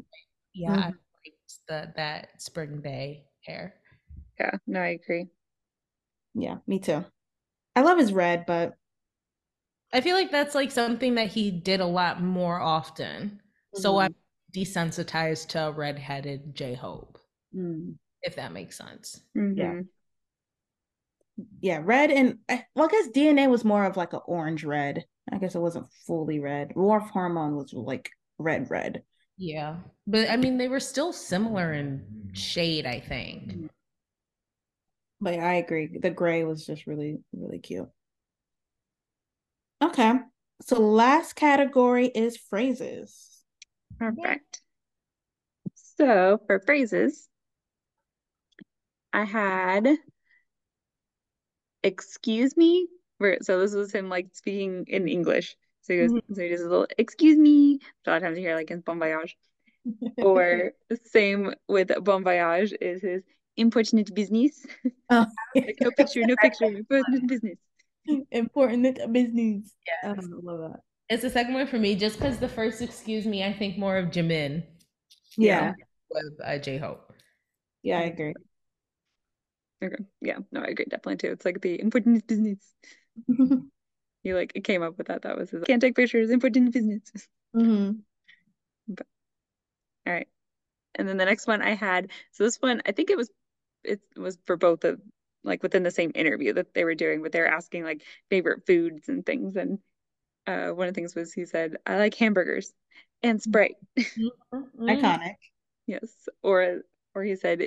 yeah. 0.53 0.71
I 0.71 0.75
Mhm. 0.75 0.83
liked 1.25 1.53
the 1.67 1.93
that 1.95 2.39
spring 2.39 2.81
day 2.81 3.25
hair. 3.45 3.73
Yeah, 4.39 4.51
no, 4.67 4.79
I 4.79 4.89
agree. 4.89 5.25
Yeah, 6.35 6.57
me 6.67 6.79
too. 6.79 7.03
I 7.75 7.81
love 7.81 7.97
his 7.97 8.13
red, 8.13 8.45
but 8.45 8.73
I 9.91 10.01
feel 10.01 10.15
like 10.15 10.31
that's 10.31 10.55
like 10.55 10.71
something 10.71 11.15
that 11.15 11.29
he 11.29 11.51
did 11.51 11.79
a 11.79 11.85
lot 11.85 12.21
more 12.21 12.59
often. 12.59 13.41
So 13.73 13.93
Mhm. 13.93 14.01
I'm 14.05 14.15
desensitized 14.53 15.47
to 15.49 15.71
redheaded 15.75 16.55
J 16.55 16.73
Hope, 16.75 17.19
mm, 17.53 17.97
if 18.23 18.35
that 18.35 18.51
makes 18.51 18.77
sense. 18.77 19.21
Mhm. 19.35 19.89
yeah, 21.61 21.81
red 21.83 22.11
and 22.11 22.39
well, 22.75 22.87
I 22.87 22.91
guess 22.91 23.07
DNA 23.09 23.47
was 23.47 23.63
more 23.63 23.85
of 23.85 23.97
like 23.97 24.13
an 24.13 24.21
orange 24.25 24.63
red. 24.63 25.05
I 25.31 25.37
guess 25.37 25.55
it 25.55 25.59
wasn't 25.59 25.91
fully 26.07 26.39
red. 26.39 26.73
War 26.75 26.97
of 26.97 27.09
Hormone 27.09 27.55
was 27.55 27.73
like 27.73 28.09
red, 28.37 28.69
red. 28.69 29.03
Yeah. 29.37 29.77
But 30.07 30.29
I 30.29 30.37
mean, 30.37 30.57
they 30.57 30.67
were 30.67 30.79
still 30.79 31.13
similar 31.13 31.71
in 31.73 32.31
shade, 32.33 32.85
I 32.85 32.99
think. 32.99 33.69
But 35.21 35.35
yeah, 35.35 35.47
I 35.47 35.53
agree. 35.55 35.87
The 35.87 36.09
gray 36.09 36.43
was 36.43 36.65
just 36.65 36.87
really, 36.87 37.19
really 37.33 37.59
cute. 37.59 37.89
Okay. 39.81 40.13
So 40.61 40.81
last 40.81 41.35
category 41.35 42.07
is 42.07 42.37
phrases. 42.37 43.43
Perfect. 43.97 44.61
So 45.75 46.39
for 46.47 46.59
phrases, 46.59 47.27
I 49.13 49.23
had 49.23 49.87
excuse 51.83 52.55
me. 52.55 52.87
So 53.41 53.59
this 53.59 53.73
was 53.73 53.91
him 53.93 54.09
like 54.09 54.27
speaking 54.33 54.85
in 54.87 55.07
English. 55.07 55.55
So 55.81 55.93
he 55.93 55.99
goes, 55.99 56.11
mm-hmm. 56.11 56.33
so 56.33 56.41
he 56.41 56.49
does 56.49 56.61
a 56.61 56.69
little 56.69 56.87
excuse 56.97 57.37
me. 57.37 57.79
A 58.05 58.09
lot 58.09 58.17
of 58.17 58.23
times 58.23 58.37
you 58.37 58.43
hear 58.43 58.55
like 58.55 58.71
in 58.71 58.81
Bon 58.81 58.99
Voyage. 58.99 59.37
Or 60.17 60.73
same 61.05 61.53
with 61.67 61.91
Bon 62.03 62.23
Voyage 62.23 62.73
is 62.79 63.01
his 63.01 63.23
important 63.57 64.13
business. 64.13 64.65
Oh. 65.09 65.25
Like, 65.55 65.77
no 65.81 65.91
picture, 65.91 66.21
no 66.25 66.35
picture, 66.41 66.65
important 66.65 67.27
business. 67.27 67.57
Important 68.31 68.99
business. 69.13 69.73
Yeah. 69.87 70.11
I 70.11 70.21
love 70.43 70.59
that. 70.71 70.79
It's 71.09 71.23
the 71.23 71.29
second 71.29 71.53
one 71.55 71.67
for 71.67 71.79
me, 71.79 71.95
just 71.95 72.19
because 72.19 72.37
the 72.37 72.47
first, 72.47 72.81
excuse 72.81 73.25
me, 73.25 73.43
I 73.43 73.51
think 73.51 73.77
more 73.77 73.97
of 73.97 74.07
Jimin 74.07 74.63
Yeah. 75.37 75.73
with 76.11 76.33
uh, 76.43 76.57
J 76.59 76.77
Hope. 76.77 77.13
Yeah, 77.81 77.99
I 77.99 78.03
agree. 78.03 78.33
Okay. 79.83 80.03
Yeah, 80.21 80.39
no, 80.51 80.61
I 80.61 80.65
agree 80.65 80.85
definitely 80.85 81.17
too. 81.17 81.31
It's 81.31 81.45
like 81.45 81.61
the 81.61 81.79
important 81.79 82.27
business. 82.27 82.59
He 84.21 84.33
like 84.33 84.51
came 84.65 84.83
up 84.83 84.97
with 84.97 85.07
that. 85.07 85.21
That 85.21 85.37
was 85.37 85.49
his 85.49 85.63
can't 85.63 85.81
take 85.81 85.95
pictures, 85.95 86.29
important 86.29 86.73
business. 86.73 87.09
hmm 87.53 87.91
All 88.89 90.13
right. 90.13 90.27
And 90.95 91.07
then 91.07 91.17
the 91.17 91.25
next 91.25 91.47
one 91.47 91.61
I 91.61 91.75
had, 91.75 92.11
so 92.31 92.43
this 92.43 92.57
one, 92.57 92.81
I 92.85 92.91
think 92.91 93.09
it 93.09 93.17
was 93.17 93.29
it 93.83 94.01
was 94.17 94.37
for 94.45 94.57
both 94.57 94.83
of 94.83 94.99
like 95.43 95.63
within 95.63 95.83
the 95.83 95.91
same 95.91 96.11
interview 96.15 96.53
that 96.53 96.73
they 96.73 96.83
were 96.83 96.95
doing, 96.95 97.21
but 97.21 97.31
they 97.31 97.39
were 97.39 97.47
asking 97.47 97.83
like 97.83 98.03
favorite 98.29 98.65
foods 98.65 99.07
and 99.09 99.25
things. 99.25 99.55
And 99.55 99.79
uh 100.47 100.69
one 100.69 100.87
of 100.87 100.93
the 100.93 100.99
things 100.99 101.15
was 101.15 101.33
he 101.33 101.45
said, 101.45 101.77
I 101.85 101.97
like 101.97 102.15
hamburgers 102.15 102.73
and 103.23 103.41
Sprite. 103.41 103.75
Mm-hmm. 103.97 104.89
Iconic. 104.89 105.35
Yes. 105.87 106.27
Or 106.43 106.81
or 107.15 107.23
he 107.23 107.35
said 107.35 107.63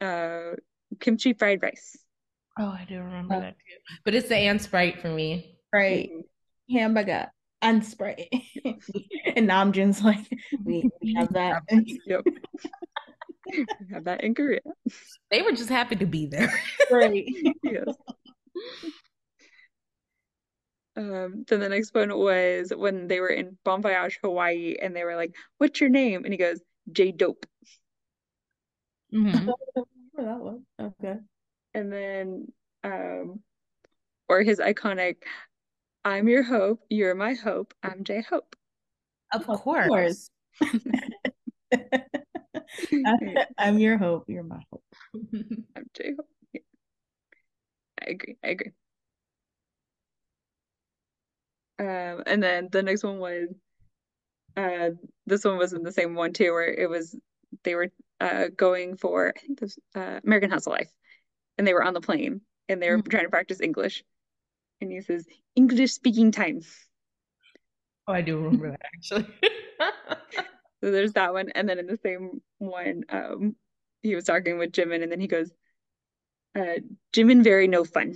uh 0.00 0.52
kimchi 1.00 1.32
fried 1.32 1.62
rice. 1.62 1.96
Oh, 2.58 2.68
I 2.68 2.86
do 2.88 2.98
remember 2.98 3.34
Oh. 3.34 3.40
that 3.40 3.56
too. 3.58 3.96
But 4.04 4.14
it's 4.14 4.28
the 4.28 4.36
and 4.36 4.60
Sprite 4.60 5.00
for 5.00 5.08
me. 5.08 5.58
Right. 5.72 6.10
Hamburger 6.70 7.30
and 7.62 7.84
Sprite. 7.84 8.28
and 8.64 9.48
Namjoon's 9.48 10.02
like, 10.02 10.26
we, 10.64 10.88
we 11.02 11.14
have 11.14 11.32
that. 11.34 11.62
Yep. 12.06 12.24
We 13.46 13.66
have 13.92 14.04
that 14.04 14.22
in 14.22 14.34
Korea. 14.34 14.60
They 15.30 15.42
were 15.42 15.52
just 15.52 15.68
happy 15.70 15.96
to 15.96 16.06
be 16.06 16.26
there. 16.26 16.52
Right. 16.90 17.24
Yes. 17.62 17.96
Um, 20.94 21.44
then 21.48 21.60
the 21.60 21.68
next 21.68 21.92
one 21.94 22.16
was 22.16 22.72
when 22.74 23.06
they 23.08 23.20
were 23.20 23.28
in 23.28 23.58
Bon 23.64 23.82
Voyage, 23.82 24.18
Hawaii, 24.22 24.76
and 24.80 24.96
they 24.96 25.04
were 25.04 25.16
like, 25.16 25.34
"What's 25.58 25.80
your 25.80 25.90
name?" 25.90 26.24
And 26.24 26.32
he 26.32 26.38
goes, 26.38 26.60
"J 26.90 27.12
Dope." 27.12 27.44
Mhm. 29.12 29.52
that 30.16 30.38
one. 30.38 30.64
Okay. 30.80 31.16
And 31.74 31.92
then, 31.92 32.52
um, 32.84 33.42
or 34.28 34.42
his 34.42 34.58
iconic, 34.58 35.16
"I'm 36.04 36.28
your 36.28 36.42
hope, 36.44 36.82
you're 36.88 37.14
my 37.14 37.34
hope, 37.34 37.74
I'm 37.82 38.04
J 38.04 38.22
Hope." 38.22 38.56
Of 39.34 39.50
Of 39.50 39.60
course. 39.60 40.30
I'm 43.58 43.78
your 43.78 43.98
hope. 43.98 44.24
You're 44.28 44.42
my 44.42 44.60
hope. 44.70 44.84
I'm 45.76 45.84
J 45.94 46.14
Hope. 46.16 46.28
Yeah. 46.52 46.60
I 48.00 48.10
agree. 48.10 48.36
I 48.44 48.48
agree. 48.48 48.72
Um, 51.78 52.22
and 52.26 52.42
then 52.42 52.68
the 52.72 52.82
next 52.82 53.04
one 53.04 53.18
was, 53.18 53.48
uh, 54.56 54.90
this 55.26 55.44
one 55.44 55.58
was 55.58 55.72
in 55.72 55.82
the 55.82 55.92
same 55.92 56.14
one 56.14 56.32
too, 56.32 56.52
where 56.52 56.72
it 56.72 56.88
was 56.88 57.14
they 57.64 57.74
were 57.74 57.88
uh 58.20 58.46
going 58.56 58.96
for 58.96 59.32
I 59.36 59.40
think 59.40 59.60
this 59.60 59.78
uh 59.94 60.20
American 60.24 60.50
Hustle 60.50 60.72
Life, 60.72 60.90
and 61.58 61.66
they 61.66 61.74
were 61.74 61.82
on 61.84 61.94
the 61.94 62.00
plane 62.00 62.40
and 62.68 62.82
they 62.82 62.90
were 62.90 62.98
Mhm. 62.98 63.10
trying 63.10 63.24
to 63.24 63.30
practice 63.30 63.60
English, 63.60 64.04
and 64.80 64.90
he 64.90 65.00
says 65.02 65.26
English 65.54 65.92
speaking 65.92 66.32
time. 66.32 66.62
Oh, 68.08 68.12
I 68.12 68.22
do 68.22 68.38
remember 68.38 68.70
that 68.70 68.80
actually. 68.94 69.26
So 70.86 70.92
there's 70.92 71.14
that 71.14 71.32
one, 71.32 71.48
and 71.56 71.68
then 71.68 71.80
in 71.80 71.86
the 71.88 71.98
same 72.00 72.40
one, 72.58 73.02
um, 73.08 73.56
he 74.02 74.14
was 74.14 74.22
talking 74.22 74.56
with 74.56 74.70
Jimin, 74.70 75.02
and 75.02 75.10
then 75.10 75.18
he 75.20 75.26
goes, 75.26 75.50
uh, 76.56 76.78
Jimin 77.12 77.42
very 77.42 77.66
no 77.66 77.82
fun. 77.82 78.14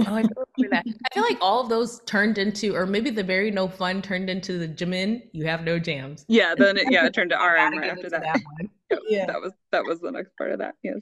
Oh, 0.00 0.02
I 0.04 0.20
remember 0.20 0.36
that. 0.72 0.84
I 0.86 1.14
feel 1.14 1.22
like 1.22 1.38
all 1.40 1.62
of 1.62 1.70
those 1.70 2.02
turned 2.04 2.36
into, 2.36 2.76
or 2.76 2.84
maybe 2.84 3.08
the 3.08 3.22
very 3.22 3.50
no 3.50 3.66
fun 3.66 4.02
turned 4.02 4.28
into 4.28 4.58
the 4.58 4.68
Jimin. 4.68 5.22
You 5.32 5.46
have 5.46 5.64
no 5.64 5.78
jams. 5.78 6.26
Yeah, 6.28 6.54
then 6.54 6.76
it, 6.76 6.92
yeah, 6.92 7.06
it 7.06 7.14
turned 7.14 7.30
to 7.30 7.36
RM 7.42 7.78
right 7.78 7.88
after 7.92 8.00
it 8.08 8.10
to 8.10 8.10
that. 8.10 8.40
one. 8.58 8.68
Yep, 8.90 9.00
Yeah. 9.08 9.24
that 9.26 9.40
was 9.40 9.52
that 9.72 9.84
was 9.86 10.00
the 10.02 10.10
next 10.10 10.36
part 10.36 10.52
of 10.52 10.58
that. 10.58 10.74
Yes. 10.82 10.98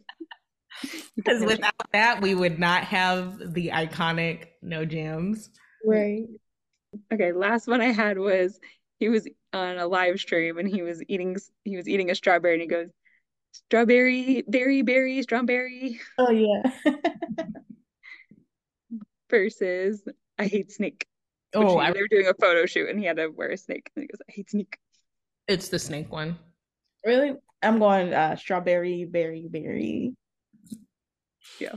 Because 1.16 1.42
without 1.42 1.74
that, 1.92 2.22
we 2.22 2.36
would 2.36 2.60
not 2.60 2.84
have 2.84 3.52
the 3.52 3.70
iconic 3.70 4.46
no 4.62 4.84
jams. 4.84 5.50
Right. 5.84 6.26
Okay, 7.12 7.32
last 7.32 7.66
one 7.66 7.80
I 7.80 7.90
had 7.90 8.16
was 8.16 8.60
he 9.02 9.08
was 9.08 9.26
on 9.52 9.78
a 9.78 9.86
live 9.88 10.20
stream 10.20 10.58
and 10.58 10.68
he 10.68 10.80
was 10.80 11.02
eating 11.08 11.36
he 11.64 11.76
was 11.76 11.88
eating 11.88 12.08
a 12.08 12.14
strawberry 12.14 12.52
and 12.54 12.62
he 12.62 12.68
goes, 12.68 12.86
strawberry, 13.50 14.44
berry, 14.46 14.82
berry, 14.82 15.20
strawberry 15.22 15.98
Oh 16.18 16.30
yeah. 16.30 16.62
versus 19.28 20.02
I 20.38 20.46
hate 20.46 20.70
snake. 20.70 21.04
Oh, 21.52 21.80
he- 21.80 21.84
I, 21.84 21.90
they 21.92 22.00
were 22.00 22.06
doing 22.08 22.28
a 22.28 22.34
photo 22.34 22.64
shoot 22.64 22.88
and 22.88 22.96
he 23.00 23.04
had 23.04 23.16
to 23.16 23.26
wear 23.26 23.50
a 23.50 23.56
snake 23.56 23.90
and 23.96 24.04
he 24.04 24.06
goes, 24.06 24.20
I 24.28 24.32
hate 24.32 24.50
snake. 24.50 24.78
it's 25.48 25.68
the 25.68 25.80
snake 25.80 26.12
one. 26.12 26.38
really? 27.04 27.34
I'm 27.60 27.80
going 27.80 28.14
uh 28.14 28.36
strawberry, 28.36 29.04
berry, 29.04 29.48
berry. 29.50 30.14
Yeah 31.58 31.74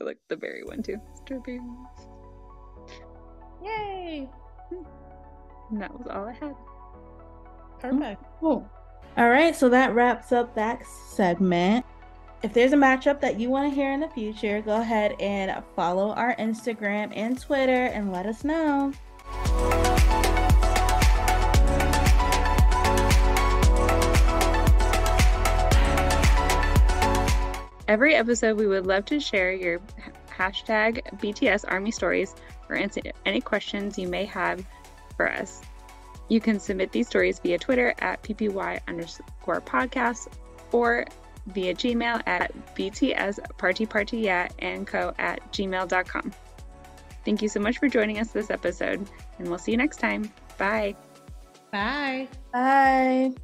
i 0.00 0.04
like 0.04 0.18
the 0.28 0.36
berry 0.36 0.62
one 0.62 0.84
too. 0.84 0.98
Strawberry. 1.24 1.60
Yay! 3.64 4.28
And 5.70 5.80
that 5.80 5.96
was 5.96 6.06
all 6.08 6.24
I 6.24 6.32
had. 6.32 6.54
Perfect. 7.78 8.22
Oh, 8.22 8.28
cool. 8.40 8.70
All 9.16 9.28
right, 9.28 9.54
so 9.54 9.68
that 9.68 9.94
wraps 9.94 10.32
up 10.32 10.54
that 10.54 10.86
segment. 10.86 11.84
If 12.42 12.54
there's 12.54 12.72
a 12.72 12.76
matchup 12.76 13.20
that 13.20 13.38
you 13.38 13.50
want 13.50 13.70
to 13.70 13.74
hear 13.74 13.92
in 13.92 14.00
the 14.00 14.08
future, 14.08 14.62
go 14.62 14.80
ahead 14.80 15.14
and 15.20 15.62
follow 15.76 16.12
our 16.12 16.34
Instagram 16.36 17.12
and 17.14 17.38
Twitter 17.38 17.86
and 17.86 18.12
let 18.12 18.26
us 18.26 18.44
know. 18.44 18.92
Every 27.88 28.14
episode, 28.14 28.56
we 28.56 28.66
would 28.68 28.86
love 28.86 29.04
to 29.06 29.18
share 29.18 29.52
your 29.52 29.80
hashtag 30.30 31.02
BTS 31.20 31.64
Army 31.66 31.90
stories 31.90 32.34
or 32.68 32.76
answer 32.76 33.00
any 33.26 33.40
questions 33.40 33.98
you 33.98 34.08
may 34.08 34.24
have 34.24 34.64
for 35.20 35.30
us. 35.30 35.60
You 36.28 36.40
can 36.40 36.58
submit 36.58 36.92
these 36.92 37.08
stories 37.08 37.38
via 37.40 37.58
Twitter 37.58 37.92
at 37.98 38.22
PPY 38.22 38.80
underscore 38.88 39.60
podcast 39.60 40.28
or 40.72 41.04
via 41.48 41.74
Gmail 41.74 42.22
at 42.26 42.54
BTS 42.74 43.38
Party 43.58 43.84
Party 43.84 44.18
Yeah 44.18 44.48
and 44.60 44.86
co 44.86 45.12
at 45.18 45.40
gmail.com. 45.52 46.32
Thank 47.26 47.42
you 47.42 47.50
so 47.50 47.60
much 47.60 47.76
for 47.76 47.88
joining 47.88 48.18
us 48.18 48.30
this 48.30 48.50
episode, 48.50 49.06
and 49.38 49.48
we'll 49.48 49.58
see 49.58 49.72
you 49.72 49.76
next 49.76 49.98
time. 49.98 50.32
Bye. 50.56 50.96
Bye. 51.70 52.28
Bye. 52.50 53.34